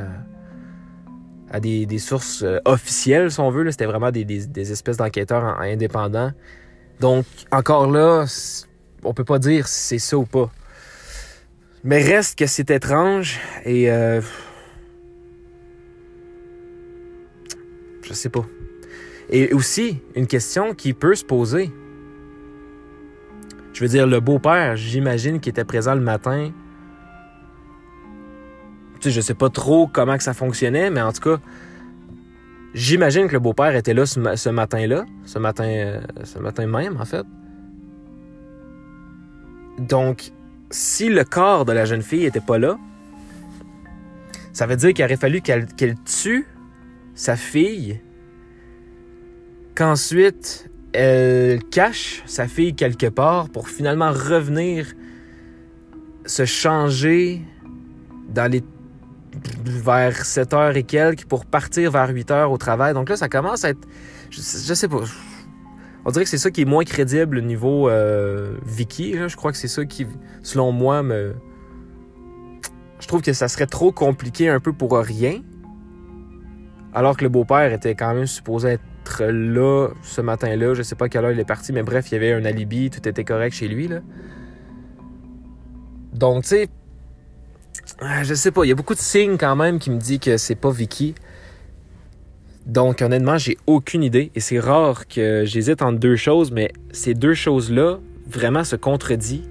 à, 1.51 1.61
des, 1.61 1.99
sources 1.99 2.43
euh, 2.43 2.59
officielles, 2.64 3.30
si 3.30 3.41
on 3.41 3.51
veut. 3.51 3.70
C'était 3.70 3.87
vraiment 3.87 4.11
des, 4.11 4.61
espèces 4.70 4.97
d'enquêteurs 4.97 5.61
indépendants. 5.61 6.33
Donc, 7.01 7.24
encore 7.51 7.91
là, 7.91 8.26
on 9.05 9.14
peut 9.14 9.24
pas 9.24 9.39
dire 9.39 9.68
si 9.68 9.80
c'est 9.80 9.99
ça 9.99 10.18
ou 10.18 10.26
pas. 10.26 10.51
Mais 11.85 12.03
reste 12.03 12.39
que 12.39 12.47
c'est 12.47 12.70
étrange 12.70 13.41
et... 13.64 13.91
Euh, 13.91 14.20
je 18.03 18.12
sais 18.12 18.28
pas. 18.28 18.45
Et 19.30 19.53
aussi, 19.55 20.03
une 20.14 20.26
question 20.26 20.74
qui 20.74 20.93
peut 20.93 21.14
se 21.14 21.24
poser. 21.24 21.70
Je 23.72 23.80
veux 23.80 23.89
dire, 23.89 24.07
le 24.07 24.20
beau-père, 24.20 24.76
j'imagine 24.76 25.41
qu'il 25.41 25.51
était 25.51 25.64
présent 25.64 25.95
le 25.95 26.01
matin 26.01 26.53
je 29.11 29.20
sais 29.20 29.34
pas 29.34 29.50
trop 29.50 29.86
comment 29.86 30.16
que 30.16 30.22
ça 30.22 30.34
fonctionnait, 30.34 30.90
mais 30.90 31.00
en 31.00 31.12
tout 31.12 31.20
cas, 31.20 31.40
j'imagine 32.74 33.26
que 33.26 33.32
le 33.32 33.40
beau-père 33.40 33.74
était 33.74 33.94
là 33.94 34.07
ce, 34.07 34.48
matin-là, 34.48 35.05
ce 35.24 35.38
matin, 35.38 35.64
euh, 35.64 36.00
ce 36.24 36.38
matin 36.38 36.66
même, 36.66 36.96
en 37.00 37.05
fait. 37.05 37.26
Donc, 39.78 40.32
si 40.70 41.09
le 41.09 41.24
corps 41.24 41.64
de 41.64 41.72
la 41.72 41.84
jeune 41.84 42.03
fille 42.03 42.24
était 42.24 42.40
pas 42.40 42.59
là, 42.59 42.78
ça 44.53 44.66
veut 44.66 44.76
dire 44.76 44.92
qu'il 44.92 45.05
aurait 45.05 45.16
fallu 45.16 45.40
qu'elle 45.40 45.66
tue 46.05 46.46
sa 47.14 47.36
fille, 47.36 48.00
qu'ensuite 49.74 50.70
elle 50.92 51.62
cache 51.64 52.22
sa 52.26 52.46
fille 52.46 52.74
quelque 52.74 53.07
part 53.07 53.48
pour 53.48 53.68
finalement 53.68 54.12
revenir 54.12 54.92
se 56.26 56.44
changer 56.44 57.42
dans 58.28 58.50
les 58.50 58.62
vers 59.64 60.24
7 60.24 60.55
heures 60.55 60.76
et 60.76 60.83
quelques 60.83 61.24
pour 61.24 61.47
partir 61.47 61.91
vers 61.91 62.09
8 62.09 62.30
heures 62.30 62.53
au 62.53 62.59
travail. 62.59 62.95
Donc 62.95 63.09
là, 63.09 63.16
ça 63.16 63.28
commence 63.28 63.64
à 63.64 63.70
être. 63.70 63.87
Je, 64.30 64.41
sais 64.41 64.89
pas. 64.89 65.03
On 66.05 66.11
dirait 66.11 66.24
que 66.24 66.30
c'est 66.30 66.39
ça 66.39 66.51
qui 66.51 66.62
est 66.62 66.66
moins 66.66 66.85
crédible 66.85 67.39
au 67.39 67.41
niveau 67.41 67.89
euh, 67.89 68.57
Vicky. 68.64 69.14
Je 69.28 69.37
crois 69.37 69.53
que 69.53 69.59
c'est 69.59 69.68
ça 69.68 69.85
qui, 69.85 70.07
selon 70.43 70.72
moi, 70.72 71.03
me. 71.03 71.35
Je 73.01 73.09
trouve 73.09 73.22
que 73.22 73.33
ça 73.33 73.49
serait 73.49 73.66
trop 73.66 73.93
compliqué 73.93 74.49
un 74.49 74.61
peu 74.61 74.72
pour 74.72 74.97
rien. 74.97 75.43
Alors 76.95 77.16
que 77.16 77.24
le 77.24 77.30
beau-père 77.30 77.72
était 77.72 77.95
quand 77.95 78.14
même 78.14 78.26
supposé 78.26 78.68
être 78.68 79.24
là 79.24 79.89
ce 80.03 80.20
matin-là. 80.20 80.74
Je 80.74 80.83
sais 80.83 80.95
pas 80.95 81.07
à 81.07 81.09
quelle 81.09 81.24
heure 81.24 81.33
il 81.33 81.41
est 81.41 81.45
parti, 81.45 81.72
mais 81.72 81.83
bref, 81.83 82.11
il 82.11 82.14
y 82.14 82.16
avait 82.16 82.33
un 82.33 82.45
alibi, 82.45 82.91
tout 82.91 83.07
était 83.09 83.24
correct 83.24 83.55
chez 83.55 83.68
lui. 83.68 83.89
Là. 83.89 84.01
Donc, 86.12 86.43
tu 86.43 86.51
sais, 86.51 86.68
je 88.22 88.34
sais 88.34 88.51
pas, 88.51 88.64
il 88.64 88.68
y 88.68 88.72
a 88.72 88.74
beaucoup 88.74 88.95
de 88.95 89.01
signes 89.01 89.36
quand 89.36 89.57
même 89.57 89.78
qui 89.78 89.90
me 89.90 89.99
disent 89.99 90.20
que 90.20 90.36
c'est 90.36 90.55
pas 90.55 90.70
Vicky. 90.70 91.14
Donc, 92.66 93.03
honnêtement, 93.03 93.38
j'ai 93.38 93.57
aucune 93.66 94.03
idée. 94.03 94.30
Et 94.34 94.40
c'est 94.40 94.61
rare 94.61 95.09
que 95.09 95.45
j'hésite 95.45 95.82
entre 95.82 95.99
deux 95.99 96.16
choses, 96.16 96.53
mais 96.53 96.72
ces 96.93 97.14
deux 97.14 97.34
choses-là 97.34 97.99
vraiment 98.28 98.64
se 98.64 98.76
contredisent. 98.76 99.49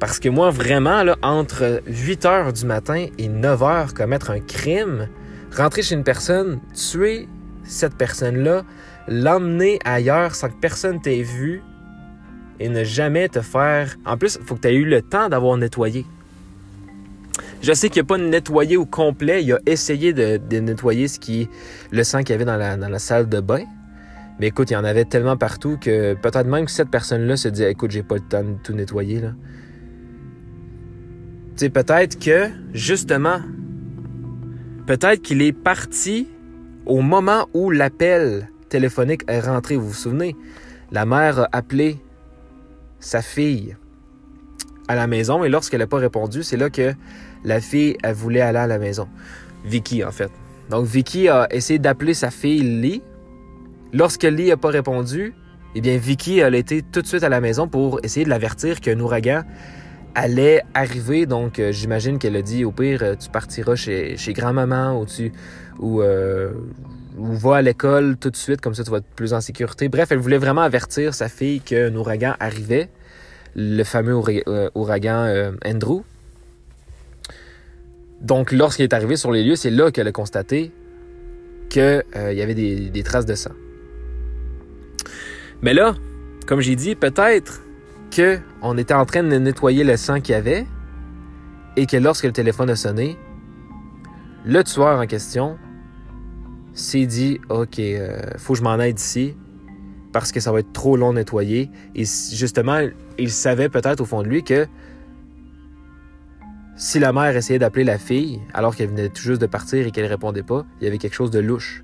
Parce 0.00 0.18
que 0.18 0.28
moi, 0.28 0.50
vraiment, 0.50 1.02
là, 1.02 1.16
entre 1.22 1.82
8 1.86 2.24
heures 2.24 2.52
du 2.52 2.64
matin 2.64 3.06
et 3.18 3.28
9 3.28 3.62
heures, 3.62 3.94
commettre 3.94 4.30
un 4.30 4.40
crime, 4.40 5.08
rentrer 5.56 5.82
chez 5.82 5.94
une 5.94 6.04
personne, 6.04 6.60
tuer 6.72 7.28
cette 7.64 7.96
personne-là, 7.96 8.64
l'emmener 9.08 9.78
ailleurs 9.84 10.34
sans 10.34 10.48
que 10.48 10.60
personne 10.60 11.00
t'ait 11.00 11.22
vu 11.22 11.62
et 12.60 12.68
ne 12.68 12.84
jamais 12.84 13.28
te 13.28 13.40
faire. 13.40 13.96
En 14.06 14.16
plus, 14.16 14.38
il 14.40 14.46
faut 14.46 14.54
que 14.54 14.60
tu 14.60 14.68
aies 14.68 14.74
eu 14.74 14.84
le 14.84 15.02
temps 15.02 15.28
d'avoir 15.28 15.56
nettoyé. 15.56 16.06
Je 17.62 17.72
sais 17.72 17.88
qu'il 17.88 18.02
n'a 18.02 18.06
pas 18.06 18.18
nettoyé 18.18 18.76
au 18.76 18.86
complet. 18.86 19.42
Il 19.42 19.52
a 19.52 19.58
essayé 19.66 20.12
de, 20.12 20.40
nettoyer 20.58 21.08
ce 21.08 21.18
qui, 21.18 21.48
le 21.90 22.04
sang 22.04 22.20
qu'il 22.20 22.30
y 22.30 22.32
avait 22.34 22.44
dans 22.44 22.56
la, 22.56 22.98
salle 22.98 23.28
de 23.28 23.40
bain. 23.40 23.64
Mais 24.40 24.48
écoute, 24.48 24.70
il 24.70 24.74
y 24.74 24.76
en 24.76 24.84
avait 24.84 25.04
tellement 25.04 25.36
partout 25.36 25.78
que 25.80 26.14
peut-être 26.14 26.46
même 26.46 26.66
que 26.66 26.70
cette 26.70 26.90
personne-là 26.90 27.36
se 27.36 27.48
dit 27.48 27.64
Écoute, 27.64 27.90
j'ai 27.90 28.04
pas 28.04 28.14
le 28.14 28.20
temps 28.20 28.44
de 28.44 28.54
tout 28.62 28.72
nettoyer. 28.72 29.20
Là. 29.20 29.32
Tu 31.56 31.64
sais, 31.64 31.70
peut-être 31.70 32.20
que, 32.20 32.48
justement, 32.72 33.40
Peut-être 34.88 35.20
qu'il 35.20 35.42
est 35.42 35.52
parti 35.52 36.30
au 36.86 37.02
moment 37.02 37.46
où 37.52 37.70
l'appel 37.70 38.48
téléphonique 38.70 39.20
est 39.28 39.40
rentré. 39.40 39.76
Vous 39.76 39.88
vous 39.88 39.92
souvenez? 39.92 40.34
La 40.90 41.04
mère 41.04 41.40
a 41.40 41.48
appelé 41.52 41.98
sa 42.98 43.20
fille 43.20 43.76
à 44.88 44.94
la 44.94 45.06
maison 45.06 45.44
et 45.44 45.50
lorsqu'elle 45.50 45.80
n'a 45.80 45.86
pas 45.86 45.98
répondu, 45.98 46.42
c'est 46.42 46.56
là 46.56 46.70
que 46.70 46.94
la 47.44 47.60
fille 47.60 47.96
elle 48.02 48.14
voulait 48.14 48.40
aller 48.40 48.58
à 48.58 48.66
la 48.66 48.78
maison. 48.78 49.08
Vicky, 49.64 50.04
en 50.04 50.10
fait. 50.10 50.30
Donc, 50.70 50.86
Vicky 50.86 51.28
a 51.28 51.48
essayé 51.50 51.78
d'appeler 51.78 52.14
sa 52.14 52.30
fille 52.30 52.62
Lee. 52.62 53.02
Lorsque 53.92 54.24
Lee 54.24 54.48
n'a 54.48 54.56
pas 54.56 54.68
répondu, 54.68 55.34
eh 55.74 55.80
bien, 55.80 55.96
Vicky 55.96 56.42
a 56.42 56.48
été 56.50 56.82
tout 56.82 57.02
de 57.02 57.06
suite 57.06 57.22
à 57.22 57.28
la 57.28 57.40
maison 57.40 57.68
pour 57.68 58.00
essayer 58.02 58.24
de 58.24 58.30
l'avertir 58.30 58.80
qu'un 58.80 58.98
ouragan 59.00 59.44
allait 60.14 60.62
arriver. 60.74 61.26
Donc, 61.26 61.58
euh, 61.58 61.72
j'imagine 61.72 62.18
qu'elle 62.18 62.36
a 62.36 62.42
dit, 62.42 62.64
au 62.64 62.72
pire, 62.72 63.02
euh, 63.02 63.14
tu 63.14 63.30
partiras 63.30 63.76
chez, 63.76 64.16
chez 64.16 64.32
grand-maman 64.32 65.00
ou 65.00 65.06
tu... 65.06 65.32
Ou, 65.78 66.02
euh, 66.02 66.52
ou 67.16 67.34
va 67.34 67.56
à 67.56 67.62
l'école 67.62 68.16
tout 68.16 68.30
de 68.30 68.36
suite, 68.36 68.60
comme 68.60 68.74
ça 68.74 68.84
tu 68.84 68.90
vas 68.90 68.98
être 68.98 69.14
plus 69.16 69.32
en 69.32 69.40
sécurité. 69.40 69.88
Bref, 69.88 70.12
elle 70.12 70.18
voulait 70.18 70.38
vraiment 70.38 70.60
avertir 70.60 71.14
sa 71.14 71.28
fille 71.28 71.60
qu'un 71.60 71.94
ouragan 71.96 72.34
arrivait, 72.38 72.88
le 73.56 73.82
fameux 73.82 74.14
ouragan 74.74 75.52
Andrew. 75.64 76.02
Donc, 78.20 78.52
lorsqu'il 78.52 78.84
est 78.84 78.94
arrivé 78.94 79.16
sur 79.16 79.30
les 79.32 79.44
lieux, 79.44 79.56
c'est 79.56 79.70
là 79.70 79.90
qu'elle 79.90 80.08
a 80.08 80.12
constaté 80.12 80.72
qu'il 81.68 82.02
y 82.14 82.42
avait 82.42 82.54
des, 82.54 83.02
traces 83.02 83.26
de 83.26 83.34
sang. 83.34 83.52
Mais 85.62 85.74
là, 85.74 85.94
comme 86.46 86.60
j'ai 86.60 86.76
dit, 86.76 86.94
peut-être 86.94 87.62
on 88.62 88.76
était 88.78 88.94
en 88.94 89.04
train 89.04 89.22
de 89.22 89.36
nettoyer 89.36 89.84
le 89.84 89.96
sang 89.96 90.20
qu'il 90.20 90.32
y 90.32 90.38
avait 90.38 90.66
et 91.76 91.86
que 91.86 91.96
lorsque 91.96 92.24
le 92.24 92.32
téléphone 92.32 92.70
a 92.70 92.76
sonné, 92.76 93.16
le 94.44 94.62
tueur 94.64 94.98
en 94.98 95.06
question 95.06 95.58
s'est 96.72 97.06
dit 97.06 97.40
OK, 97.48 97.78
euh, 97.78 98.18
faut 98.36 98.54
que 98.54 98.58
je 98.58 98.64
m'en 98.64 98.78
aille 98.78 98.94
d'ici 98.94 99.36
parce 100.12 100.32
que 100.32 100.40
ça 100.40 100.52
va 100.52 100.60
être 100.60 100.72
trop 100.72 100.96
long 100.96 101.10
à 101.10 101.14
nettoyer. 101.14 101.70
Et 101.94 102.04
justement, 102.04 102.80
il 103.18 103.30
savait 103.30 103.68
peut-être 103.68 104.00
au 104.00 104.04
fond 104.04 104.22
de 104.22 104.28
lui 104.28 104.42
que 104.42 104.66
si 106.78 107.00
la 107.00 107.12
mère 107.12 107.36
essayait 107.36 107.58
d'appeler 107.58 107.82
la 107.84 107.98
fille 107.98 108.40
alors 108.54 108.76
qu'elle 108.76 108.88
venait 108.88 109.08
tout 109.08 109.20
juste 109.20 109.40
de 109.40 109.46
partir 109.46 109.84
et 109.84 109.90
qu'elle 109.90 110.06
répondait 110.06 110.44
pas, 110.44 110.64
il 110.80 110.84
y 110.84 110.86
avait 110.86 110.98
quelque 110.98 111.14
chose 111.14 111.32
de 111.32 111.40
louche. 111.40 111.82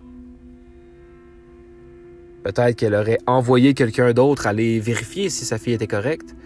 Peut-être 2.45 2.76
qu'elle 2.76 2.95
aurait 2.95 3.18
envoyé 3.26 3.74
quelqu'un 3.74 4.12
d'autre 4.12 4.47
aller 4.47 4.78
vérifier 4.78 5.30
si 5.30 5.45
sa 5.45 5.59
fille 5.59 5.72
était 5.72 5.88
correcte 5.88 6.36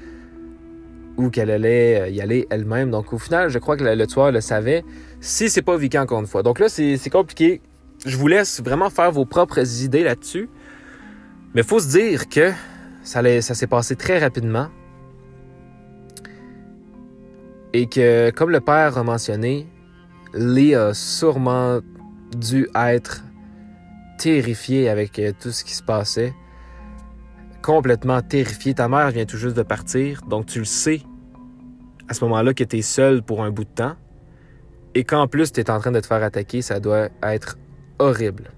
ou 1.19 1.29
qu'elle 1.29 1.51
allait 1.51 2.01
euh, 2.01 2.09
y 2.09 2.23
aller 2.23 2.47
elle-même. 2.49 2.91
Donc 2.91 3.13
au 3.13 3.19
final, 3.19 3.51
je 3.51 3.59
crois 3.59 3.77
que 3.77 3.85
le, 3.85 4.07
tueur 4.07 4.33
le 4.33 4.41
savait. 4.41 4.83
Si 5.21 5.51
c'est 5.51 5.63
pas 5.63 5.77
Vicky 5.77 5.99
encore 5.99 6.21
une 6.21 6.27
fois. 6.27 6.43
Donc 6.43 6.59
là, 6.59 6.71
c'est 6.71 7.11
compliqué. 7.11 7.61
Je 8.07 8.17
vous 8.17 8.29
laisse 8.29 8.63
vraiment 8.63 8.89
faire 8.89 9.13
vos 9.13 9.27
propres 9.27 9.83
idées 9.83 10.05
là-dessus. 10.05 10.49
Mais 11.55 11.63
faut 11.63 11.81
se 11.81 11.89
dire 11.89 12.29
que 12.29 12.53
ça, 13.03 13.21
ça 13.43 13.55
s'est 13.55 13.67
passé 13.67 13.95
très 13.97 14.19
rapidement. 14.19 14.69
Et 17.73 17.87
que, 17.87 18.31
comme 18.31 18.51
le 18.51 18.61
père 18.61 18.97
a 18.97 19.03
mentionné, 19.03 19.67
Lee 20.35 20.75
a 20.75 20.95
sûrement 20.95 21.81
dû 22.37 22.69
être 22.75 23.25
terrifié 24.19 24.89
avec 24.89 25.19
euh, 25.19 25.33
tout 25.39 25.51
ce 25.51 25.65
qui 25.65 25.75
se 25.75 25.83
passait. 25.83 26.35
Complètement 27.63 28.21
terrifié. 28.23 28.75
Ta 28.75 28.89
mère 28.89 29.11
vient 29.11 29.25
tout 29.25 29.37
juste 29.37 29.57
de 29.57 29.63
partir, 29.63 30.23
donc 30.23 30.47
tu 30.47 30.59
le 30.61 30.65
sais 30.65 31.03
à 32.09 32.15
ce 32.15 32.25
moment-là 32.25 32.55
que 32.55 32.65
tu 32.65 32.79
es 32.79 32.83
seul 32.83 33.23
pour 33.23 33.43
un 33.43 33.51
bout 33.51 33.65
de 33.65 33.71
temps. 33.71 33.97
Et 34.95 35.05
qu'en 35.05 35.27
plus 35.27 35.53
tu 35.53 35.61
es 35.61 35.71
en 35.71 35.79
train 35.79 35.93
de 35.93 36.01
te 36.01 36.07
faire 36.07 36.23
attaquer, 36.23 36.63
ça 36.63 36.81
doit 36.81 37.09
être 37.23 37.59
horrible. 37.99 38.51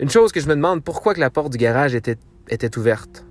Une 0.00 0.10
chose 0.10 0.32
que 0.32 0.40
je 0.40 0.48
me 0.48 0.54
demande, 0.54 0.82
pourquoi 0.82 1.14
que 1.14 1.20
la 1.20 1.30
porte 1.30 1.52
du 1.52 1.58
garage 1.58 1.94
était, 1.94 2.16
était 2.48 2.76
ouverte? 2.76 3.24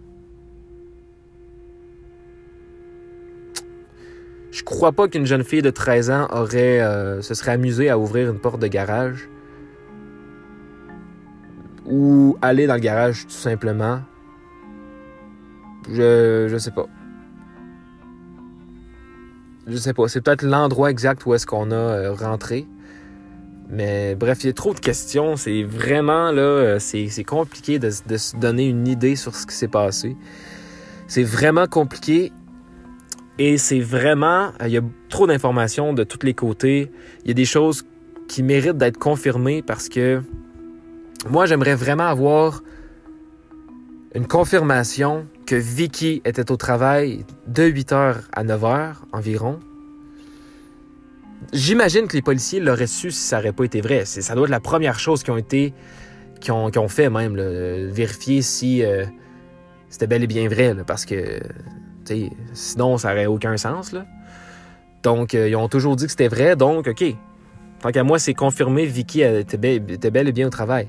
Je 4.52 4.64
crois 4.64 4.92
pas 4.92 5.08
qu'une 5.08 5.26
jeune 5.26 5.44
fille 5.44 5.62
de 5.62 5.70
13 5.70 6.12
ans 6.12 6.28
aurait 6.32 6.82
euh, 6.82 7.22
se 7.22 7.34
serait 7.34 7.52
amusée 7.52 7.90
à 7.90 7.98
ouvrir 7.98 8.30
une 8.30 8.40
porte 8.40 8.62
de 8.62 8.68
garage 8.68 9.30
ou 11.86 12.38
aller 12.42 12.68
dans 12.68 12.76
le 12.76 12.80
garage 12.82 13.24
tout 13.24 13.32
simplement. 13.32 14.02
Je, 15.90 16.48
je 16.50 16.58
sais 16.58 16.72
pas. 16.72 16.88
Je 19.68 19.78
sais 19.78 19.94
pas. 19.94 20.08
C'est 20.08 20.22
peut-être 20.22 20.44
l'endroit 20.44 20.92
exact 20.92 21.26
où 21.26 21.34
est-ce 21.34 21.46
qu'on 21.46 21.72
a 21.72 21.76
euh, 21.76 22.14
rentré. 22.14 22.68
Mais 23.70 24.16
bref, 24.16 24.44
il 24.44 24.48
y 24.48 24.50
a 24.50 24.54
trop 24.54 24.74
de 24.74 24.80
questions. 24.80 25.38
C'est 25.38 25.64
vraiment 25.64 26.32
là, 26.32 26.42
euh, 26.42 26.80
c'est, 26.80 27.24
compliqué 27.24 27.80
de, 27.80 27.90
de, 28.06 28.18
se 28.18 28.36
donner 28.36 28.68
une 28.68 28.88
idée 28.88 29.16
sur 29.16 29.34
ce 29.34 29.48
qui 29.48 29.56
s'est 29.56 29.70
passé. 29.70 30.18
C'est 31.08 31.24
vraiment 31.24 31.68
compliqué. 31.68 32.34
Et 33.40 33.58
c'est 33.58 33.80
vraiment, 33.80 34.52
euh, 34.62 34.68
il 34.68 34.72
y 34.72 34.78
a 34.78 34.82
trop 35.10 35.28
d'informations 35.28 35.94
de 35.94 36.04
tous 36.04 36.26
les 36.26 36.34
côtés. 36.34 36.92
Il 37.24 37.30
y 37.30 37.32
a 37.32 37.34
des 37.34 37.46
choses 37.46 37.86
qui 38.28 38.44
méritent 38.44 38.78
d'être 38.78 38.98
confirmées 38.98 39.62
parce 39.62 39.90
que 39.90 40.22
moi, 41.30 41.46
j'aimerais 41.46 41.76
vraiment 41.76 42.08
avoir 42.08 42.62
une 44.16 44.28
confirmation 44.28 45.28
que 45.46 45.56
Vicky 45.56 46.22
était 46.26 46.52
au 46.52 46.58
travail 46.58 47.26
de 47.48 47.64
8h 47.64 48.16
à 48.34 48.44
9h 48.44 48.94
environ. 49.14 49.60
J'imagine 51.54 52.08
que 52.08 52.14
les 52.14 52.22
policiers 52.22 52.60
l'auraient 52.60 52.88
su 52.88 53.12
si 53.12 53.22
ça 53.22 53.38
n'aurait 53.38 53.54
pas 53.54 53.64
été 53.64 53.82
vrai. 53.82 54.06
Ça 54.06 54.36
doit 54.36 54.46
être 54.46 54.52
la 54.52 54.60
première 54.60 55.00
chose 55.00 55.24
qu'ils 55.24 55.34
ont 55.34 55.38
été, 55.38 55.74
qui 56.40 56.52
ont, 56.52 56.88
fait 56.88 57.10
même, 57.10 57.36
vérifier 57.90 58.42
si 58.42 58.84
euh, 58.84 59.06
c'était 59.90 60.08
bel 60.08 60.24
et 60.24 60.28
bien 60.28 60.48
vrai, 60.48 60.76
parce 60.86 61.06
que 61.06 61.40
sinon 62.54 62.98
ça 62.98 63.10
n'aurait 63.10 63.26
aucun 63.26 63.58
sens. 63.58 63.96
Donc, 65.04 65.34
euh, 65.34 65.50
ils 65.50 65.56
ont 65.56 65.68
toujours 65.68 65.96
dit 65.96 66.06
que 66.06 66.12
c'était 66.12 66.28
vrai, 66.28 66.56
donc 66.56 66.88
OK, 66.88 67.04
Tant 67.82 67.92
qu'à 67.92 68.04
moi, 68.04 68.20
c'est 68.20 68.36
confirmé, 68.36 68.86
Vicky 68.86 69.22
était 69.22 69.58
bel, 69.58 70.28
et 70.28 70.32
bien 70.32 70.48
au 70.48 70.52
travail. 70.52 70.88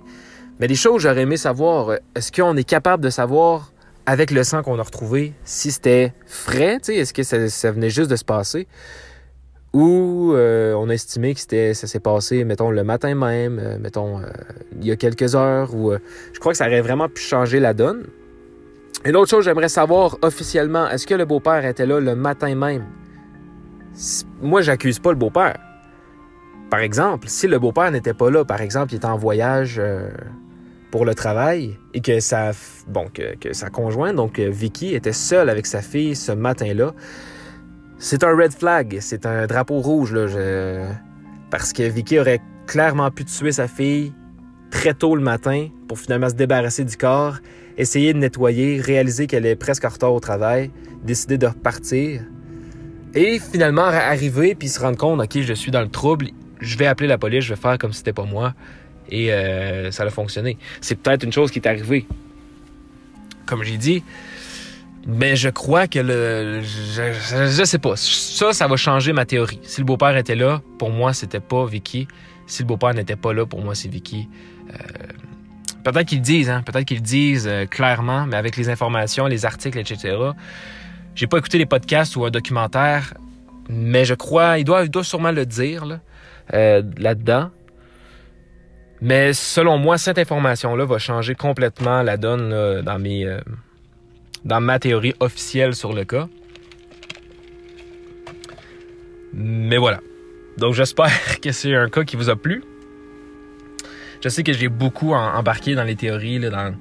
Mais 0.61 0.67
des 0.67 0.75
choses, 0.75 1.03
j'aurais 1.03 1.23
aimé 1.23 1.39
savoir, 1.39 1.97
est-ce 2.15 2.31
qu'on 2.31 2.57
est 2.57 2.69
capable 2.69 3.03
de 3.03 3.09
savoir, 3.09 3.73
avec 4.05 4.31
le 4.31 4.45
sang 4.45 4.63
qu'on 4.63 4.79
a 4.79 4.83
retrouvé, 4.83 5.33
si 5.45 5.73
c'était 5.73 6.13
frais, 6.27 6.79
est-ce 6.87 7.15
que 7.15 7.23
ça, 7.23 7.73
venait 7.73 7.89
juste 7.89 8.11
de 8.11 8.17
se 8.17 8.25
passer, 8.25 8.69
Ou 9.73 10.33
euh, 10.35 10.75
on 10.75 10.91
a 10.91 10.93
estimé 10.93 11.35
que 11.35 11.41
ça 11.73 11.87
s'est 11.87 12.01
passé, 12.01 12.45
mettons, 12.45 12.71
le 12.71 12.85
matin 12.85 13.15
même, 13.15 13.59
euh, 13.59 13.79
mettons, 13.79 14.19
euh, 14.19 14.27
il 14.79 14.87
y 14.87 14.91
a 14.91 14.97
quelques 14.97 15.35
heures, 15.35 15.75
ou 15.75 15.95
je 16.35 16.41
crois 16.41 16.53
que 16.53 16.59
ça 16.59 16.67
aurait 16.67 16.83
vraiment 16.83 17.09
pu 17.09 17.23
changer 17.23 17.59
la 17.59 17.73
donne. 17.73 18.03
Et 19.05 19.11
l'autre 19.11 19.31
chose, 19.31 19.45
j'aimerais 19.45 19.69
savoir 19.69 20.17
officiellement, 20.23 20.89
est-ce 20.89 21.07
que 21.07 21.15
le 21.15 21.25
beau-père 21.25 21.65
était 21.65 21.87
là 21.87 21.99
le 21.99 22.15
matin 22.15 22.55
même? 22.55 22.87
Moi, 24.41 24.63
j'accuse 24.63 25.01
pas 25.01 25.11
le 25.11 25.17
beau-père. 25.17 25.59
Par 26.71 26.81
exemple, 26.81 27.29
si 27.29 27.49
le 27.49 27.59
beau-père 27.59 27.91
n'était 27.91 28.15
pas 28.15 28.31
là, 28.31 28.45
par 28.45 28.61
exemple, 28.61 28.93
il 28.93 28.97
était 28.97 29.07
en 29.07 29.17
voyage 29.17 29.83
pour 30.93 31.05
le 31.05 31.15
travail 31.15 31.77
et 31.95 32.01
que 32.01 32.21
sa, 32.21 32.53
bon, 32.87 33.09
que, 33.13 33.53
sa 33.53 33.71
conjointe, 33.71 34.15
donc 34.15 34.39
Vicky, 34.39 34.95
était 34.95 35.13
seule 35.13 35.51
avec 35.51 35.67
sa 35.67 35.83
fille 35.83 36.15
ce 36.15 36.33
matin-là, 36.33 36.93
c'est 37.99 38.25
un 38.25 38.37
red 38.37 38.53
flag, 38.53 38.99
c'est 39.01 39.27
un 39.27 39.47
drapeau 39.47 39.81
rouge, 39.81 40.13
là, 40.13 40.27
parce 41.51 41.73
que 41.73 41.83
Vicky 41.83 42.19
aurait 42.19 42.41
clairement 42.67 43.11
pu 43.11 43.25
tuer 43.25 43.53
sa 43.53 43.69
fille 43.69 44.15
très 44.71 44.95
tôt 44.95 45.17
le 45.17 45.23
matin 45.23 45.69
pour 45.89 45.99
finalement 45.99 46.29
se 46.29 46.35
débarrasser 46.35 46.85
du 46.85 46.97
corps, 46.97 47.39
essayer 47.77 48.13
de 48.13 48.19
nettoyer, 48.19 48.81
réaliser 48.81 49.27
qu'elle 49.27 49.47
est 49.47 49.57
presque 49.57 49.85
en 49.85 49.89
retard 49.89 50.13
au 50.13 50.21
travail, 50.21 50.71
décider 51.03 51.39
de 51.39 51.47
repartir. 51.47 52.23
Et 53.15 53.39
finalement 53.39 53.83
arriver 53.83 54.55
puis 54.55 54.69
se 54.69 54.81
rendre 54.81 54.97
compte, 54.97 55.21
ok, 55.21 55.41
je 55.43 55.53
suis 55.53 55.71
dans 55.71 55.83
le 55.83 55.89
trouble, 55.89 56.29
je 56.61 56.79
vais 56.79 56.87
appeler 56.87 57.09
la 57.09 57.19
police, 57.19 57.45
je 57.45 57.55
vais 57.55 57.61
faire 57.61 57.77
comme 57.79 57.93
si 57.93 57.99
c'était 57.99 58.13
pas 58.13 58.25
moi. 58.25 58.55
Et 59.11 59.33
euh, 59.33 59.91
ça 59.91 60.05
a 60.05 60.11
fonctionné. 60.11 60.57
C'est 60.81 60.95
peut-être 60.95 61.25
une 61.25 61.33
chose 61.33 61.51
qui 61.51 61.59
est 61.59 61.69
arrivée. 61.69 62.07
Comme 63.45 63.63
j'ai 63.65 63.77
dit, 63.77 64.03
mais 65.07 65.37
je 65.37 65.49
crois 65.49 65.89
que 65.89 65.99
le. 65.99 66.63
Je, 66.63 67.65
sais 67.65 67.79
pas. 67.79 67.97
Ça, 67.97 68.53
ça 68.53 68.67
va 68.69 68.77
changer 68.77 69.13
ma 69.13 69.27
théorie. 69.27 69.59
Si 69.63 69.81
le 69.81 69.85
beau-père 69.85 70.17
était 70.17 70.37
là, 70.37 70.63
pour 70.79 70.91
moi, 70.91 71.13
c'était 71.13 71.41
pas 71.41 71.67
Vicky. 71.67 72.07
Si 72.47 72.63
le 72.63 72.69
beau-père 72.69 72.95
n'était 72.95 73.17
pas 73.17 73.33
là, 73.33 73.45
pour 73.45 73.61
moi, 73.61 73.75
c'est 73.75 73.89
Vicky. 73.89 74.29
Euh, 74.71 74.75
peut-être 75.85 76.07
qu'ils 76.07 76.19
le 76.19 76.25
disent, 76.25 76.51
hein. 76.51 76.63
Peut-être 76.63 76.85
qu'ils 76.85 76.99
le 76.99 77.03
disent 77.03 77.49
euh, 77.49 77.67
clairement, 77.67 78.27
mais 78.27 78.37
avec 78.37 78.57
les 78.57 78.69
informations, 78.69 79.27
les 79.27 79.45
articles, 79.45 79.79
etc. 79.79 80.17
J'ai 81.15 81.27
pas 81.27 81.39
écouté 81.39 81.59
les 81.59 81.67
podcasts 81.67 82.17
ou 82.17 82.25
un 82.25 82.31
documentaire, 82.31 83.15
mais 83.69 84.05
je 84.05 84.15
crois, 84.15 84.59
il 84.59 84.65
doit, 84.65 84.87
sûrement 85.03 85.33
le 85.33 85.47
dire 85.47 85.85
là, 85.85 86.01
euh, 86.55 86.83
là-dedans. 86.97 87.51
Mais 89.01 89.33
selon 89.33 89.79
moi, 89.79 89.99
cette 89.99 90.19
information-là 90.19 90.85
va 90.85 90.99
changer 90.99 91.35
complètement 91.35 92.03
la 92.03 92.17
donne 92.17 92.83
dans 92.83 92.99
mes 93.01 93.27
dans 94.45 94.61
ma 94.61 94.79
théorie 94.79 95.15
officielle 95.21 95.75
sur 95.75 95.93
le 95.93 96.05
cas. 96.05 96.29
Mais 99.33 99.79
voilà. 99.79 100.01
Donc 100.59 100.75
j'espère 100.75 101.11
que 101.43 101.53
c'est 101.53 101.75
un 101.75 101.89
cas 101.89 102.05
qui 102.05 102.17
vous 102.17 102.31
a 102.31 102.37
plu. 102.37 102.63
Je 104.23 104.29
sais 104.29 104.43
que 104.43 104.53
j'ai 104.53 104.69
beaucoup 104.69 105.13
embarqué 105.13 105.75
dans 105.75 105.83
les 105.83 105.97
théories, 105.97 106.39
dans, 106.39 106.75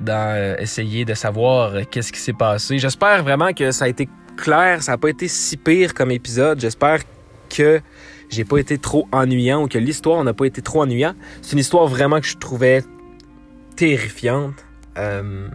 dans 0.00 0.34
euh, 0.36 0.56
essayer 0.58 1.04
de 1.04 1.14
savoir 1.14 1.74
euh, 1.74 1.82
qu'est-ce 1.90 2.12
qui 2.12 2.20
s'est 2.20 2.32
passé. 2.32 2.78
J'espère 2.78 3.24
vraiment 3.24 3.52
que 3.52 3.72
ça 3.72 3.86
a 3.86 3.88
été 3.88 4.08
clair, 4.36 4.82
ça 4.82 4.92
n'a 4.92 4.98
pas 4.98 5.08
été 5.08 5.26
si 5.26 5.56
pire 5.56 5.94
comme 5.94 6.10
épisode. 6.10 6.60
J'espère 6.60 7.00
que 7.50 7.80
j'ai 8.30 8.44
pas 8.44 8.58
été 8.58 8.78
trop 8.78 9.08
ennuyant 9.10 9.64
ou 9.64 9.68
que 9.68 9.78
l'histoire 9.78 10.22
n'a 10.22 10.32
pas 10.32 10.44
été 10.44 10.62
trop 10.62 10.82
ennuyant. 10.82 11.14
C'est 11.42 11.52
une 11.52 11.58
histoire 11.58 11.86
vraiment 11.86 12.20
que 12.20 12.26
je 12.26 12.36
trouvais 12.36 12.84
terrifiante. 13.76 14.54
Euh, 14.96 15.48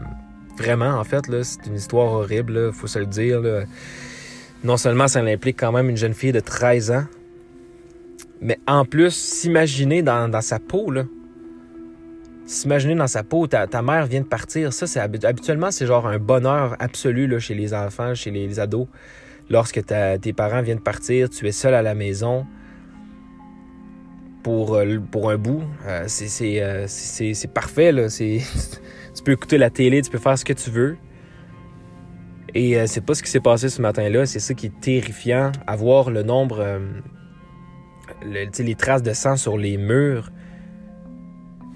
Vraiment, 0.58 0.98
en 1.00 1.04
fait, 1.04 1.28
là, 1.28 1.44
c'est 1.44 1.68
une 1.68 1.76
histoire 1.76 2.12
horrible, 2.12 2.70
il 2.70 2.74
faut 2.74 2.88
se 2.88 2.98
le 2.98 3.06
dire. 3.06 3.42
Non 4.64 4.76
seulement 4.76 5.08
ça 5.08 5.20
implique 5.20 5.60
quand 5.60 5.72
même 5.72 5.88
une 5.88 5.98
jeune 5.98 6.16
fille 6.16 6.32
de 6.32 6.40
13 6.40 6.92
ans, 6.92 7.04
mais 8.42 8.60
en 8.68 8.86
plus, 8.86 9.14
s'imaginer 9.14 10.02
dans, 10.02 10.42
sa 10.42 10.60
peau, 10.60 10.92
là. 10.92 11.04
S'imaginer 12.46 12.96
dans 12.96 13.08
sa 13.08 13.24
peau, 13.24 13.48
ta, 13.48 13.82
mère 13.82 14.06
vient 14.06 14.22
de 14.22 14.28
partir. 14.28 14.72
Ça, 14.74 14.88
c'est 14.88 15.00
habituellement, 15.00 15.72
c'est 15.72 15.86
genre 15.86 16.08
un 16.08 16.20
bonheur 16.20 16.76
absolu 16.80 17.28
là, 17.28 17.40
chez 17.40 17.56
les 17.56 17.74
enfants, 17.74 18.16
chez 18.16 18.32
les, 18.32 18.60
ados. 18.60 18.88
Lorsque 19.50 19.82
tes 19.86 20.34
parents 20.34 20.62
viennent 20.62 20.78
de 20.78 20.84
partir, 20.84 21.30
tu 21.30 21.48
es 21.48 21.52
seul 21.52 21.74
à 21.74 21.82
la 21.82 21.94
maison 21.94 22.46
pour, 24.44 24.76
euh, 24.76 25.00
pour 25.12 25.30
un 25.30 25.38
bout. 25.38 25.64
Euh, 25.86 26.08
euh, 26.42 26.86
c'est 26.88 27.54
parfait, 27.54 27.92
là. 27.92 28.08
Tu 29.18 29.24
peux 29.24 29.32
écouter 29.32 29.58
la 29.58 29.72
télé, 29.72 30.04
tu 30.04 30.12
peux 30.12 30.20
faire 30.20 30.38
ce 30.38 30.46
que 30.46 30.54
tu 30.54 30.70
veux. 30.70 30.96
Et 32.54 32.78
euh, 32.78 32.86
c'est 32.86 33.02
pas 33.02 33.16
ce 33.16 33.24
qui 33.24 33.32
s'est 33.32 33.40
passé 33.40 33.68
ce 33.68 33.82
matin-là. 33.82 34.28
C'est 34.28 34.40
ça 34.40 34.54
qui 34.54 34.68
est 34.68 34.80
terrifiant. 34.80 35.52
Avoir 35.66 36.12
le 36.12 36.22
nombre. 36.24 36.80
Les 38.26 38.76
traces 38.76 39.04
de 39.04 39.14
sang 39.14 39.38
sur 39.38 39.58
les 39.58 39.78
murs. 39.78 40.32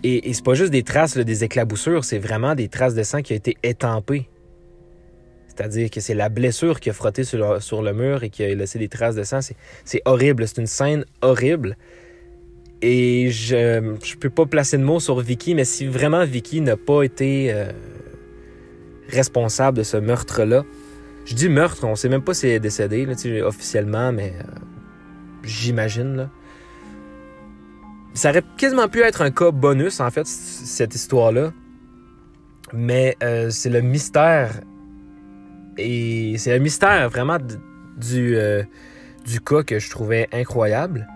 Et, 0.04 0.34
c'est 0.34 0.44
pas 0.44 0.56
juste 0.56 0.72
des 0.72 0.84
traces, 0.84 1.16
des 1.18 1.44
éclaboussures, 1.44 2.04
c'est 2.04 2.18
vraiment 2.18 2.56
des 2.56 2.68
traces 2.68 2.96
de 2.96 3.04
sang 3.04 3.22
qui 3.22 3.34
ont 3.34 3.36
été 3.36 3.58
étampées. 3.62 4.28
C'est-à-dire 5.48 5.92
que 5.92 6.00
c'est 6.00 6.16
la 6.16 6.30
blessure 6.30 6.80
qui 6.80 6.90
a 6.90 6.94
frotté 6.94 7.24
sur 7.24 7.82
le, 7.82 7.94
mur 7.94 8.24
et 8.24 8.30
qui 8.30 8.44
a 8.44 8.56
laissé 8.56 8.80
des 8.80 8.88
traces 8.88 9.16
de 9.16 9.24
sang. 9.24 9.40
C'est 9.86 10.02
horrible. 10.06 10.48
C'est 10.48 10.60
une 10.60 10.68
scène 10.68 11.06
horrible. 11.22 11.78
Et 12.82 13.30
je 13.30 13.80
ne 13.80 14.16
peux 14.20 14.30
pas 14.30 14.46
placer 14.46 14.78
de 14.78 14.84
mots 14.84 15.00
sur 15.00 15.20
Vicky, 15.20 15.54
mais 15.54 15.66
si 15.66 15.86
vraiment 15.86 16.26
Vicky 16.26 16.62
n'a 16.62 16.78
pas 16.78 17.04
été 17.04 17.54
euh, 17.54 17.72
responsable 19.10 19.78
de 19.78 19.84
ce 19.84 19.98
meurtre-là, 19.98 20.64
je 21.26 21.36
dis 21.36 21.50
meurtre, 21.50 21.86
on 21.86 21.96
sait 21.96 22.10
même 22.10 22.24
pas 22.24 22.34
si 22.34 22.48
elle 22.48 22.54
est 22.54 22.60
décédée 22.60 23.06
là, 23.06 23.14
officiellement, 23.46 24.12
mais 24.12 24.34
euh, 24.40 24.44
j'imagine. 25.44 26.16
Là. 26.16 26.30
Ça 28.14 28.30
aurait 28.30 28.44
quasiment 28.58 28.88
pu 28.88 29.02
être 29.02 29.22
un 29.22 29.32
cas 29.32 29.52
bonus, 29.52 30.00
en 30.00 30.10
fait, 30.12 30.28
cette 30.28 30.96
histoire-là. 30.96 31.52
Mais 32.74 33.18
euh, 33.24 33.50
c'est 33.50 33.70
le 33.70 33.82
mystère. 33.82 34.62
Et 35.78 36.36
c'est 36.38 36.54
le 36.54 36.60
mystère 36.60 37.10
vraiment 37.10 37.38
du, 37.98 38.38
du 39.26 39.40
cas 39.42 39.64
que 39.64 39.80
je 39.80 39.90
trouvais 39.90 40.28
incroyable. 40.32 41.08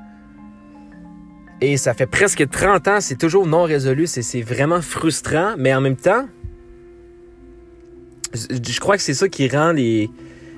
Et 1.62 1.78
ça 1.78 1.94
fait 1.94 2.06
presque 2.06 2.50
30 2.50 2.88
ans, 2.88 3.02
c'est 3.02 3.18
toujours 3.18 3.48
non 3.48 3.64
résolu, 3.64 4.08
c'est 4.08 4.42
vraiment 4.42 4.82
frustrant, 4.82 5.56
mais 5.58 5.74
en 5.74 5.82
même 5.82 5.96
temps, 5.96 6.28
je 8.34 8.80
crois 8.80 8.98
que 8.98 9.04
c'est 9.04 9.14
ça 9.14 9.30
qui 9.30 9.48
rend 9.48 9.72
les, 9.72 10.10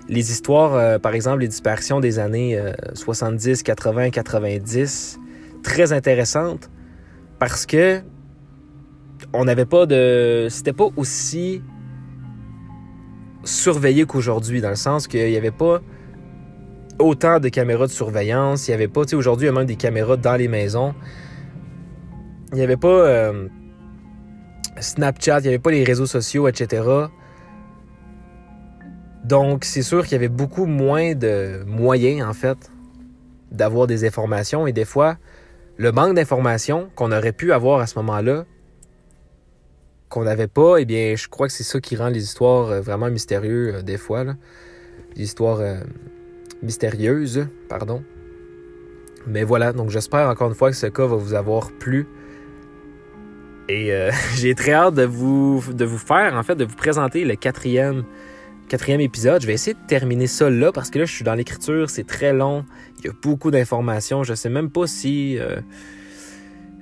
les 0.09 0.31
histoires, 0.31 0.75
euh, 0.75 0.99
par 0.99 1.13
exemple 1.13 1.39
les 1.39 1.47
disparitions 1.47 1.99
des 1.99 2.19
années 2.19 2.61
70, 2.93 3.63
80, 3.63 4.09
90, 4.09 5.19
très 5.63 5.93
intéressantes 5.93 6.69
parce 7.39 7.65
que 7.65 8.01
on 9.33 9.45
n'avait 9.45 9.65
pas 9.65 9.85
de. 9.85 10.47
C'était 10.49 10.73
pas 10.73 10.89
aussi 10.95 11.61
surveillé 13.43 14.05
qu'aujourd'hui, 14.05 14.61
dans 14.61 14.69
le 14.69 14.75
sens 14.75 15.07
qu'il 15.07 15.29
n'y 15.29 15.37
avait 15.37 15.51
pas 15.51 15.81
autant 16.99 17.39
de 17.39 17.49
caméras 17.49 17.87
de 17.87 17.91
surveillance. 17.91 18.67
Il 18.67 18.71
n'y 18.71 18.75
avait 18.75 18.87
pas, 18.87 19.03
tu 19.03 19.11
sais, 19.11 19.15
aujourd'hui, 19.15 19.45
il 19.45 19.49
y 19.51 19.55
a 19.55 19.57
même 19.57 19.65
des 19.65 19.75
caméras 19.75 20.17
dans 20.17 20.35
les 20.35 20.47
maisons. 20.47 20.93
Il 22.51 22.55
n'y 22.55 22.63
avait 22.63 22.77
pas 22.77 22.87
euh, 22.87 23.47
Snapchat, 24.79 25.39
il 25.39 25.43
n'y 25.43 25.47
avait 25.49 25.59
pas 25.59 25.71
les 25.71 25.83
réseaux 25.83 26.05
sociaux, 26.05 26.47
etc. 26.47 26.83
Donc, 29.27 29.65
c'est 29.65 29.81
sûr 29.81 30.03
qu'il 30.03 30.13
y 30.13 30.15
avait 30.15 30.29
beaucoup 30.29 30.65
moins 30.65 31.13
de 31.13 31.63
moyens, 31.65 32.27
en 32.27 32.33
fait, 32.33 32.71
d'avoir 33.51 33.85
des 33.87 34.05
informations. 34.05 34.67
Et 34.67 34.71
des 34.71 34.85
fois, 34.85 35.17
le 35.75 35.91
manque 35.91 36.15
d'informations 36.15 36.89
qu'on 36.95 37.11
aurait 37.11 37.33
pu 37.33 37.51
avoir 37.51 37.81
à 37.81 37.87
ce 37.87 37.99
moment-là, 37.99 38.45
qu'on 40.09 40.23
n'avait 40.23 40.47
pas, 40.47 40.77
eh 40.77 40.85
bien, 40.85 41.15
je 41.15 41.27
crois 41.27 41.47
que 41.47 41.53
c'est 41.53 41.63
ça 41.63 41.81
qui 41.81 41.97
rend 41.97 42.07
les 42.07 42.23
histoires 42.23 42.69
euh, 42.69 42.81
vraiment 42.81 43.09
mystérieuses, 43.09 43.75
euh, 43.75 43.81
des 43.81 43.97
fois. 43.97 44.23
Là. 44.23 44.35
Les 45.17 45.23
histoires 45.23 45.61
mystérieuse, 46.61 47.47
pardon. 47.67 48.03
Mais 49.25 49.43
voilà, 49.43 49.73
donc 49.73 49.89
j'espère 49.89 50.29
encore 50.29 50.47
une 50.47 50.55
fois 50.55 50.69
que 50.69 50.77
ce 50.77 50.87
cas 50.87 51.05
va 51.05 51.17
vous 51.17 51.33
avoir 51.33 51.71
plu. 51.71 52.07
Et 53.67 53.91
euh, 53.91 54.11
j'ai 54.35 54.55
très 54.55 54.73
hâte 54.73 54.95
de 54.95 55.03
vous, 55.03 55.61
de 55.73 55.85
vous 55.85 55.97
faire, 55.97 56.33
en 56.35 56.43
fait, 56.43 56.55
de 56.55 56.65
vous 56.65 56.75
présenter 56.75 57.25
le 57.25 57.35
quatrième, 57.35 58.03
quatrième 58.67 59.01
épisode. 59.01 59.41
Je 59.41 59.47
vais 59.47 59.53
essayer 59.53 59.73
de 59.73 59.87
terminer 59.87 60.27
ça 60.27 60.49
là 60.49 60.71
parce 60.71 60.89
que 60.89 60.99
là, 60.99 61.05
je 61.05 61.13
suis 61.13 61.23
dans 61.23 61.35
l'écriture, 61.35 61.89
c'est 61.89 62.05
très 62.05 62.33
long, 62.33 62.65
il 62.99 63.05
y 63.05 63.09
a 63.09 63.13
beaucoup 63.21 63.51
d'informations. 63.51 64.23
Je 64.23 64.33
sais 64.33 64.49
même 64.49 64.69
pas 64.69 64.87
si. 64.87 65.37
Euh, 65.39 65.61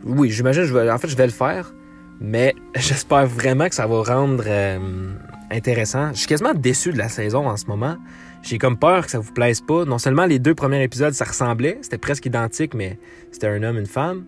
oui, 0.04 0.30
j'imagine, 0.30 0.64
en 0.64 0.98
fait, 0.98 1.08
je 1.08 1.16
vais 1.16 1.26
le 1.26 1.32
faire, 1.32 1.74
mais 2.20 2.54
j'espère 2.76 3.26
vraiment 3.26 3.70
que 3.70 3.76
ça 3.76 3.88
va 3.88 4.02
rendre 4.04 4.44
euh, 4.48 5.14
intéressant. 5.52 6.10
Je 6.14 6.20
suis 6.20 6.28
quasiment 6.28 6.54
déçu 6.54 6.92
de 6.92 6.98
la 6.98 7.10
saison 7.10 7.48
en 7.48 7.58
ce 7.58 7.66
moment. 7.68 7.98
J'ai 8.42 8.60
comme 8.60 8.78
peur 8.78 9.06
que 9.06 9.12
ça 9.12 9.20
vous 9.20 9.34
plaise 9.34 9.62
pas. 9.62 9.86
Non 9.86 9.98
seulement 9.98 10.26
les 10.26 10.38
deux 10.38 10.54
premiers 10.54 10.84
épisodes, 10.84 11.14
ça 11.14 11.26
ressemblait, 11.26 11.80
c'était 11.82 11.98
presque 11.98 12.26
identique, 12.28 12.76
mais 12.76 13.00
c'était 13.32 13.48
un 13.48 13.64
homme, 13.64 13.78
une 13.78 13.88
femme. 13.88 14.26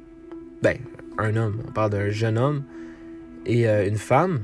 Ben, 0.64 0.78
un 1.20 1.36
homme, 1.36 1.62
on 1.68 1.72
parle 1.72 1.91
d'un 1.91 2.10
jeune 2.10 2.38
homme 2.38 2.64
et 3.45 3.68
euh, 3.68 3.88
une 3.88 3.97
femme. 3.97 4.41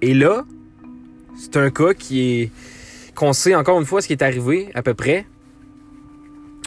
Et 0.00 0.14
là, 0.14 0.44
c'est 1.36 1.56
un 1.56 1.70
cas 1.70 1.94
qui 1.94 2.20
est 2.20 2.50
qu'on 3.14 3.32
sait 3.32 3.54
encore 3.54 3.78
une 3.78 3.86
fois 3.86 4.00
ce 4.00 4.06
qui 4.06 4.12
est 4.12 4.22
arrivé 4.22 4.70
à 4.74 4.82
peu 4.82 4.94
près. 4.94 5.26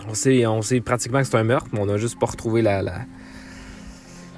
on 0.07 0.13
sait, 0.13 0.45
on 0.45 0.61
sait 0.61 0.79
pratiquement 0.79 1.19
que 1.19 1.27
c'est 1.27 1.37
un 1.37 1.43
meurtre, 1.43 1.67
mais 1.73 1.79
on 1.79 1.85
n'a 1.85 1.97
juste 1.97 2.19
pas 2.19 2.27
retrouvé 2.27 2.61
la, 2.61 2.83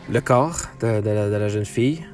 le 0.09 0.21
corps 0.21 0.57
de, 0.79 0.87
la, 0.87 1.47
jeune 1.49 1.65
fille. 1.65 2.05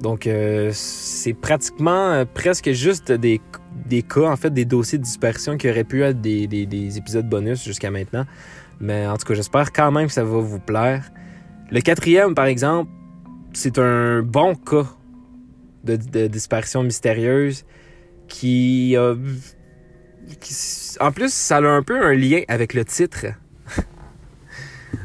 Donc, 0.00 0.26
euh, 0.26 0.70
c'est 0.74 1.32
pratiquement 1.32 2.10
euh, 2.12 2.24
presque 2.24 2.72
juste 2.72 3.12
des, 3.12 3.40
cas, 4.02 4.28
en 4.28 4.36
fait, 4.36 4.50
des 4.50 4.64
dossiers 4.64 4.98
de 4.98 5.04
dispersion 5.04 5.56
qui 5.56 5.70
auraient 5.70 5.84
pu 5.84 6.02
être 6.02 6.20
des, 6.20 6.46
des 6.46 6.98
épisodes 6.98 7.28
bonus 7.28 7.64
jusqu'à 7.64 7.90
maintenant. 7.90 8.26
Mais 8.80 9.06
en 9.06 9.16
tout 9.16 9.26
cas, 9.26 9.34
j'espère 9.34 9.72
quand 9.72 9.92
même 9.92 10.08
que 10.08 10.12
ça 10.12 10.24
va 10.24 10.40
vous 10.40 10.58
plaire. 10.58 11.10
Le 11.70 11.80
quatrième, 11.80 12.34
par 12.34 12.46
exemple, 12.46 12.90
c'est 13.52 13.78
un 13.78 14.22
bon 14.22 14.54
cas 14.56 14.86
de, 15.84 16.26
disparition 16.26 16.82
mystérieuse 16.82 17.64
qui 18.28 18.96
a. 18.96 19.14
en 21.00 21.12
plus, 21.12 21.32
ça 21.32 21.56
a 21.56 21.62
un 21.62 21.82
peu 21.82 22.00
un 22.00 22.14
lien 22.14 22.42
avec 22.48 22.74
le 22.74 22.84
titre. 22.84 23.26
Tout 23.76 24.98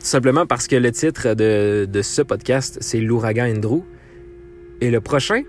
simplement 0.00 0.46
parce 0.46 0.66
que 0.66 0.76
le 0.76 0.92
titre 0.92 1.34
de, 1.34 2.02
ce 2.02 2.22
podcast, 2.22 2.78
c'est 2.80 3.00
L'ouragan 3.00 3.46
Andrew. 3.46 3.82
Et 4.80 4.90
le 4.90 5.00
prochain, 5.00 5.42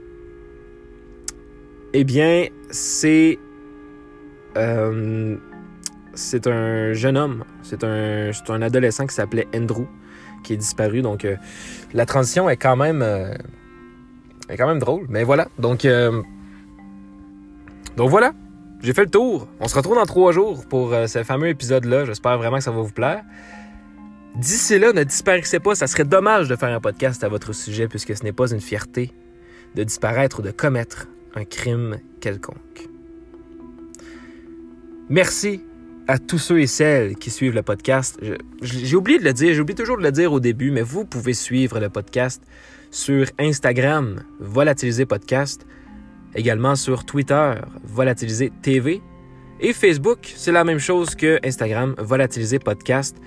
eh 1.93 2.03
bien, 2.03 2.47
c'est. 2.69 3.39
Euh, 4.57 5.36
c'est 6.13 6.47
un 6.47 6.93
jeune 6.93 7.17
homme. 7.17 7.43
C'est 7.61 7.83
un, 7.83 8.31
un 8.47 8.61
adolescent 8.61 9.05
qui 9.05 9.15
s'appelait 9.15 9.47
Andrew, 9.53 9.88
qui 10.43 10.53
est 10.53 10.57
disparu. 10.57 11.01
Donc, 11.01 11.25
euh, 11.25 11.36
la 11.93 12.05
transition 12.05 12.49
est 12.49 12.57
quand 12.57 12.77
même. 12.77 13.01
Euh, 14.49 14.53
est 14.53 14.57
quand 14.57 14.67
même 14.67 14.79
drôle. 14.79 15.05
Mais 15.09 15.23
voilà. 15.23 15.47
Donc, 15.59 15.85
euh, 15.85 16.21
donc 17.97 18.09
voilà. 18.09 18.33
J'ai 18.81 18.93
fait 18.93 19.05
le 19.05 19.09
tour. 19.09 19.47
On 19.59 19.67
se 19.67 19.75
retrouve 19.75 19.95
dans 19.95 20.05
trois 20.05 20.31
jours 20.31 20.65
pour 20.67 20.93
ce 21.07 21.23
fameux 21.23 21.47
épisode-là. 21.47 22.05
J'espère 22.05 22.37
vraiment 22.37 22.57
que 22.57 22.63
ça 22.63 22.71
va 22.71 22.81
vous 22.81 22.91
plaire. 22.91 23.23
D'ici 24.35 24.77
là, 24.77 24.91
ne 24.91 25.03
disparaissez 25.03 25.59
pas. 25.59 25.75
Ça 25.75 25.87
serait 25.87 26.03
dommage 26.03 26.49
de 26.49 26.55
faire 26.55 26.69
un 26.69 26.81
podcast 26.81 27.23
à 27.23 27.29
votre 27.29 27.53
sujet 27.53 27.87
puisque 27.87 28.15
ce 28.15 28.23
n'est 28.23 28.33
pas 28.33 28.51
une 28.51 28.59
fierté 28.59 29.11
de 29.75 29.83
disparaître 29.83 30.39
ou 30.39 30.41
de 30.41 30.51
commettre 30.51 31.07
un 31.35 31.45
crime 31.45 31.97
quelconque. 32.19 32.89
Merci 35.09 35.61
à 36.07 36.17
tous 36.17 36.37
ceux 36.37 36.61
et 36.61 36.67
celles 36.67 37.15
qui 37.15 37.31
suivent 37.31 37.55
le 37.55 37.61
podcast. 37.63 38.19
J'ai 38.61 38.95
oublié 38.95 39.19
de 39.19 39.23
le 39.23 39.33
dire, 39.33 39.53
j'oublie 39.53 39.75
toujours 39.75 39.97
de 39.97 40.03
le 40.03 40.11
dire 40.11 40.33
au 40.33 40.39
début, 40.39 40.71
mais 40.71 40.81
vous 40.81 41.05
pouvez 41.05 41.33
suivre 41.33 41.79
le 41.79 41.89
podcast 41.89 42.41
sur 42.95 43.27
Instagram, 43.37 44.23
Volatiliser 44.39 45.05
Podcast, 45.05 45.67
également 46.33 46.77
sur 46.77 47.03
Twitter, 47.03 47.55
Volatiliser 47.83 48.53
TV, 48.61 49.01
et 49.59 49.73
Facebook, 49.73 50.19
c'est 50.37 50.53
la 50.53 50.63
même 50.63 50.79
chose 50.79 51.13
que 51.13 51.37
Instagram, 51.45 51.95
Volatiliser 51.97 52.57
Podcast. 52.57 53.17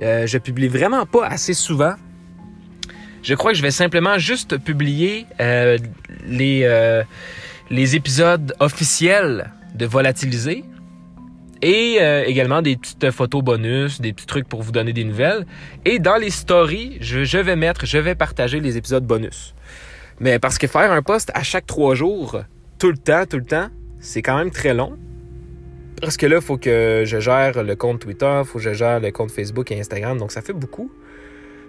Euh, 0.00 0.26
je 0.26 0.38
publie 0.38 0.68
vraiment 0.68 1.04
pas 1.04 1.26
assez 1.26 1.52
souvent. 1.52 1.96
Je 3.22 3.34
crois 3.34 3.50
que 3.52 3.58
je 3.58 3.62
vais 3.62 3.70
simplement 3.70 4.16
juste 4.16 4.56
publier 4.56 5.26
euh, 5.38 5.76
les, 6.26 6.62
euh, 6.64 7.02
les 7.68 7.96
épisodes 7.96 8.54
officiels 8.58 9.52
de 9.74 9.84
Volatiliser 9.84 10.64
et 11.64 11.96
euh, 11.98 12.24
également 12.26 12.60
des 12.60 12.76
petites 12.76 13.10
photos 13.10 13.42
bonus, 13.42 13.98
des 13.98 14.12
petits 14.12 14.26
trucs 14.26 14.46
pour 14.46 14.62
vous 14.62 14.70
donner 14.70 14.92
des 14.92 15.02
nouvelles. 15.02 15.46
Et 15.86 15.98
dans 15.98 16.16
les 16.16 16.28
stories, 16.28 16.98
je, 17.00 17.38
vais 17.38 17.56
mettre, 17.56 17.86
je 17.86 17.96
vais 17.96 18.14
partager 18.14 18.60
les 18.60 18.76
épisodes 18.76 19.06
bonus. 19.06 19.54
Mais 20.20 20.38
parce 20.38 20.58
que 20.58 20.66
faire 20.66 20.92
un 20.92 21.00
post 21.00 21.32
à 21.32 21.42
chaque 21.42 21.64
trois 21.64 21.94
jours, 21.94 22.42
tout 22.78 22.90
le 22.90 22.98
temps, 22.98 23.24
tout 23.24 23.38
le 23.38 23.46
temps, 23.46 23.68
c'est 23.98 24.20
quand 24.20 24.36
même 24.36 24.50
très 24.50 24.74
long. 24.74 24.98
Parce 26.02 26.18
que 26.18 26.26
là, 26.26 26.36
il 26.36 26.42
faut 26.42 26.58
que 26.58 27.04
je 27.06 27.18
gère 27.18 27.62
le 27.62 27.76
compte 27.76 28.00
Twitter, 28.00 28.40
il 28.40 28.44
faut 28.44 28.58
que 28.58 28.64
je 28.64 28.74
gère 28.74 29.00
le 29.00 29.10
compte 29.10 29.30
Facebook 29.30 29.72
et 29.72 29.80
Instagram, 29.80 30.18
donc 30.18 30.32
ça 30.32 30.42
fait 30.42 30.52
beaucoup. 30.52 30.92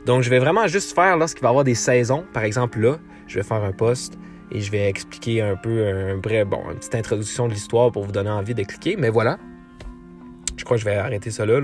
Donc 0.05 0.23
je 0.23 0.29
vais 0.29 0.39
vraiment 0.39 0.67
juste 0.67 0.93
faire 0.93 1.15
lorsqu'il 1.15 1.41
va 1.41 1.47
y 1.47 1.51
avoir 1.51 1.63
des 1.63 1.73
saisons, 1.73 2.25
par 2.33 2.43
exemple 2.43 2.81
là, 2.81 2.97
je 3.27 3.39
vais 3.39 3.43
faire 3.43 3.63
un 3.63 3.71
post 3.71 4.17
et 4.51 4.59
je 4.59 4.69
vais 4.71 4.89
expliquer 4.89 5.41
un 5.41 5.55
peu 5.55 5.87
un 5.87 6.17
vrai, 6.17 6.43
bon, 6.43 6.61
une 6.69 6.77
petite 6.79 6.95
introduction 6.95 7.47
de 7.47 7.53
l'histoire 7.53 7.93
pour 7.93 8.03
vous 8.03 8.11
donner 8.11 8.29
envie 8.29 8.53
de 8.53 8.63
cliquer. 8.63 8.97
Mais 8.97 9.09
voilà, 9.09 9.39
je 10.57 10.63
crois 10.63 10.77
que 10.77 10.81
je 10.81 10.85
vais 10.85 10.95
arrêter 10.95 11.31
ça 11.31 11.45
là. 11.45 11.61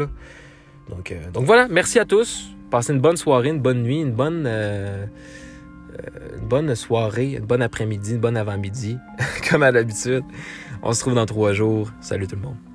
Donc, 0.89 1.11
euh, 1.11 1.31
donc 1.31 1.45
voilà, 1.45 1.67
merci 1.69 1.99
à 1.99 2.05
tous. 2.05 2.51
Passez 2.69 2.93
une 2.93 2.99
bonne 2.99 3.17
soirée, 3.17 3.49
une 3.49 3.59
bonne 3.59 3.83
nuit, 3.83 4.01
une 4.01 4.11
bonne, 4.11 4.45
euh, 4.47 5.05
euh, 5.93 6.37
bonne 6.41 6.73
soirée, 6.75 7.33
une 7.33 7.45
bonne 7.45 7.61
après-midi, 7.61 8.13
une 8.13 8.19
bonne 8.19 8.37
avant-midi, 8.37 8.97
comme 9.49 9.63
à 9.63 9.71
l'habitude. 9.71 10.23
On 10.83 10.93
se 10.93 11.01
trouve 11.01 11.15
dans 11.15 11.25
trois 11.25 11.53
jours. 11.53 11.91
Salut 12.01 12.27
tout 12.27 12.35
le 12.35 12.41
monde. 12.41 12.70